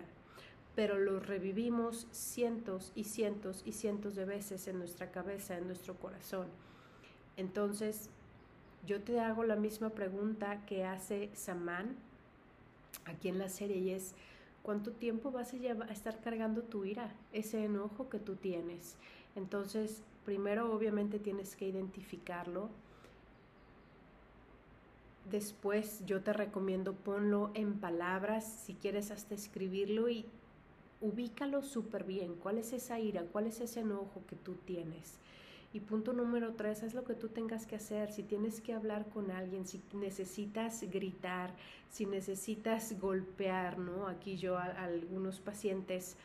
pero 0.75 0.97
lo 0.97 1.19
revivimos 1.19 2.07
cientos 2.11 2.91
y 2.95 3.03
cientos 3.03 3.61
y 3.65 3.73
cientos 3.73 4.15
de 4.15 4.25
veces 4.25 4.67
en 4.67 4.79
nuestra 4.79 5.11
cabeza, 5.11 5.57
en 5.57 5.67
nuestro 5.67 5.95
corazón. 5.95 6.47
Entonces, 7.35 8.09
yo 8.87 9.01
te 9.01 9.19
hago 9.19 9.43
la 9.43 9.57
misma 9.57 9.89
pregunta 9.89 10.65
que 10.65 10.85
hace 10.85 11.29
Saman 11.33 11.97
aquí 13.05 13.27
en 13.27 13.37
la 13.37 13.49
serie 13.49 13.77
y 13.77 13.91
es, 13.91 14.15
¿cuánto 14.63 14.91
tiempo 14.91 15.29
vas 15.29 15.53
a, 15.53 15.57
llevar, 15.57 15.89
a 15.89 15.93
estar 15.93 16.21
cargando 16.21 16.63
tu 16.63 16.85
ira, 16.85 17.13
ese 17.33 17.65
enojo 17.65 18.09
que 18.09 18.17
tú 18.17 18.35
tienes? 18.35 18.95
Entonces, 19.35 20.01
primero 20.25 20.73
obviamente 20.73 21.19
tienes 21.19 21.57
que 21.57 21.67
identificarlo. 21.67 22.69
Después 25.29 26.05
yo 26.05 26.21
te 26.21 26.31
recomiendo 26.31 26.93
ponlo 26.93 27.51
en 27.55 27.79
palabras, 27.79 28.45
si 28.65 28.73
quieres 28.73 29.11
hasta 29.11 29.35
escribirlo 29.35 30.07
y 30.07 30.25
ubícalo 31.01 31.61
súper 31.61 32.05
bien. 32.05 32.35
¿Cuál 32.35 32.57
es 32.57 32.71
esa 32.71 32.99
ira? 33.01 33.23
¿Cuál 33.33 33.47
es 33.47 33.59
ese 33.59 33.81
enojo 33.81 34.23
que 34.29 34.37
tú 34.37 34.55
tienes? 34.65 35.19
Y 35.77 35.79
punto 35.79 36.11
número 36.11 36.55
tres, 36.55 36.81
es 36.81 36.95
lo 36.95 37.03
que 37.03 37.13
tú 37.13 37.29
tengas 37.29 37.67
que 37.67 37.75
hacer. 37.75 38.11
Si 38.11 38.23
tienes 38.23 38.61
que 38.61 38.73
hablar 38.73 39.05
con 39.09 39.29
alguien, 39.29 39.67
si 39.67 39.79
necesitas 39.93 40.81
gritar, 40.89 41.53
si 41.91 42.07
necesitas 42.07 42.99
golpear, 42.99 43.77
¿no? 43.77 44.07
Aquí 44.07 44.37
yo 44.37 44.57
a, 44.57 44.63
algunos 44.63 45.39
pacientes 45.39 46.17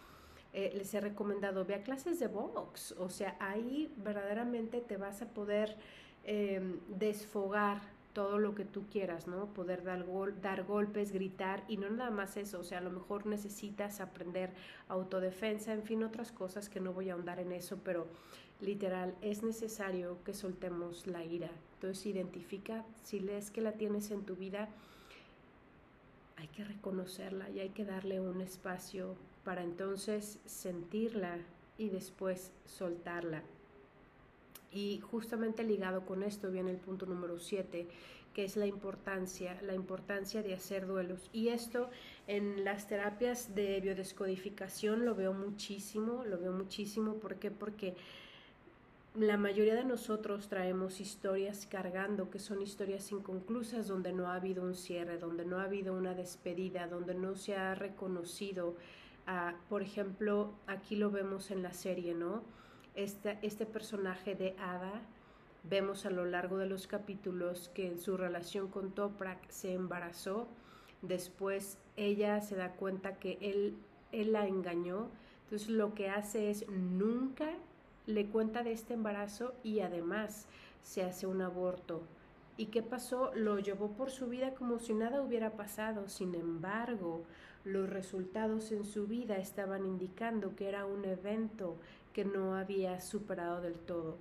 eh, 0.55 0.73
les 0.75 0.95
he 0.95 1.03
recomendado, 1.03 1.67
ve 1.67 1.83
clases 1.83 2.19
de 2.19 2.29
box. 2.29 2.93
O 2.93 3.11
sea, 3.11 3.37
ahí 3.41 3.93
verdaderamente 3.99 4.81
te 4.81 4.97
vas 4.97 5.21
a 5.21 5.27
poder 5.27 5.77
em, 6.25 6.81
desfogar 6.88 7.83
todo 8.15 8.38
lo 8.38 8.55
que 8.55 8.65
tú 8.65 8.87
quieras, 8.91 9.27
¿no? 9.27 9.53
Poder 9.53 9.83
dar, 9.85 10.07
dar 10.41 10.65
golpes, 10.65 11.12
gritar 11.12 11.62
y 11.69 11.77
no 11.77 11.91
nada 11.91 12.11
más 12.11 12.37
eso, 12.37 12.61
o 12.61 12.65
sea, 12.65 12.79
a 12.79 12.83
lo 12.83 12.91
mejor 12.91 13.27
necesitas 13.27 14.01
aprender 14.01 14.51
autodefensa, 14.88 15.73
en 15.73 15.83
fin, 15.83 16.03
otras 16.05 16.33
cosas 16.33 16.69
que 16.69 16.81
no 16.81 16.93
voy 16.93 17.11
a 17.11 17.15
ahondar 17.15 17.38
en 17.38 17.53
eso, 17.53 17.81
pero 17.85 18.07
literal, 18.62 19.14
es 19.20 19.42
necesario 19.42 20.18
que 20.25 20.35
soltemos 20.35 21.07
la 21.07 21.25
ira. 21.25 21.51
Entonces 21.75 22.07
identifica 22.07 22.85
si 23.03 23.20
lees 23.20 23.51
que 23.51 23.61
la 23.61 23.72
tienes 23.72 24.11
en 24.11 24.22
tu 24.25 24.37
vida, 24.37 24.68
hay 26.37 26.48
que 26.48 26.64
reconocerla 26.64 27.51
y 27.51 27.61
hay 27.61 27.70
que 27.70 27.85
darle 27.85 28.20
un 28.20 28.40
espacio 28.40 29.16
para 29.44 29.62
entonces 29.62 30.38
sentirla 30.46 31.38
y 31.79 31.88
después 31.88 32.53
soltarla. 32.66 33.42
Y 34.72 35.01
justamente 35.01 35.64
ligado 35.64 36.07
con 36.07 36.22
esto 36.22 36.51
viene 36.51 36.70
el 36.70 36.79
punto 36.79 37.05
número 37.05 37.38
7, 37.38 37.87
que 38.33 38.44
es 38.44 38.57
la 38.57 38.66
importancia, 38.66 39.61
la 39.62 39.75
importancia 39.75 40.42
de 40.42 40.55
hacer 40.55 40.87
duelos. 40.87 41.29
Y 41.33 41.48
esto 41.48 41.90
en 42.27 42.64
las 42.64 42.87
terapias 42.87 43.55
de 43.55 43.81
biodescodificación 43.81 45.05
lo 45.05 45.14
veo 45.14 45.35
muchísimo, 45.35 46.25
lo 46.25 46.38
veo 46.38 46.53
muchísimo. 46.53 47.14
¿Por 47.14 47.37
qué? 47.37 47.51
Porque 47.51 47.94
la 49.14 49.37
mayoría 49.37 49.75
de 49.75 49.85
nosotros 49.85 50.48
traemos 50.48 50.98
historias 51.01 51.66
cargando 51.66 52.31
que 52.31 52.38
son 52.38 52.62
historias 52.62 53.12
inconclusas 53.12 53.87
donde 53.87 54.12
no 54.12 54.29
ha 54.29 54.37
habido 54.37 54.62
un 54.62 54.75
cierre, 54.75 55.18
donde 55.18 55.44
no 55.44 55.59
ha 55.59 55.64
habido 55.64 55.94
una 55.94 56.14
despedida, 56.14 56.87
donde 56.87 57.14
no 57.14 57.35
se 57.37 57.55
ha 57.55 57.75
reconocido. 57.75 58.75
por 59.68 59.83
ejemplo, 59.83 60.53
aquí 60.66 60.96
lo 60.96 61.11
vemos 61.11 61.51
en 61.51 61.62
la 61.62 61.72
serie, 61.72 62.14
¿no? 62.14 62.42
Este, 62.94 63.38
este 63.42 63.66
personaje 63.66 64.35
de 64.35 64.57
Ada, 64.59 65.03
vemos 65.64 66.07
a 66.07 66.11
lo 66.11 66.25
largo 66.25 66.59
de 66.59 66.66
los 66.66 66.87
capítulos 66.87 67.70
que 67.75 67.87
en 67.87 67.98
su 67.98 68.16
relación 68.16 68.68
con 68.68 68.92
Toprak 68.92 69.48
se 69.51 69.75
embarazó, 69.75 70.48
después 71.03 71.79
ella 71.96 72.40
se 72.40 72.57
da 72.57 72.72
cuenta 72.72 73.16
que 73.18 73.38
él, 73.40 73.77
él 74.11 74.33
la 74.33 74.46
engañó, 74.46 75.11
entonces 75.44 75.68
lo 75.68 75.94
que 75.94 76.09
hace 76.09 76.51
es 76.51 76.66
nunca 76.68 77.53
le 78.07 78.27
cuenta 78.27 78.62
de 78.62 78.73
este 78.73 78.95
embarazo 78.95 79.55
y 79.62 79.81
además 79.81 80.47
se 80.83 81.03
hace 81.03 81.27
un 81.27 81.43
aborto. 81.43 82.03
¿Y 82.57 82.67
qué 82.67 82.83
pasó? 82.83 83.33
Lo 83.35 83.59
llevó 83.59 83.93
por 83.93 84.11
su 84.11 84.29
vida 84.29 84.55
como 84.55 84.79
si 84.79 84.93
nada 84.93 85.23
hubiera 85.23 85.53
pasado. 85.53 86.09
Sin 86.09 86.35
embargo, 86.35 87.25
los 87.65 87.88
resultados 87.88 88.73
en 88.73 88.85
su 88.85 89.07
vida 89.07 89.37
estaban 89.37 89.87
indicando 89.87 90.55
que 90.55 90.69
era 90.69 90.85
un 90.85 91.05
evento 91.05 91.77
que 92.12 92.25
no 92.25 92.55
había 92.57 93.01
superado 93.01 93.61
del 93.61 93.75
todo. 93.75 94.19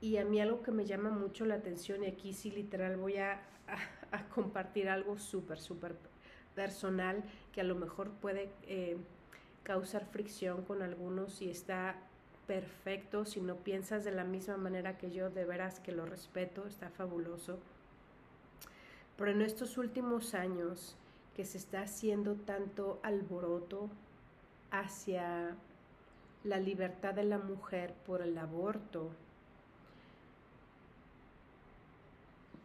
Y 0.00 0.18
a 0.18 0.24
mí 0.24 0.40
algo 0.40 0.62
que 0.62 0.72
me 0.72 0.84
llama 0.84 1.10
mucho 1.10 1.46
la 1.46 1.54
atención, 1.54 2.04
y 2.04 2.06
aquí 2.06 2.34
sí 2.34 2.50
literal 2.50 2.96
voy 2.96 3.16
a, 3.16 3.42
compartir 4.34 4.88
algo 4.88 5.18
súper, 5.18 5.58
súper 5.58 5.96
personal, 6.54 7.24
que 7.52 7.62
a 7.62 7.64
lo 7.64 7.74
mejor 7.74 8.10
puede 8.10 8.50
eh, 8.64 8.98
causar 9.62 10.04
fricción 10.04 10.62
con 10.64 10.82
algunos 10.82 11.40
y 11.40 11.48
está 11.48 11.96
perfecto, 12.46 13.24
si 13.24 13.40
no 13.40 13.56
piensas 13.56 14.04
de 14.04 14.12
la 14.12 14.24
misma 14.24 14.56
manera 14.56 14.98
que 14.98 15.10
yo, 15.10 15.30
de 15.30 15.44
veras 15.44 15.80
que 15.80 15.92
lo 15.92 16.06
respeto, 16.06 16.66
está 16.66 16.90
fabuloso. 16.90 17.58
Pero 19.16 19.30
en 19.30 19.42
estos 19.42 19.78
últimos 19.78 20.34
años 20.34 20.96
que 21.36 21.44
se 21.44 21.58
está 21.58 21.82
haciendo 21.82 22.34
tanto 22.34 23.00
alboroto 23.02 23.88
hacia 24.70 25.56
la 26.44 26.58
libertad 26.58 27.14
de 27.14 27.24
la 27.24 27.38
mujer 27.38 27.94
por 28.06 28.22
el 28.22 28.36
aborto, 28.38 29.10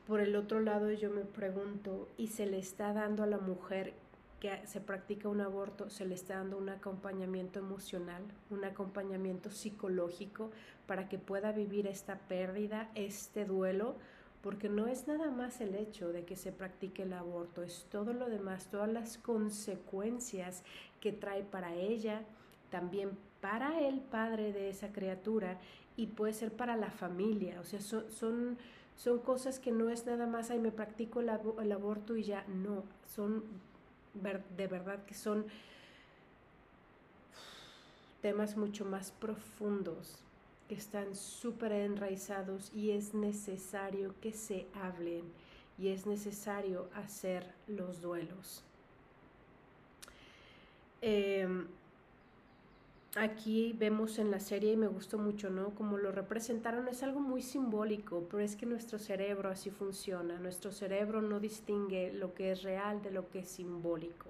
por 0.07 0.21
el 0.21 0.35
otro 0.35 0.59
lado 0.59 0.91
yo 0.91 1.11
me 1.11 1.21
pregunto, 1.21 2.07
¿y 2.17 2.27
se 2.27 2.47
le 2.47 2.57
está 2.57 2.93
dando 2.93 3.23
a 3.23 3.27
la 3.27 3.37
mujer 3.37 3.93
que 4.39 4.65
se 4.65 4.79
practica 4.79 5.27
un 5.27 5.41
aborto, 5.41 5.89
se 5.89 6.05
le 6.05 6.15
está 6.15 6.35
dando 6.35 6.57
un 6.57 6.69
acompañamiento 6.69 7.59
emocional, 7.59 8.23
un 8.49 8.63
acompañamiento 8.63 9.51
psicológico 9.51 10.51
para 10.87 11.09
que 11.09 11.17
pueda 11.17 11.51
vivir 11.51 11.87
esta 11.87 12.17
pérdida, 12.19 12.89
este 12.95 13.45
duelo, 13.45 13.95
porque 14.41 14.69
no 14.69 14.87
es 14.87 15.07
nada 15.07 15.29
más 15.29 15.59
el 15.59 15.75
hecho 15.75 16.13
de 16.13 16.23
que 16.23 16.37
se 16.37 16.53
practique 16.53 17.03
el 17.03 17.13
aborto, 17.13 17.61
es 17.61 17.85
todo 17.91 18.13
lo 18.13 18.29
demás, 18.29 18.67
todas 18.71 18.89
las 18.89 19.17
consecuencias 19.17 20.63
que 21.01 21.11
trae 21.11 21.43
para 21.43 21.75
ella, 21.75 22.23
también 22.69 23.17
para 23.41 23.81
el 23.81 23.99
padre 23.99 24.53
de 24.53 24.69
esa 24.69 24.93
criatura 24.93 25.59
y 25.97 26.07
puede 26.07 26.33
ser 26.33 26.53
para 26.53 26.77
la 26.77 26.91
familia, 26.91 27.59
o 27.59 27.65
sea, 27.65 27.81
son, 27.81 28.57
son, 28.95 29.19
cosas 29.19 29.59
que 29.59 29.71
no 29.71 29.89
es 29.89 30.05
nada 30.05 30.27
más, 30.27 30.49
ahí 30.49 30.59
me 30.59 30.71
practico 30.71 31.19
el 31.19 31.71
aborto 31.71 32.15
y 32.15 32.23
ya, 32.23 32.45
no, 32.47 32.83
son 33.05 33.43
de 34.13 34.67
verdad 34.67 35.03
que 35.05 35.13
son 35.13 35.45
temas 38.21 38.57
mucho 38.57 38.85
más 38.85 39.11
profundos 39.11 40.17
que 40.67 40.75
están 40.75 41.15
súper 41.15 41.71
enraizados 41.71 42.71
y 42.73 42.91
es 42.91 43.13
necesario 43.13 44.13
que 44.21 44.33
se 44.33 44.67
hablen 44.73 45.23
y 45.77 45.89
es 45.89 46.05
necesario 46.05 46.89
hacer 46.93 47.51
los 47.67 48.01
duelos. 48.01 48.63
Em, 51.01 51.67
aquí 53.19 53.73
vemos 53.77 54.17
en 54.19 54.31
la 54.31 54.39
serie 54.39 54.73
y 54.73 54.77
me 54.77 54.87
gustó 54.87 55.17
mucho, 55.17 55.49
¿no? 55.49 55.75
Como 55.75 55.97
lo 55.97 56.11
representaron, 56.11 56.87
es 56.87 57.03
algo 57.03 57.19
muy 57.19 57.41
simbólico, 57.41 58.27
pero 58.29 58.43
es 58.43 58.55
que 58.55 58.65
nuestro 58.65 58.99
cerebro 58.99 59.49
así 59.49 59.69
funciona. 59.69 60.39
Nuestro 60.39 60.71
cerebro 60.71 61.21
no 61.21 61.39
distingue 61.39 62.13
lo 62.13 62.33
que 62.33 62.51
es 62.51 62.63
real 62.63 63.01
de 63.01 63.11
lo 63.11 63.29
que 63.29 63.39
es 63.39 63.49
simbólico. 63.49 64.29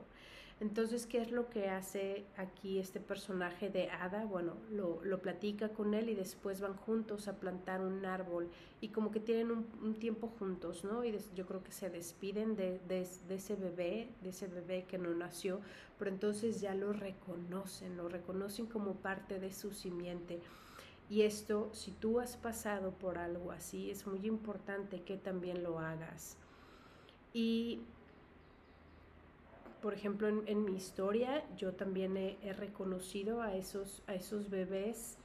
Entonces, 0.62 1.06
¿qué 1.06 1.22
es 1.22 1.32
lo 1.32 1.50
que 1.50 1.69
hace 1.69 2.26
aquí 2.36 2.80
este 2.80 3.00
personaje 3.00 3.69
de 3.69 3.89
Ada? 3.91 4.26
Bueno, 4.26 4.58
lo, 4.69 5.00
lo 5.06 5.22
platica 5.22 5.69
con 5.69 5.93
él 5.93 6.10
y 6.10 6.15
después 6.15 6.60
van 6.60 6.76
juntos 6.76 7.30
a 7.30 7.39
plantar 7.39 7.80
un 7.80 8.06
árbol 8.06 8.50
y 8.82 8.89
como 8.89 9.10
que 9.10 9.22
tienen 9.22 9.52
un, 9.52 9.93
tiempo 9.95 10.28
juntos, 10.38 10.84
¿no? 10.84 11.06
Y 11.06 11.17
yo 11.34 11.45
creo 11.45 11.63
que 11.63 11.72
se 11.72 11.89
despiden 11.89 12.58
de, 12.58 12.80
de, 12.89 13.08
ese 13.30 13.56
bebé, 13.56 14.10
de 14.22 14.30
ese 14.30 14.48
bebé 14.48 14.84
que 14.84 14.98
no 14.98 15.13
nació, 15.15 15.62
pero 15.98 16.12
entonces 16.12 16.60
ya 16.60 16.76
lo 16.76 16.91
reconocen, 16.91 17.95
lo 17.95 18.10
reconocen 18.10 18.65
como 18.65 18.95
parte 18.95 19.39
de 19.39 19.54
su 19.54 19.72
simiente. 19.72 20.41
Y 21.10 21.22
esto, 21.22 21.69
si 21.74 21.91
tú 21.91 22.19
has 22.19 22.36
pasado 22.36 22.91
por 22.91 23.17
algo 23.17 23.52
así, 23.52 23.89
es 23.91 24.06
muy 24.06 24.28
importante 24.28 25.04
que 25.04 25.15
también 25.15 25.63
lo 25.63 25.80
hagas. 25.80 26.36
Y 27.34 27.82
por 29.81 29.93
ejemplo, 29.93 30.27
en, 30.27 30.65
mi 30.65 30.75
historia 30.75 31.43
yo 31.57 31.73
también 31.73 32.17
he, 32.17 32.53
reconocido 32.53 33.41
a 33.41 33.55
esos, 33.55 34.01
a 34.07 34.15
esos 34.15 34.49
bebés, 34.49 35.17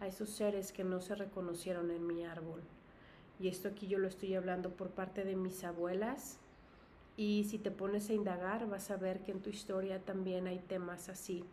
a 0.00 0.06
esos 0.06 0.30
seres 0.30 0.72
que 0.72 0.84
no 0.84 1.00
se 1.00 1.14
reconocieron 1.14 1.90
en 1.90 2.06
mi 2.06 2.24
árbol. 2.24 2.60
Y 3.40 3.48
esto 3.48 3.68
aquí 3.68 3.86
yo 3.86 3.98
lo 3.98 4.08
estoy 4.08 4.34
hablando 4.34 4.70
por 4.70 4.90
parte 4.90 5.24
de 5.24 5.36
mis 5.36 5.64
abuelas. 5.64 6.38
Y 7.16 7.44
si 7.44 7.58
te 7.58 7.70
pones 7.70 8.10
a 8.10 8.14
indagar, 8.14 8.68
vas 8.68 8.90
a 8.90 8.96
ver 8.96 9.20
que 9.20 9.32
en 9.32 9.40
tu 9.40 9.50
historia 9.50 10.00
también 10.00 10.46
hay 10.46 10.58
temas 10.58 11.08
así. 11.08 11.44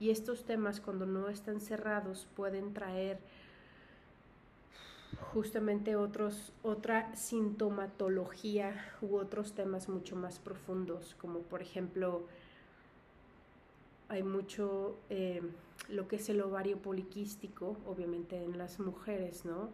Y 0.00 0.10
estos 0.10 0.44
temas, 0.44 0.80
cuando 0.80 1.06
no 1.06 1.28
están 1.28 1.60
cerrados, 1.60 2.26
pueden 2.34 2.74
traer 2.74 3.18
justamente 5.32 5.96
otros, 5.96 6.52
otra 6.62 7.14
sintomatología 7.14 8.74
u 9.00 9.16
otros 9.16 9.52
temas 9.52 9.88
mucho 9.88 10.16
más 10.16 10.38
profundos, 10.38 11.14
como 11.18 11.40
por 11.40 11.62
ejemplo, 11.62 12.26
hay 14.08 14.22
mucho 14.22 14.96
eh, 15.10 15.42
lo 15.88 16.08
que 16.08 16.16
es 16.16 16.28
el 16.28 16.40
ovario 16.40 16.78
poliquístico, 16.78 17.76
obviamente 17.86 18.42
en 18.42 18.58
las 18.58 18.78
mujeres, 18.78 19.44
¿no? 19.44 19.70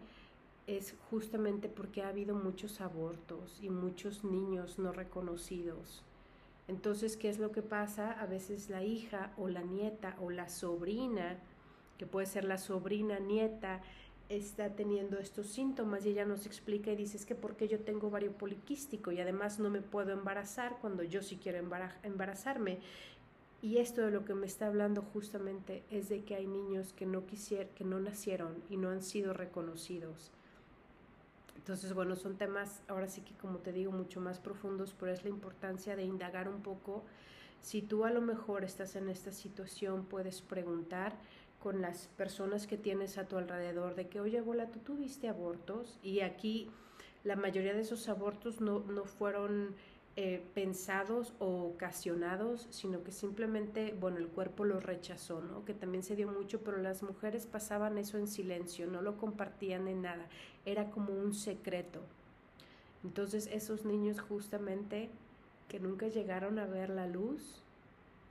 Es 0.66 0.94
justamente 1.10 1.68
porque 1.68 2.02
ha 2.02 2.08
habido 2.08 2.34
muchos 2.34 2.80
abortos 2.80 3.58
y 3.60 3.70
muchos 3.70 4.24
niños 4.24 4.78
no 4.78 4.92
reconocidos. 4.92 6.02
Entonces, 6.68 7.16
¿qué 7.16 7.28
es 7.28 7.38
lo 7.38 7.50
que 7.50 7.62
pasa? 7.62 8.12
A 8.12 8.26
veces 8.26 8.70
la 8.70 8.84
hija 8.84 9.32
o 9.36 9.48
la 9.48 9.62
nieta 9.62 10.16
o 10.20 10.30
la 10.30 10.48
sobrina, 10.48 11.38
que 11.98 12.06
puede 12.06 12.26
ser 12.26 12.44
la 12.44 12.58
sobrina 12.58 13.18
nieta, 13.18 13.82
está 14.30 14.70
teniendo 14.70 15.18
estos 15.18 15.48
síntomas 15.48 16.06
y 16.06 16.10
ella 16.10 16.24
nos 16.24 16.46
explica 16.46 16.92
y 16.92 16.96
dice 16.96 17.16
es 17.16 17.26
que 17.26 17.34
porque 17.34 17.66
yo 17.66 17.80
tengo 17.80 18.06
ovario 18.06 18.32
poliquístico 18.32 19.10
y 19.10 19.20
además 19.20 19.58
no 19.58 19.70
me 19.70 19.82
puedo 19.82 20.12
embarazar 20.12 20.78
cuando 20.80 21.02
yo 21.02 21.22
sí 21.22 21.38
quiero 21.42 21.58
embarazarme. 21.58 22.78
Y 23.60 23.78
esto 23.78 24.02
de 24.02 24.10
lo 24.10 24.24
que 24.24 24.34
me 24.34 24.46
está 24.46 24.68
hablando 24.68 25.02
justamente 25.02 25.82
es 25.90 26.08
de 26.08 26.22
que 26.22 26.36
hay 26.36 26.46
niños 26.46 26.94
que 26.94 27.04
no 27.06 27.26
quisieron, 27.26 27.68
que 27.74 27.84
no 27.84 28.00
nacieron 28.00 28.54
y 28.70 28.76
no 28.76 28.88
han 28.88 29.02
sido 29.02 29.34
reconocidos. 29.34 30.30
Entonces, 31.56 31.92
bueno, 31.92 32.16
son 32.16 32.36
temas, 32.36 32.80
ahora 32.88 33.08
sí 33.08 33.20
que 33.20 33.34
como 33.34 33.58
te 33.58 33.72
digo, 33.72 33.92
mucho 33.92 34.20
más 34.20 34.38
profundos, 34.38 34.94
pero 34.98 35.12
es 35.12 35.24
la 35.24 35.28
importancia 35.28 35.94
de 35.94 36.04
indagar 36.04 36.48
un 36.48 36.62
poco. 36.62 37.02
Si 37.60 37.82
tú 37.82 38.04
a 38.04 38.10
lo 38.10 38.22
mejor 38.22 38.64
estás 38.64 38.96
en 38.96 39.10
esta 39.10 39.32
situación, 39.32 40.06
puedes 40.06 40.40
preguntar, 40.40 41.18
con 41.62 41.82
las 41.82 42.08
personas 42.16 42.66
que 42.66 42.76
tienes 42.76 43.18
a 43.18 43.26
tu 43.26 43.36
alrededor 43.36 43.94
de 43.94 44.08
que, 44.08 44.20
oye, 44.20 44.38
abuela, 44.38 44.66
tú 44.70 44.78
tuviste 44.80 45.28
abortos 45.28 45.98
y 46.02 46.20
aquí 46.20 46.70
la 47.22 47.36
mayoría 47.36 47.74
de 47.74 47.82
esos 47.82 48.08
abortos 48.08 48.60
no, 48.60 48.80
no 48.80 49.04
fueron 49.04 49.74
eh, 50.16 50.42
pensados 50.54 51.34
o 51.38 51.64
ocasionados, 51.64 52.66
sino 52.70 53.04
que 53.04 53.12
simplemente, 53.12 53.94
bueno, 53.98 54.18
el 54.18 54.28
cuerpo 54.28 54.64
lo 54.64 54.80
rechazó, 54.80 55.40
¿no? 55.40 55.64
Que 55.64 55.74
también 55.74 56.02
se 56.02 56.16
dio 56.16 56.28
mucho, 56.28 56.60
pero 56.60 56.78
las 56.78 57.02
mujeres 57.02 57.46
pasaban 57.46 57.96
eso 57.96 58.18
en 58.18 58.26
silencio, 58.26 58.86
no 58.86 59.02
lo 59.02 59.16
compartían 59.18 59.86
en 59.86 60.02
nada, 60.02 60.26
era 60.64 60.90
como 60.90 61.12
un 61.12 61.32
secreto. 61.32 62.00
Entonces 63.04 63.48
esos 63.52 63.84
niños 63.84 64.20
justamente 64.20 65.10
que 65.68 65.78
nunca 65.78 66.08
llegaron 66.08 66.58
a 66.58 66.66
ver 66.66 66.90
la 66.90 67.06
luz, 67.06 67.62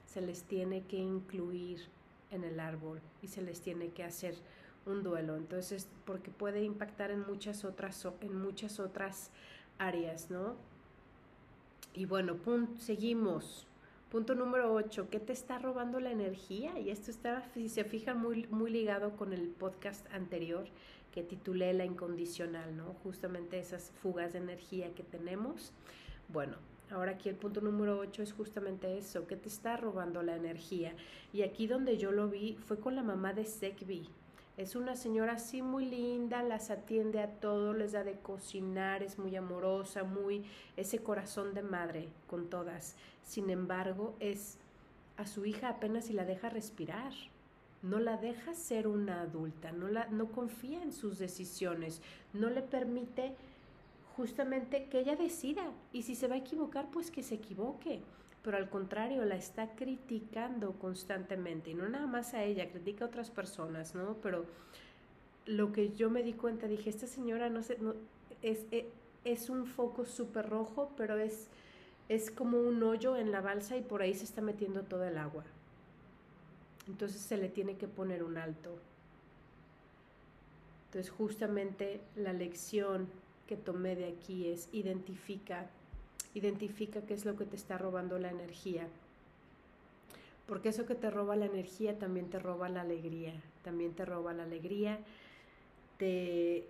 se 0.05 0.21
les 0.21 0.43
tiene 0.43 0.83
que 0.83 0.97
incluir 0.97 1.87
en 2.31 2.43
el 2.43 2.59
árbol 2.59 3.01
y 3.21 3.27
se 3.27 3.41
les 3.41 3.61
tiene 3.61 3.89
que 3.89 4.03
hacer 4.03 4.35
un 4.85 5.03
duelo. 5.03 5.35
Entonces, 5.35 5.87
porque 6.05 6.31
puede 6.31 6.63
impactar 6.63 7.11
en 7.11 7.25
muchas 7.25 7.65
otras, 7.65 8.05
en 8.21 8.41
muchas 8.41 8.79
otras 8.79 9.31
áreas, 9.77 10.29
¿no? 10.29 10.55
Y 11.93 12.05
bueno, 12.05 12.37
seguimos. 12.77 13.65
Punto 14.11 14.33
número 14.33 14.73
8, 14.73 15.09
¿qué 15.11 15.19
te 15.19 15.33
está 15.33 15.59
robando 15.59 15.99
la 15.99 16.11
energía? 16.11 16.79
Y 16.79 16.89
esto 16.89 17.11
está, 17.11 17.47
si 17.53 17.69
se 17.69 17.83
fijan, 17.83 18.19
muy, 18.19 18.47
muy 18.47 18.71
ligado 18.71 19.15
con 19.15 19.33
el 19.33 19.49
podcast 19.49 20.11
anterior 20.11 20.65
que 21.11 21.21
titulé 21.23 21.73
La 21.73 21.85
incondicional, 21.85 22.75
¿no? 22.75 22.95
Justamente 23.03 23.59
esas 23.59 23.91
fugas 24.01 24.33
de 24.33 24.39
energía 24.39 24.93
que 24.95 25.03
tenemos. 25.03 25.73
Bueno, 26.27 26.57
Ahora 26.91 27.11
aquí 27.11 27.29
el 27.29 27.35
punto 27.35 27.61
número 27.61 27.99
8 27.99 28.23
es 28.23 28.33
justamente 28.33 28.97
eso, 28.97 29.27
que 29.27 29.35
te 29.35 29.47
está 29.47 29.77
robando 29.77 30.23
la 30.23 30.35
energía. 30.35 30.93
Y 31.31 31.43
aquí 31.43 31.67
donde 31.67 31.97
yo 31.97 32.11
lo 32.11 32.29
vi 32.29 32.57
fue 32.65 32.79
con 32.79 32.95
la 32.95 33.03
mamá 33.03 33.33
de 33.33 33.45
Sekbi. 33.45 34.09
Es 34.57 34.75
una 34.75 34.95
señora 34.95 35.33
así 35.33 35.61
muy 35.61 35.85
linda, 35.85 36.43
las 36.43 36.69
atiende 36.69 37.21
a 37.21 37.31
todos, 37.39 37.77
les 37.77 37.93
da 37.93 38.03
de 38.03 38.19
cocinar, 38.19 39.03
es 39.03 39.17
muy 39.17 39.35
amorosa, 39.35 40.03
muy 40.03 40.43
ese 40.75 40.99
corazón 40.99 41.53
de 41.53 41.61
madre 41.61 42.09
con 42.27 42.49
todas. 42.49 42.95
Sin 43.23 43.49
embargo, 43.51 44.15
es 44.19 44.57
a 45.15 45.27
su 45.27 45.45
hija 45.45 45.69
apenas 45.69 46.05
si 46.05 46.13
la 46.13 46.25
deja 46.25 46.49
respirar. 46.49 47.13
No 47.83 47.99
la 47.99 48.17
deja 48.17 48.53
ser 48.53 48.87
una 48.87 49.21
adulta, 49.21 49.71
no 49.71 49.87
la 49.87 50.07
no 50.07 50.31
confía 50.31 50.83
en 50.83 50.91
sus 50.91 51.19
decisiones, 51.19 52.01
no 52.33 52.49
le 52.49 52.61
permite 52.61 53.35
justamente 54.19 54.89
que 54.89 54.99
ella 54.99 55.15
decida 55.15 55.71
y 55.93 56.03
si 56.03 56.13
se 56.13 56.27
va 56.27 56.35
a 56.35 56.39
equivocar, 56.39 56.91
pues 56.91 57.09
que 57.09 57.23
se 57.23 57.35
equivoque. 57.35 58.01
Pero 58.43 58.57
al 58.57 58.69
contrario, 58.69 59.23
la 59.23 59.37
está 59.37 59.75
criticando 59.77 60.73
constantemente 60.73 61.69
y 61.69 61.73
no 61.73 61.87
nada 61.87 62.05
más 62.05 62.33
a 62.33 62.43
ella, 62.43 62.69
critica 62.69 63.05
a 63.05 63.07
otras 63.07 63.31
personas, 63.31 63.95
¿no? 63.95 64.17
Pero 64.21 64.45
lo 65.45 65.71
que 65.71 65.93
yo 65.95 66.09
me 66.09 66.21
di 66.21 66.33
cuenta, 66.33 66.67
dije, 66.67 66.89
esta 66.89 67.07
señora 67.07 67.49
no 67.49 67.61
es, 67.61 67.73
es, 68.41 68.65
es 69.23 69.49
un 69.49 69.65
foco 69.65 70.03
súper 70.03 70.49
rojo, 70.49 70.91
pero 70.97 71.17
es, 71.17 71.47
es 72.09 72.29
como 72.29 72.59
un 72.59 72.83
hoyo 72.83 73.15
en 73.15 73.31
la 73.31 73.39
balsa 73.39 73.77
y 73.77 73.81
por 73.81 74.01
ahí 74.01 74.13
se 74.13 74.25
está 74.25 74.41
metiendo 74.41 74.81
todo 74.81 75.05
el 75.05 75.17
agua. 75.17 75.45
Entonces 76.89 77.21
se 77.21 77.37
le 77.37 77.47
tiene 77.47 77.77
que 77.77 77.87
poner 77.87 78.23
un 78.23 78.37
alto. 78.37 78.79
Entonces 80.87 81.09
justamente 81.09 82.01
la 82.17 82.33
lección 82.33 83.07
que 83.49 83.57
tomé 83.57 83.95
de 83.95 84.05
aquí 84.05 84.47
es 84.47 84.69
identifica, 84.73 85.65
identifica 86.35 87.01
qué 87.01 87.15
es 87.15 87.25
lo 87.25 87.35
que 87.35 87.45
te 87.45 87.55
está 87.55 87.79
robando 87.79 88.19
la 88.19 88.29
energía. 88.29 88.87
Porque 90.45 90.69
eso 90.69 90.85
que 90.85 90.93
te 90.93 91.09
roba 91.09 91.35
la 91.35 91.47
energía 91.47 91.97
también 91.97 92.29
te 92.29 92.37
roba 92.37 92.69
la 92.69 92.81
alegría, 92.81 93.33
también 93.63 93.93
te 93.93 94.05
roba 94.05 94.33
la 94.33 94.43
alegría, 94.43 94.99
te, 95.97 96.63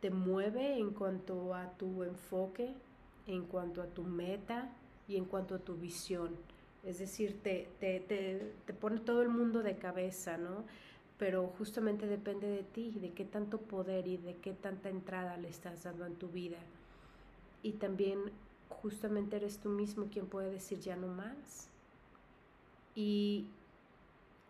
te 0.00 0.10
mueve 0.10 0.78
en 0.78 0.92
cuanto 0.92 1.52
a 1.52 1.72
tu 1.78 2.04
enfoque, 2.04 2.72
en 3.26 3.42
cuanto 3.46 3.82
a 3.82 3.86
tu 3.86 4.04
meta 4.04 4.70
y 5.08 5.16
en 5.16 5.24
cuanto 5.24 5.56
a 5.56 5.58
tu 5.58 5.74
visión. 5.74 6.30
Es 6.84 7.00
decir, 7.00 7.40
te, 7.42 7.66
te, 7.80 7.98
te, 7.98 8.52
te 8.64 8.72
pone 8.72 9.00
todo 9.00 9.20
el 9.20 9.30
mundo 9.30 9.64
de 9.64 9.74
cabeza, 9.78 10.36
¿no? 10.36 10.62
Pero 11.18 11.46
justamente 11.58 12.06
depende 12.06 12.48
de 12.48 12.62
ti, 12.62 12.92
de 13.00 13.10
qué 13.10 13.24
tanto 13.24 13.58
poder 13.58 14.06
y 14.06 14.16
de 14.16 14.34
qué 14.36 14.52
tanta 14.52 14.88
entrada 14.88 15.36
le 15.36 15.48
estás 15.48 15.84
dando 15.84 16.06
en 16.06 16.14
tu 16.16 16.28
vida. 16.28 16.58
Y 17.62 17.72
también 17.72 18.18
justamente 18.68 19.36
eres 19.36 19.58
tú 19.58 19.68
mismo 19.68 20.08
quien 20.10 20.26
puede 20.26 20.50
decir 20.50 20.80
ya 20.80 20.96
no 20.96 21.06
más. 21.06 21.68
Y 22.94 23.46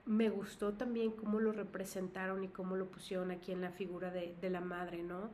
me 0.06 0.30
gustó 0.30 0.72
también 0.72 1.12
cómo 1.12 1.40
lo 1.40 1.52
representaron 1.52 2.44
y 2.44 2.48
cómo 2.48 2.76
lo 2.76 2.86
pusieron 2.86 3.30
aquí 3.30 3.52
en 3.52 3.60
la 3.60 3.70
figura 3.70 4.10
de, 4.10 4.34
de 4.40 4.50
la 4.50 4.60
madre, 4.60 5.02
¿no? 5.02 5.30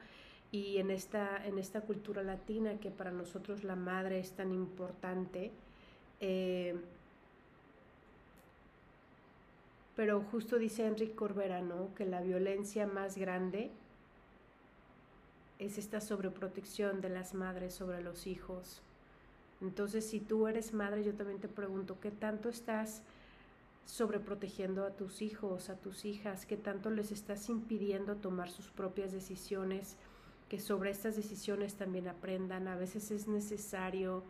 y 0.53 0.79
en 0.79 0.91
esta, 0.91 1.45
en 1.47 1.59
esta 1.59 1.83
cultura 1.83 2.23
latina 2.23 2.79
que 2.81 2.91
para 2.91 3.11
nosotros 3.11 3.63
la 3.63 3.77
madre 3.77 4.19
es 4.19 4.33
tan 4.33 4.53
importante, 4.53 5.53
eh, 6.21 6.75
pero 10.01 10.23
justo 10.23 10.59
dice 10.59 10.87
Enrique 10.87 11.15
Corbera, 11.15 11.61
¿no? 11.61 11.95
Que 11.95 12.07
la 12.07 12.23
violencia 12.23 12.87
más 12.87 13.19
grande 13.19 13.71
es 15.59 15.77
esta 15.77 16.01
sobreprotección 16.01 17.03
de 17.03 17.11
las 17.11 17.35
madres 17.35 17.75
sobre 17.75 18.01
los 18.01 18.27
hijos. 18.27 18.81
Entonces, 19.61 20.09
si 20.09 20.19
tú 20.19 20.49
eres 20.49 20.73
madre, 20.73 21.05
yo 21.05 21.13
también 21.13 21.39
te 21.39 21.49
pregunto, 21.49 22.01
¿qué 22.01 22.11
tanto 22.11 22.49
estás 22.49 23.03
sobreprotegiendo 23.85 24.87
a 24.87 24.97
tus 24.97 25.21
hijos, 25.21 25.69
a 25.69 25.77
tus 25.77 26.07
hijas? 26.07 26.47
¿Qué 26.47 26.57
tanto 26.57 26.89
les 26.89 27.13
estás 27.13 27.51
impidiendo 27.51 28.17
tomar 28.17 28.49
sus 28.49 28.71
propias 28.71 29.13
decisiones? 29.13 29.99
que 30.49 30.59
sobre 30.59 30.91
estas 30.91 31.15
decisiones 31.15 31.77
también 31.77 32.09
aprendan. 32.09 32.67
A 32.67 32.75
veces 32.75 33.13
es 33.13 33.29
necesario 33.29 34.25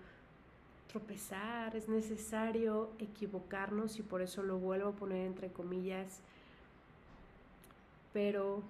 tropezar, 0.91 1.77
es 1.77 1.89
necesario 1.89 2.91
equivocarnos 2.99 3.99
y 3.99 4.03
por 4.03 4.23
eso 4.23 4.43
lo 4.43 4.59
vuelvo 4.59 4.89
a 4.89 4.93
poner 4.93 5.27
entre 5.27 5.49
comillas. 5.49 6.21
Pero 8.13 8.63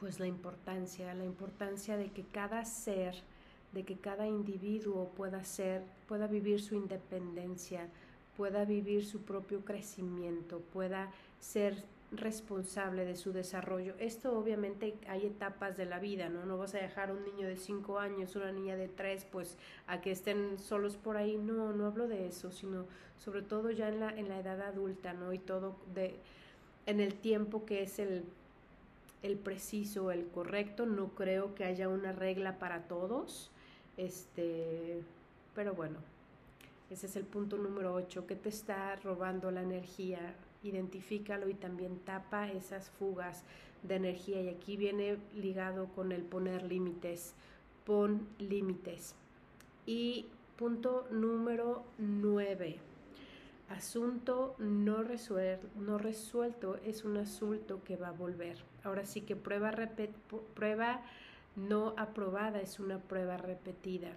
pues 0.00 0.18
la 0.18 0.26
importancia, 0.26 1.14
la 1.14 1.24
importancia 1.24 1.96
de 1.96 2.10
que 2.10 2.24
cada 2.24 2.64
ser, 2.64 3.14
de 3.72 3.84
que 3.84 3.96
cada 3.96 4.26
individuo 4.26 5.08
pueda 5.16 5.44
ser, 5.44 5.82
pueda 6.08 6.26
vivir 6.26 6.60
su 6.60 6.74
independencia, 6.74 7.86
pueda 8.36 8.64
vivir 8.64 9.06
su 9.06 9.20
propio 9.20 9.64
crecimiento, 9.64 10.58
pueda 10.72 11.12
ser 11.38 11.84
responsable 12.12 13.04
de 13.04 13.16
su 13.16 13.32
desarrollo. 13.32 13.94
Esto 13.98 14.38
obviamente 14.38 14.94
hay 15.08 15.26
etapas 15.26 15.76
de 15.76 15.86
la 15.86 15.98
vida, 15.98 16.28
¿no? 16.28 16.44
No 16.44 16.58
vas 16.58 16.74
a 16.74 16.78
dejar 16.78 17.10
a 17.10 17.12
un 17.14 17.24
niño 17.24 17.46
de 17.46 17.56
5 17.56 17.98
años, 17.98 18.36
una 18.36 18.52
niña 18.52 18.76
de 18.76 18.88
3, 18.88 19.26
pues 19.30 19.56
a 19.86 20.00
que 20.00 20.12
estén 20.12 20.58
solos 20.58 20.96
por 20.96 21.16
ahí. 21.16 21.38
No, 21.38 21.72
no 21.72 21.86
hablo 21.86 22.08
de 22.08 22.26
eso, 22.26 22.52
sino 22.52 22.84
sobre 23.18 23.42
todo 23.42 23.70
ya 23.70 23.88
en 23.88 24.00
la, 24.00 24.10
en 24.10 24.28
la 24.28 24.38
edad 24.38 24.60
adulta, 24.60 25.14
¿no? 25.14 25.32
Y 25.32 25.38
todo 25.38 25.76
de, 25.94 26.14
en 26.86 27.00
el 27.00 27.14
tiempo 27.14 27.64
que 27.64 27.82
es 27.82 27.98
el, 27.98 28.24
el 29.22 29.36
preciso, 29.36 30.10
el 30.10 30.26
correcto. 30.28 30.86
No 30.86 31.08
creo 31.08 31.54
que 31.54 31.64
haya 31.64 31.88
una 31.88 32.12
regla 32.12 32.58
para 32.58 32.82
todos. 32.82 33.50
Este, 33.96 35.02
pero 35.54 35.74
bueno, 35.74 35.98
ese 36.90 37.06
es 37.06 37.16
el 37.16 37.24
punto 37.24 37.56
número 37.56 37.94
8. 37.94 38.26
¿Qué 38.26 38.36
te 38.36 38.50
está 38.50 38.96
robando 38.96 39.50
la 39.50 39.62
energía? 39.62 40.34
Identifícalo 40.62 41.48
y 41.48 41.54
también 41.54 41.98
tapa 41.98 42.50
esas 42.50 42.90
fugas 42.90 43.44
de 43.82 43.96
energía. 43.96 44.40
Y 44.40 44.48
aquí 44.48 44.76
viene 44.76 45.18
ligado 45.34 45.86
con 45.94 46.12
el 46.12 46.22
poner 46.22 46.62
límites. 46.64 47.34
Pon 47.84 48.26
límites. 48.38 49.14
Y 49.86 50.26
punto 50.56 51.06
número 51.10 51.84
9. 51.98 52.78
Asunto 53.68 54.54
no, 54.58 55.02
resuelto, 55.02 55.66
no 55.76 55.98
resuelto 55.98 56.76
es 56.84 57.04
un 57.04 57.16
asunto 57.16 57.82
que 57.84 57.96
va 57.96 58.08
a 58.08 58.12
volver. 58.12 58.58
Ahora 58.84 59.06
sí 59.06 59.22
que 59.22 59.34
prueba, 59.34 59.72
prueba 60.54 61.00
no 61.56 61.94
aprobada 61.96 62.60
es 62.60 62.78
una 62.80 62.98
prueba 62.98 63.36
repetida. 63.38 64.10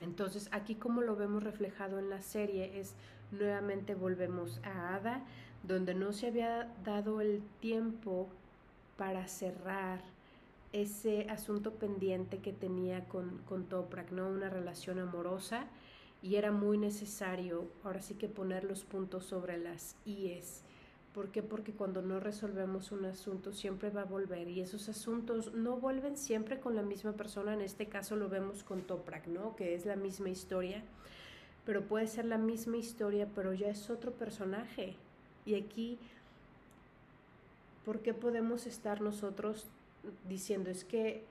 Entonces 0.00 0.48
aquí 0.52 0.74
como 0.74 1.00
lo 1.00 1.16
vemos 1.16 1.42
reflejado 1.42 1.98
en 1.98 2.10
la 2.10 2.22
serie 2.22 2.78
es 2.78 2.94
nuevamente 3.30 3.94
volvemos 3.94 4.60
a 4.64 4.94
Ada, 4.94 5.24
donde 5.62 5.94
no 5.94 6.12
se 6.12 6.28
había 6.28 6.72
dado 6.84 7.20
el 7.20 7.42
tiempo 7.60 8.28
para 8.96 9.26
cerrar 9.26 10.00
ese 10.72 11.26
asunto 11.30 11.74
pendiente 11.74 12.38
que 12.38 12.52
tenía 12.52 13.04
con, 13.04 13.38
con 13.48 13.64
Toprak, 13.64 14.12
¿no? 14.12 14.28
Una 14.28 14.50
relación 14.50 14.98
amorosa 14.98 15.66
y 16.22 16.36
era 16.36 16.52
muy 16.52 16.78
necesario 16.78 17.66
ahora 17.84 18.02
sí 18.02 18.14
que 18.14 18.28
poner 18.28 18.64
los 18.64 18.84
puntos 18.84 19.24
sobre 19.24 19.56
las 19.56 19.96
IES. 20.04 20.62
¿Por 21.14 21.30
qué? 21.30 21.42
Porque 21.42 21.72
cuando 21.72 22.02
no 22.02 22.20
resolvemos 22.20 22.92
un 22.92 23.06
asunto 23.06 23.52
siempre 23.52 23.90
va 23.90 24.02
a 24.02 24.04
volver 24.04 24.48
y 24.48 24.60
esos 24.60 24.88
asuntos 24.88 25.54
no 25.54 25.76
vuelven 25.78 26.16
siempre 26.16 26.60
con 26.60 26.76
la 26.76 26.82
misma 26.82 27.12
persona. 27.12 27.54
En 27.54 27.60
este 27.60 27.86
caso 27.86 28.14
lo 28.14 28.28
vemos 28.28 28.62
con 28.62 28.82
Toprak, 28.82 29.26
¿no? 29.26 29.56
Que 29.56 29.74
es 29.74 29.86
la 29.86 29.96
misma 29.96 30.28
historia 30.28 30.84
pero 31.68 31.82
puede 31.82 32.06
ser 32.06 32.24
la 32.24 32.38
misma 32.38 32.78
historia, 32.78 33.28
pero 33.34 33.52
ya 33.52 33.68
es 33.68 33.90
otro 33.90 34.10
personaje. 34.12 34.96
Y 35.44 35.54
aquí, 35.54 35.98
¿por 37.84 38.00
qué 38.00 38.14
podemos 38.14 38.66
estar 38.66 39.02
nosotros 39.02 39.66
diciendo 40.30 40.70
es 40.70 40.84
que 40.84 41.24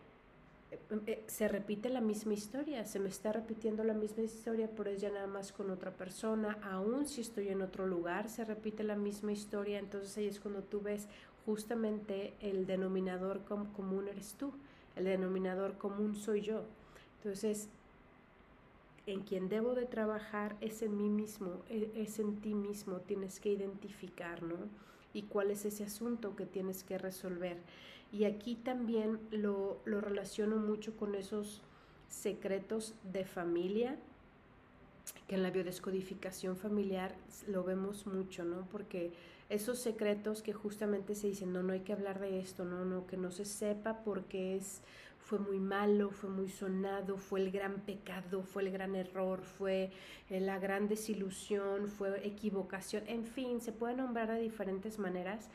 eh, 0.69 0.79
eh, 1.07 1.23
se 1.25 1.47
repite 1.47 1.89
la 1.89 2.01
misma 2.01 2.35
historia, 2.35 2.85
se 2.85 2.99
me 2.99 3.09
está 3.09 3.33
repitiendo 3.33 3.83
la 3.83 3.95
misma 3.95 4.25
historia, 4.25 4.69
pero 4.77 4.91
es 4.91 5.01
ya 5.01 5.09
nada 5.09 5.25
más 5.25 5.51
con 5.51 5.71
otra 5.71 5.89
persona, 5.89 6.59
aún 6.61 7.07
si 7.07 7.21
estoy 7.21 7.47
en 7.47 7.63
otro 7.63 7.87
lugar, 7.87 8.29
se 8.29 8.45
repite 8.45 8.83
la 8.83 8.95
misma 8.95 9.31
historia, 9.31 9.79
entonces 9.79 10.15
ahí 10.19 10.27
es 10.27 10.39
cuando 10.39 10.61
tú 10.61 10.81
ves 10.81 11.07
justamente 11.47 12.35
el 12.41 12.67
denominador 12.67 13.41
común 13.43 14.07
eres 14.07 14.35
tú, 14.35 14.51
el 14.95 15.05
denominador 15.05 15.79
común 15.79 16.15
soy 16.15 16.41
yo. 16.41 16.61
Entonces, 17.23 17.69
en 19.07 19.21
quien 19.21 19.49
debo 19.49 19.73
de 19.73 19.85
trabajar 19.85 20.55
es 20.61 20.81
en 20.81 20.97
mí 20.97 21.09
mismo, 21.09 21.63
e, 21.69 21.91
es 21.95 22.19
en 22.19 22.35
ti 22.41 22.53
mismo, 22.53 22.97
tienes 22.99 23.39
que 23.39 23.49
identificar, 23.49 24.43
¿no? 24.43 24.55
Y 25.13 25.23
cuál 25.23 25.49
es 25.49 25.65
ese 25.65 25.85
asunto 25.85 26.35
que 26.35 26.45
tienes 26.45 26.83
que 26.83 26.97
resolver. 26.97 27.57
Y 28.11 28.25
aquí 28.25 28.55
también 28.55 29.19
lo, 29.31 29.79
lo 29.85 30.01
relaciono 30.01 30.57
mucho 30.57 30.95
con 30.95 31.15
esos 31.15 31.61
secretos 32.09 32.93
de 33.11 33.25
familia, 33.25 33.97
que 35.27 35.35
en 35.35 35.43
la 35.43 35.51
biodescodificación 35.51 36.57
familiar 36.57 37.15
lo 37.47 37.63
vemos 37.63 38.05
mucho, 38.07 38.43
¿no? 38.43 38.67
Porque 38.69 39.13
esos 39.49 39.79
secretos 39.79 40.41
que 40.41 40.51
justamente 40.51 41.15
se 41.15 41.27
dicen, 41.27 41.53
no, 41.53 41.63
no 41.63 41.71
hay 41.71 41.79
que 41.79 41.93
hablar 41.93 42.19
de 42.19 42.39
esto, 42.39 42.65
no, 42.65 42.83
no, 42.83 43.07
que 43.07 43.15
no 43.15 43.31
se 43.31 43.45
sepa 43.45 44.03
porque 44.03 44.57
es 44.57 44.81
fue 45.27 45.39
muy 45.39 45.59
malo, 45.59 46.09
fue 46.09 46.29
muy 46.29 46.47
sonado, 46.47 47.17
fue 47.17 47.41
el 47.41 47.51
gran 47.51 47.81
pecado, 47.81 48.43
fue 48.43 48.63
el 48.63 48.71
gran 48.71 48.95
error, 48.95 49.41
fue 49.41 49.91
eh, 50.29 50.39
la 50.39 50.57
gran 50.57 50.87
desilusión, 50.87 51.89
fue 51.89 52.25
equivocación, 52.25 53.03
en 53.07 53.25
fin, 53.25 53.59
se 53.59 53.73
puede 53.73 53.93
nombrar 53.93 54.31
de 54.31 54.39
diferentes 54.39 54.99
maneras, 54.99 55.49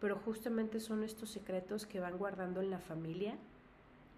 pero 0.00 0.14
justamente 0.14 0.78
son 0.78 1.02
estos 1.02 1.30
secretos 1.30 1.86
que 1.86 1.98
van 1.98 2.18
guardando 2.18 2.60
en 2.60 2.70
la 2.70 2.78
familia 2.78 3.36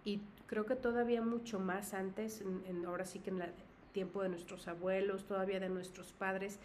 y 0.05 0.21
creo 0.47 0.67
que 0.67 0.77
todavía 0.77 1.23
mucho 1.23 1.59
más 1.59 1.95
antes, 1.95 2.43
en, 2.43 2.85
ahora 2.85 3.07
sí 3.07 3.21
que 3.21 3.31
en 3.31 3.41
el 3.41 3.53
tiempo 3.93 4.23
de 4.23 4.29
nuestros 4.29 4.69
abuelos, 4.69 5.25
todavía 5.25 5.59
de 5.59 5.71
nuestros 5.71 6.13
padres, 6.13 6.59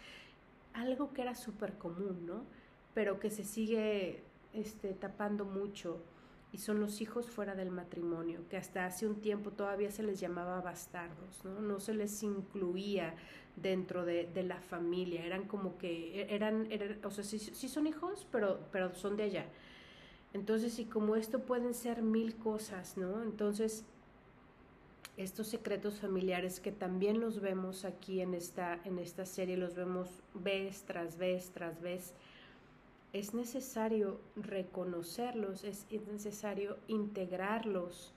algo 0.74 1.14
que 1.14 1.22
era 1.22 1.34
súper 1.34 1.78
común, 1.78 2.26
¿no? 2.26 2.44
Pero 2.92 3.20
que 3.20 3.30
se 3.30 3.42
sigue 3.42 4.22
este, 4.52 4.92
tapando 4.92 5.46
mucho 5.46 5.98
y 6.54 6.58
son 6.58 6.78
los 6.78 7.00
hijos 7.00 7.28
fuera 7.28 7.56
del 7.56 7.72
matrimonio, 7.72 8.46
que 8.48 8.56
hasta 8.56 8.86
hace 8.86 9.08
un 9.08 9.20
tiempo 9.20 9.50
todavía 9.50 9.90
se 9.90 10.04
les 10.04 10.20
llamaba 10.20 10.60
bastardos, 10.60 11.44
¿no? 11.44 11.60
No 11.60 11.80
se 11.80 11.94
les 11.94 12.22
incluía 12.22 13.16
dentro 13.56 14.04
de, 14.04 14.30
la 14.44 14.60
familia, 14.60 15.26
eran 15.26 15.48
como 15.48 15.76
que, 15.78 16.22
e, 16.22 16.32
eran, 16.32 16.68
o 17.02 17.10
sea, 17.10 17.24
sí, 17.24 17.68
son 17.68 17.88
hijos, 17.88 18.28
pero, 18.30 18.60
pero 18.70 18.94
son 18.94 19.16
de 19.16 19.24
allá. 19.24 19.46
Entonces, 20.32 20.78
y 20.78 20.84
como 20.84 21.16
esto 21.16 21.40
pueden 21.40 21.74
ser 21.74 22.02
mil 22.02 22.36
cosas, 22.36 22.96
¿no? 22.96 23.24
Entonces, 23.24 23.84
estos 25.16 25.48
secretos 25.48 25.98
familiares 25.98 26.60
que 26.60 26.70
también 26.70 27.18
los 27.18 27.40
vemos 27.40 27.84
aquí 27.84 28.20
en 28.20 28.32
esta, 28.32 28.78
en 28.84 29.00
esta 29.00 29.26
serie, 29.26 29.56
los 29.56 29.74
vemos 29.74 30.22
vez 30.34 30.84
tras 30.84 31.18
vez 31.18 31.50
tras 31.50 31.80
vez, 31.80 32.14
es 33.14 33.32
necesario 33.32 34.20
reconocerlos, 34.34 35.62
es, 35.62 35.86
necesario 36.08 36.76
integrarlos 36.88 38.12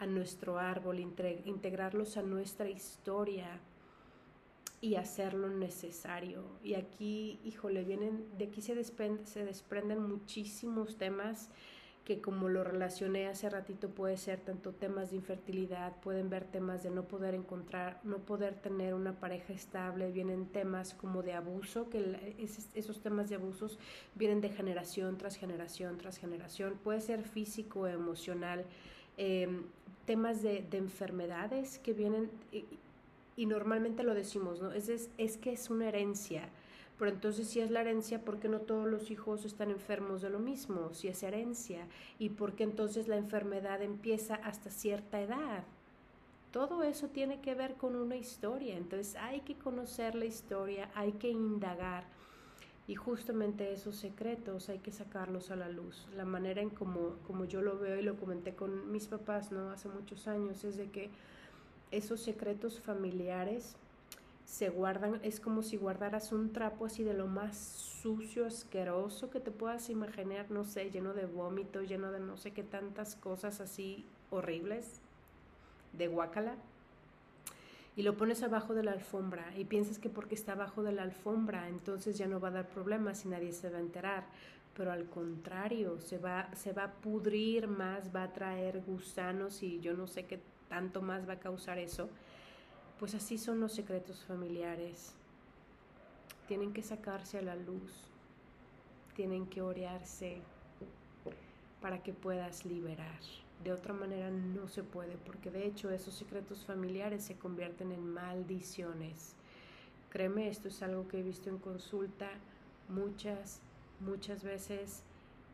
a 0.00 0.06
nuestro 0.06 0.58
árbol, 0.58 0.98
integrarlos 0.98 2.16
a 2.16 2.22
nuestra 2.22 2.68
historia 2.68 3.60
y 4.80 4.96
hacerlo 4.96 5.48
necesario. 5.50 6.42
Y 6.64 6.74
aquí, 6.74 7.38
híjole, 7.44 7.84
vienen, 7.84 8.26
de 8.36 8.46
aquí 8.46 8.60
se, 8.60 8.74
se 8.82 9.44
desprenden 9.44 10.02
muchísimos 10.02 10.96
temas 10.96 11.48
que 12.06 12.20
como 12.20 12.48
lo 12.48 12.62
relacioné 12.62 13.26
hace 13.26 13.50
ratito 13.50 13.90
puede 13.90 14.16
ser 14.16 14.38
tanto 14.38 14.72
temas 14.72 15.10
de 15.10 15.16
infertilidad, 15.16 15.92
pueden 16.02 16.30
ver 16.30 16.44
temas 16.44 16.84
de 16.84 16.90
no 16.90 17.08
poder 17.08 17.34
encontrar, 17.34 17.98
no 18.04 18.18
poder 18.18 18.54
tener 18.54 18.94
una 18.94 19.18
pareja 19.18 19.52
estable, 19.52 20.12
vienen 20.12 20.46
temas 20.46 20.94
como 20.94 21.24
de 21.24 21.32
abuso, 21.32 21.90
que 21.90 22.36
esos 22.74 23.00
temas 23.00 23.28
de 23.28 23.34
abusos 23.34 23.80
vienen 24.14 24.40
de 24.40 24.50
generación 24.50 25.18
tras 25.18 25.36
generación 25.36 25.98
tras 25.98 26.18
generación, 26.18 26.78
puede 26.84 27.00
ser 27.00 27.24
físico, 27.24 27.88
emocional, 27.88 28.64
em, 29.16 29.64
temas 30.06 30.42
de, 30.42 30.64
enfermedades 30.72 31.80
que 31.80 31.92
vienen, 31.92 32.30
y, 33.36 33.46
normalmente 33.46 34.04
lo 34.04 34.14
decimos, 34.14 34.62
¿no? 34.62 34.70
Es, 34.70 35.10
es 35.18 35.36
que 35.38 35.52
es 35.52 35.70
una 35.70 35.88
herencia 35.88 36.48
pero 36.98 37.10
entonces 37.10 37.48
si 37.48 37.60
es 37.60 37.70
la 37.70 37.82
herencia, 37.82 38.24
¿por 38.24 38.38
qué 38.38 38.48
no 38.48 38.60
todos 38.60 38.88
los 38.88 39.10
hijos 39.10 39.44
están 39.44 39.70
enfermos 39.70 40.22
de 40.22 40.30
lo 40.30 40.38
mismo? 40.38 40.94
Si 40.94 41.08
es 41.08 41.22
herencia. 41.22 41.86
¿Y 42.18 42.30
por 42.30 42.54
qué 42.54 42.64
entonces 42.64 43.06
la 43.06 43.16
enfermedad 43.16 43.82
empieza 43.82 44.36
hasta 44.36 44.70
cierta 44.70 45.20
edad? 45.20 45.64
Todo 46.52 46.82
eso 46.82 47.08
tiene 47.08 47.40
que 47.42 47.54
ver 47.54 47.74
con 47.74 47.96
una 47.96 48.16
historia. 48.16 48.76
Entonces 48.76 49.16
hay 49.16 49.40
que 49.40 49.56
conocer 49.56 50.14
la 50.14 50.24
historia, 50.24 50.90
hay 50.94 51.12
que 51.12 51.28
indagar. 51.28 52.04
Y 52.88 52.94
justamente 52.94 53.72
esos 53.72 53.96
secretos 53.96 54.70
hay 54.70 54.78
que 54.78 54.92
sacarlos 54.92 55.50
a 55.50 55.56
la 55.56 55.68
luz. 55.68 56.06
La 56.16 56.24
manera 56.24 56.62
en 56.62 56.70
como, 56.70 57.16
como 57.26 57.44
yo 57.44 57.60
lo 57.60 57.78
veo 57.78 57.98
y 57.98 58.02
lo 58.02 58.16
comenté 58.16 58.54
con 58.54 58.90
mis 58.90 59.06
papás 59.06 59.52
¿no? 59.52 59.70
hace 59.70 59.88
muchos 59.88 60.28
años 60.28 60.64
es 60.64 60.76
de 60.76 60.88
que 60.90 61.10
esos 61.90 62.20
secretos 62.20 62.80
familiares 62.80 63.76
se 64.46 64.68
guardan, 64.68 65.18
es 65.24 65.40
como 65.40 65.62
si 65.62 65.76
guardaras 65.76 66.30
un 66.30 66.52
trapo 66.52 66.86
así 66.86 67.02
de 67.02 67.14
lo 67.14 67.26
más 67.26 67.58
sucio, 67.58 68.46
asqueroso 68.46 69.28
que 69.28 69.40
te 69.40 69.50
puedas 69.50 69.90
imaginar, 69.90 70.50
no 70.50 70.64
sé, 70.64 70.90
lleno 70.90 71.14
de 71.14 71.26
vómito, 71.26 71.82
lleno 71.82 72.12
de 72.12 72.20
no 72.20 72.36
sé 72.36 72.52
qué 72.52 72.62
tantas 72.62 73.16
cosas 73.16 73.60
así 73.60 74.06
horribles, 74.30 75.00
de 75.92 76.06
guacala, 76.06 76.54
y 77.96 78.02
lo 78.02 78.16
pones 78.16 78.42
abajo 78.44 78.74
de 78.74 78.84
la 78.84 78.92
alfombra 78.92 79.52
y 79.56 79.64
piensas 79.64 79.98
que 79.98 80.10
porque 80.10 80.36
está 80.36 80.52
abajo 80.52 80.84
de 80.84 80.92
la 80.92 81.02
alfombra 81.02 81.66
entonces 81.68 82.16
ya 82.16 82.28
no 82.28 82.38
va 82.38 82.48
a 82.48 82.52
dar 82.52 82.68
problemas 82.68 83.24
y 83.24 83.28
nadie 83.28 83.52
se 83.52 83.68
va 83.68 83.78
a 83.78 83.80
enterar, 83.80 84.26
pero 84.76 84.92
al 84.92 85.06
contrario, 85.06 85.98
se 86.00 86.18
va, 86.18 86.54
se 86.54 86.72
va 86.72 86.84
a 86.84 86.92
pudrir 86.92 87.66
más, 87.66 88.14
va 88.14 88.22
a 88.22 88.32
traer 88.32 88.80
gusanos 88.86 89.64
y 89.64 89.80
yo 89.80 89.94
no 89.94 90.06
sé 90.06 90.24
qué 90.26 90.38
tanto 90.68 91.02
más 91.02 91.28
va 91.28 91.34
a 91.34 91.40
causar 91.40 91.78
eso 91.78 92.08
pues 92.98 93.14
así 93.14 93.38
son 93.38 93.60
los 93.60 93.72
secretos 93.72 94.24
familiares. 94.24 95.12
Tienen 96.48 96.72
que 96.72 96.82
sacarse 96.82 97.38
a 97.38 97.42
la 97.42 97.56
luz, 97.56 97.92
tienen 99.14 99.46
que 99.46 99.62
orearse 99.62 100.38
para 101.80 102.02
que 102.02 102.12
puedas 102.12 102.64
liberar. 102.64 103.20
De 103.62 103.72
otra 103.72 103.94
manera 103.94 104.30
no 104.30 104.68
se 104.68 104.82
puede, 104.82 105.16
porque 105.16 105.50
de 105.50 105.66
hecho 105.66 105.90
esos 105.90 106.14
secretos 106.14 106.64
familiares 106.64 107.24
se 107.24 107.36
convierten 107.36 107.92
en 107.92 108.12
maldiciones. 108.12 109.34
Créeme, 110.10 110.48
esto 110.48 110.68
es 110.68 110.82
algo 110.82 111.08
que 111.08 111.18
he 111.18 111.22
visto 111.22 111.50
en 111.50 111.58
consulta 111.58 112.30
muchas, 112.88 113.60
muchas 114.00 114.44
veces 114.44 115.02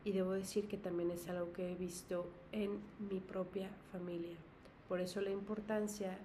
y 0.05 0.13
debo 0.13 0.33
decir 0.33 0.69
que 0.69 0.77
también 0.77 1.11
es 1.11 1.29
algo 1.29 1.53
que 1.53 1.73
he 1.73 1.75
visto 1.75 2.29
en 2.51 2.81
mi 3.11 3.21
propia 3.21 3.71
familia. 3.93 4.37
Por 4.89 5.01
eso 5.01 5.21
la 5.21 5.31
importancia 5.31 6.19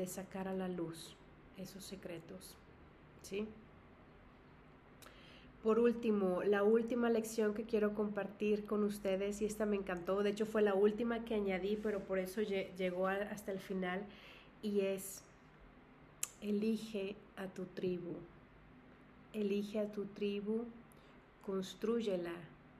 de 0.00 0.06
sacar 0.06 0.48
a 0.48 0.54
la 0.54 0.66
luz 0.66 1.14
esos 1.58 1.84
secretos. 1.84 2.56
¿Sí? 3.22 3.46
Por 5.62 5.78
último, 5.78 6.42
la 6.42 6.62
última 6.62 7.10
lección 7.10 7.52
que 7.52 7.64
quiero 7.64 7.94
compartir 7.94 8.64
con 8.64 8.82
ustedes, 8.82 9.42
y 9.42 9.44
esta 9.44 9.66
me 9.66 9.76
encantó, 9.76 10.22
de 10.22 10.30
hecho 10.30 10.46
fue 10.46 10.62
la 10.62 10.72
última 10.72 11.22
que 11.26 11.34
añadí, 11.34 11.76
pero 11.76 12.00
por 12.00 12.18
eso 12.18 12.40
llegó 12.40 13.08
hasta 13.08 13.52
el 13.52 13.58
final, 13.58 14.00
y 14.62 14.80
es, 14.80 15.22
elige 16.40 17.14
a 17.36 17.46
tu 17.48 17.66
tribu, 17.66 18.14
elige 19.34 19.80
a 19.80 19.92
tu 19.92 20.06
tribu, 20.06 20.64
construyela 21.44 22.32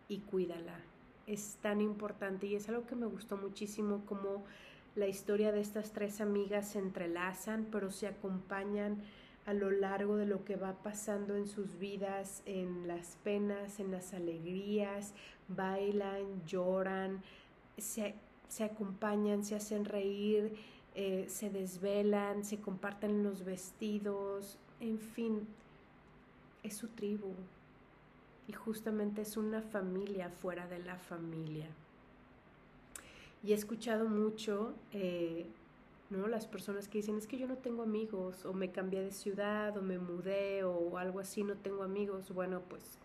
y 0.08 0.20
cuídala. 0.20 0.80
Es 1.26 1.58
tan 1.60 1.82
importante 1.82 2.46
y 2.46 2.54
es 2.54 2.66
algo 2.70 2.86
que 2.86 2.96
me 2.96 3.06
gustó 3.06 3.36
muchísimo 3.36 4.06
como 4.06 4.42
la 4.96 5.06
historia 5.06 5.52
de 5.52 5.60
estas 5.60 5.92
tres 5.92 6.20
amigas 6.20 6.70
se 6.70 6.78
entrelazan, 6.78 7.66
pero 7.70 7.90
se 7.90 8.06
acompañan 8.06 9.02
a 9.46 9.54
lo 9.54 9.70
largo 9.70 10.16
de 10.16 10.26
lo 10.26 10.44
que 10.44 10.56
va 10.56 10.74
pasando 10.82 11.34
en 11.36 11.46
sus 11.46 11.78
vidas, 11.78 12.42
en 12.46 12.86
las 12.86 13.16
penas, 13.24 13.80
en 13.80 13.90
las 13.90 14.12
alegrías, 14.12 15.14
bailan, 15.48 16.44
lloran, 16.46 17.22
se, 17.78 18.14
acompañan, 18.62 19.44
se 19.44 19.56
hacen 19.56 19.84
reír, 19.84 20.54
eh, 20.94 21.26
se 21.28 21.50
desvelan, 21.50 22.44
se 22.44 22.60
comparten 22.60 23.22
los 23.22 23.44
vestidos, 23.44 24.58
en 24.80 24.98
fin, 24.98 25.46
es 26.62 26.76
su 26.76 26.88
tribu 26.88 27.32
y 28.46 28.52
justamente 28.52 29.22
es 29.22 29.36
una 29.36 29.62
familia 29.62 30.28
fuera 30.28 30.66
de 30.66 30.80
la 30.80 30.96
familia. 30.96 31.66
Y 33.42 33.52
he 33.52 33.54
escuchado 33.54 34.06
mucho, 34.06 34.74
eh, 34.92 35.46
¿no? 36.10 36.28
Las 36.28 36.46
personas 36.46 36.88
que 36.88 36.98
dicen, 36.98 37.16
es 37.16 37.26
que 37.26 37.38
yo 37.38 37.46
no 37.46 37.56
tengo 37.56 37.82
amigos, 37.82 38.44
o 38.44 38.52
me 38.52 38.70
cambié 38.70 39.02
de 39.02 39.12
ciudad, 39.12 39.76
o 39.78 39.82
me 39.82 39.98
mudé, 39.98 40.62
o 40.64 40.98
algo 40.98 41.20
así, 41.20 41.42
no 41.42 41.54
tengo 41.54 41.82
amigos. 41.82 42.32
Bueno, 42.32 42.60
pues, 42.68 42.98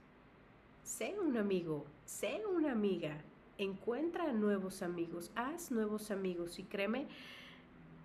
sé 0.84 1.16
un 1.20 1.38
amigo, 1.38 1.86
sé 2.06 2.42
una 2.54 2.74
amiga, 2.74 3.18
encuentra 3.58 4.34
nuevos 4.34 4.82
amigos, 4.82 5.32
haz 5.36 5.72
nuevos 5.72 6.12
amigos, 6.12 6.60
y 6.60 6.64
créeme, 6.64 7.08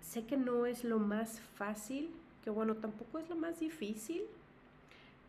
sé 0.01 0.25
que 0.25 0.37
no 0.37 0.65
es 0.65 0.85
lo 0.85 0.99
más 0.99 1.41
fácil, 1.57 2.09
que 2.43 2.49
bueno, 2.49 2.75
tampoco 2.75 3.19
es 3.19 3.29
lo 3.29 3.35
más 3.35 3.59
difícil. 3.59 4.23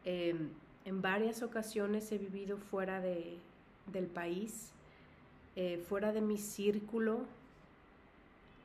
Em, 0.05 0.51
en 0.85 1.03
varias 1.03 1.43
ocasiones 1.43 2.11
he 2.13 2.19
vivido 2.19 2.57
fuera 2.57 3.01
de, 3.01 3.39
del 3.93 4.07
país 4.07 4.73
eh, 5.57 5.83
fuera 5.89 6.13
de 6.13 6.21
mi 6.21 6.39
círculo. 6.39 7.21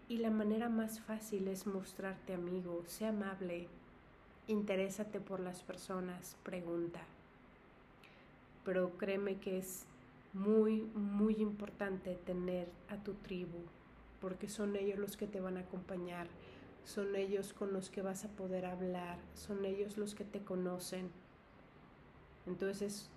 Y 0.10 0.18
la 0.18 0.30
manera 0.30 0.70
más 0.70 1.02
fácil 1.02 1.50
es 1.50 1.68
mostrarte 1.68 2.34
amigo, 2.34 2.84
sé 2.88 3.08
amable, 3.08 3.68
interésate 4.48 5.20
por 5.20 5.42
las 5.42 5.64
personas, 5.64 6.38
pregunta. 6.44 7.02
Pero 8.64 8.98
créeme 8.98 9.36
que 9.36 9.58
es 9.58 9.86
muy, 10.32 10.82
muy 10.96 11.36
importante 11.36 12.16
tener 12.26 12.70
a 12.90 12.96
tu 12.98 13.16
tribu, 13.16 13.60
porque 14.22 14.48
son 14.48 14.78
ellos 14.78 14.98
los 14.98 15.18
que 15.18 15.28
te 15.28 15.42
van 15.42 15.58
a 15.58 15.62
acompañar, 15.62 16.28
son 16.86 17.14
ellos 17.18 17.52
con 17.52 17.74
los 17.74 17.90
que 17.90 18.02
vas 18.02 18.24
a 18.24 18.30
poder 18.30 18.66
hablar, 18.66 19.18
son 19.34 19.66
ellos 19.66 19.98
los 19.98 20.16
que 20.16 20.24
te 20.24 20.40
conocen. 20.40 21.10
Entonces, 22.46 23.10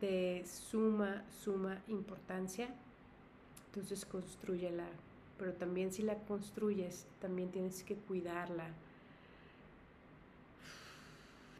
de 0.00 0.44
suma, 0.46 1.24
suma 1.42 1.82
importancia 1.88 2.68
entonces 3.76 4.06
construyela. 4.06 4.86
Pero 5.38 5.52
también 5.52 5.92
si 5.92 6.02
la 6.02 6.14
construyes, 6.14 7.06
también 7.20 7.50
tienes 7.50 7.84
que 7.84 7.94
cuidarla. 7.94 8.68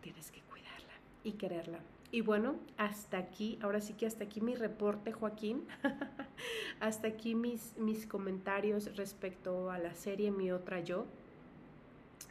Tienes 0.01 0.31
que 0.31 0.41
cuidarla 0.41 0.95
y 1.25 1.33
quererla. 1.33 1.81
Y 2.11 2.23
bueno, 2.23 2.57
hasta 2.79 3.19
aquí, 3.19 3.59
ahora 3.61 3.83
sí 3.83 3.93
que 3.93 4.07
hasta 4.07 4.25
aquí 4.25 4.41
mi 4.41 4.55
reporte, 4.55 5.13
Joaquín. 5.13 5.67
hasta 6.81 7.09
aquí 7.09 7.35
mis, 7.35 7.77
mis 7.77 8.07
comentarios 8.07 8.97
respecto 8.97 9.71
a 9.71 9.79
la 9.79 9.95
serie 9.95 10.31
Mi 10.31 10.51
Otra 10.53 10.81
Yo. 10.81 11.05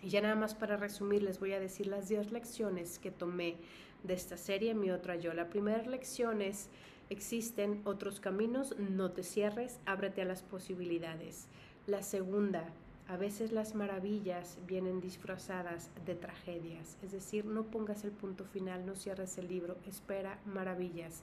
Y 0.01 0.09
ya 0.09 0.21
nada 0.21 0.36
más 0.36 0.55
para 0.55 0.77
resumir, 0.77 1.21
les 1.21 1.39
voy 1.39 1.53
a 1.53 1.59
decir 1.59 1.86
las 1.86 2.09
10 2.09 2.31
lecciones 2.31 2.97
que 2.97 3.11
tomé 3.11 3.57
de 4.01 4.15
esta 4.15 4.38
serie 4.38 4.73
Mi 4.73 4.89
Otra 4.89 5.15
Yo. 5.15 5.33
La 5.33 5.49
primera 5.49 5.86
lección 5.86 6.41
es 6.41 6.69
Existen 7.10 7.82
otros 7.86 8.20
caminos, 8.20 8.76
no 8.80 9.12
te 9.12 9.24
cierres, 9.24 9.80
ábrete 9.86 10.24
a 10.24 10.26
las 10.26 10.41
posibilidades. 10.41 11.45
La 11.86 12.01
segunda, 12.01 12.66
a 13.08 13.18
veces 13.18 13.51
las 13.51 13.76
maravillas 13.76 14.58
vienen 14.66 14.99
disfrazadas 14.99 15.91
de 16.08 16.16
tragedias, 16.16 16.97
es 17.03 17.12
decir, 17.12 17.45
no 17.45 17.64
pongas 17.64 18.03
el 18.03 18.12
punto 18.12 18.45
final, 18.45 18.86
no 18.88 18.95
cierres 18.95 19.38
el 19.38 19.47
libro, 19.47 19.78
espera 19.88 20.39
maravillas. 20.45 21.22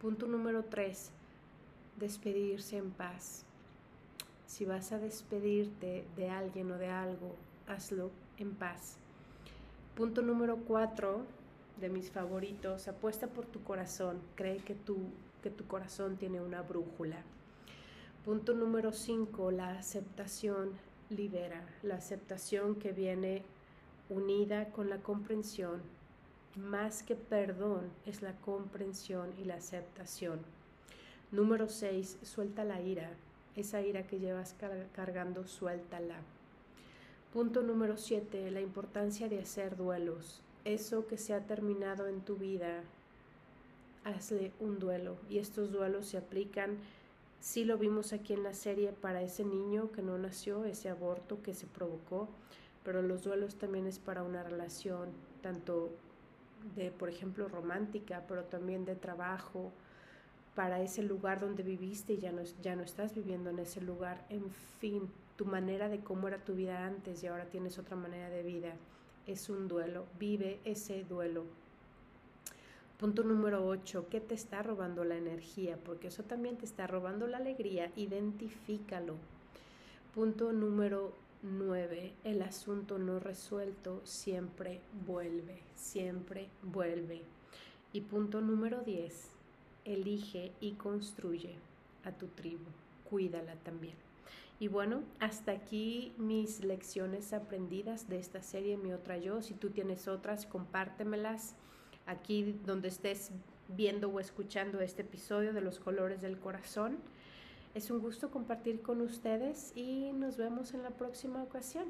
Punto 0.00 0.26
número 0.26 0.64
tres, 0.64 1.10
despedirse 1.98 2.78
en 2.78 2.90
paz. 2.90 3.44
Si 4.46 4.64
vas 4.64 4.92
a 4.92 4.98
despedirte 4.98 6.06
de 6.16 6.30
alguien 6.30 6.72
o 6.72 6.78
de 6.78 6.88
algo, 6.88 7.36
hazlo 7.68 8.10
en 8.38 8.54
paz. 8.54 8.96
Punto 9.94 10.22
número 10.22 10.56
cuatro, 10.56 11.26
de 11.80 11.88
mis 11.88 12.10
favoritos, 12.10 12.88
apuesta 12.88 13.26
por 13.26 13.46
tu 13.46 13.62
corazón, 13.62 14.20
cree 14.34 14.58
que 14.58 14.74
tu, 14.74 14.98
que 15.42 15.50
tu 15.50 15.66
corazón 15.66 16.16
tiene 16.16 16.40
una 16.40 16.62
brújula. 16.62 17.22
Punto 18.24 18.54
número 18.54 18.92
5, 18.92 19.50
la 19.50 19.78
aceptación 19.78 20.72
libera, 21.08 21.66
la 21.82 21.96
aceptación 21.96 22.76
que 22.76 22.92
viene 22.92 23.42
unida 24.10 24.70
con 24.70 24.90
la 24.90 24.98
comprensión. 24.98 25.80
Más 26.56 27.02
que 27.02 27.16
perdón 27.16 27.90
es 28.06 28.22
la 28.22 28.34
comprensión 28.40 29.32
y 29.38 29.44
la 29.44 29.54
aceptación. 29.54 30.40
Número 31.32 31.68
6, 31.68 32.18
suelta 32.22 32.64
la 32.64 32.80
ira. 32.80 33.10
Esa 33.56 33.80
ira 33.82 34.02
que 34.06 34.18
llevas 34.18 34.54
cargando, 34.92 35.46
suéltala. 35.46 36.16
Punto 37.32 37.62
número 37.62 37.96
7, 37.96 38.50
la 38.50 38.60
importancia 38.60 39.28
de 39.28 39.38
hacer 39.38 39.76
duelos. 39.76 40.42
Eso 40.64 41.06
que 41.06 41.16
se 41.16 41.34
ha 41.34 41.40
terminado 41.46 42.06
en 42.06 42.20
tu 42.20 42.36
vida, 42.36 42.82
hazle 44.04 44.52
un 44.60 44.78
duelo. 44.78 45.16
Y 45.28 45.38
estos 45.38 45.72
duelos 45.72 46.06
se 46.06 46.18
aplican, 46.18 46.76
si 47.40 47.64
lo 47.64 47.78
vimos 47.78 48.12
aquí 48.12 48.34
en 48.34 48.42
la 48.42 48.52
serie, 48.52 48.92
para 48.92 49.22
ese 49.22 49.44
niño 49.44 49.90
que 49.92 50.02
no 50.02 50.18
nació, 50.18 50.64
ese 50.64 50.90
aborto 50.90 51.42
que 51.42 51.54
se 51.54 51.66
provocó, 51.66 52.28
pero 52.84 53.02
los 53.02 53.24
duelos 53.24 53.56
también 53.56 53.86
es 53.86 53.98
para 53.98 54.22
una 54.22 54.42
relación, 54.42 55.08
tanto 55.42 55.90
de, 56.76 56.90
por 56.90 57.08
ejemplo, 57.08 57.48
romántica, 57.48 58.24
pero 58.28 58.44
también 58.44 58.84
de 58.84 58.94
trabajo, 58.94 59.72
para 60.54 60.82
ese 60.82 61.02
lugar 61.02 61.40
donde 61.40 61.62
viviste 61.62 62.14
y 62.14 62.18
ya 62.18 62.32
no, 62.32 62.42
ya 62.62 62.76
no 62.76 62.82
estás 62.82 63.14
viviendo 63.14 63.50
en 63.50 63.60
ese 63.60 63.80
lugar. 63.80 64.26
En 64.28 64.50
fin, 64.80 65.08
tu 65.36 65.46
manera 65.46 65.88
de 65.88 66.00
cómo 66.00 66.28
era 66.28 66.38
tu 66.38 66.54
vida 66.54 66.84
antes 66.84 67.22
y 67.22 67.28
ahora 67.28 67.46
tienes 67.46 67.78
otra 67.78 67.96
manera 67.96 68.28
de 68.28 68.42
vida. 68.42 68.74
Es 69.30 69.48
un 69.48 69.68
duelo. 69.68 70.06
Vive 70.18 70.58
ese 70.64 71.04
duelo. 71.04 71.44
Punto 72.98 73.22
número 73.22 73.64
8. 73.64 74.08
¿Qué 74.10 74.20
te 74.20 74.34
está 74.34 74.60
robando 74.64 75.04
la 75.04 75.16
energía? 75.16 75.76
Porque 75.76 76.08
eso 76.08 76.24
también 76.24 76.56
te 76.56 76.64
está 76.64 76.88
robando 76.88 77.28
la 77.28 77.36
alegría. 77.36 77.92
Identifícalo. 77.94 79.14
Punto 80.16 80.52
número 80.52 81.12
9. 81.44 82.12
El 82.24 82.42
asunto 82.42 82.98
no 82.98 83.20
resuelto 83.20 84.00
siempre 84.02 84.80
vuelve. 85.06 85.60
Siempre 85.76 86.48
vuelve. 86.64 87.22
Y 87.92 88.00
punto 88.00 88.40
número 88.40 88.80
10 88.80 89.28
elige 89.84 90.50
y 90.60 90.72
construye 90.72 91.54
a 92.04 92.10
tu 92.10 92.26
tribu, 92.26 92.66
cuídala 93.08 93.54
también. 93.62 94.09
Y 94.60 94.68
bueno, 94.68 95.02
hasta 95.20 95.52
aquí 95.52 96.12
mis 96.18 96.62
lecciones 96.62 97.32
aprendidas 97.32 98.10
de 98.10 98.18
esta 98.18 98.42
serie, 98.42 98.76
mi 98.76 98.92
otra 98.92 99.16
yo. 99.16 99.40
Si 99.40 99.54
tú 99.54 99.70
tienes 99.70 100.06
otras, 100.06 100.44
compártemelas 100.44 101.54
aquí 102.06 102.54
donde 102.66 102.88
estés 102.88 103.30
viendo 103.68 104.10
o 104.10 104.20
escuchando 104.20 104.80
este 104.80 105.00
episodio 105.00 105.54
de 105.54 105.62
los 105.62 105.80
colores 105.80 106.20
del 106.20 106.38
corazón. 106.38 106.98
Es 107.74 107.90
un 107.90 108.00
gusto 108.00 108.30
compartir 108.30 108.82
con 108.82 109.00
ustedes 109.00 109.72
y 109.74 110.12
nos 110.12 110.36
vemos 110.36 110.74
en 110.74 110.82
la 110.82 110.90
próxima 110.90 111.42
ocasión. 111.42 111.86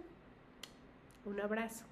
Un 1.24 1.40
abrazo. 1.40 1.84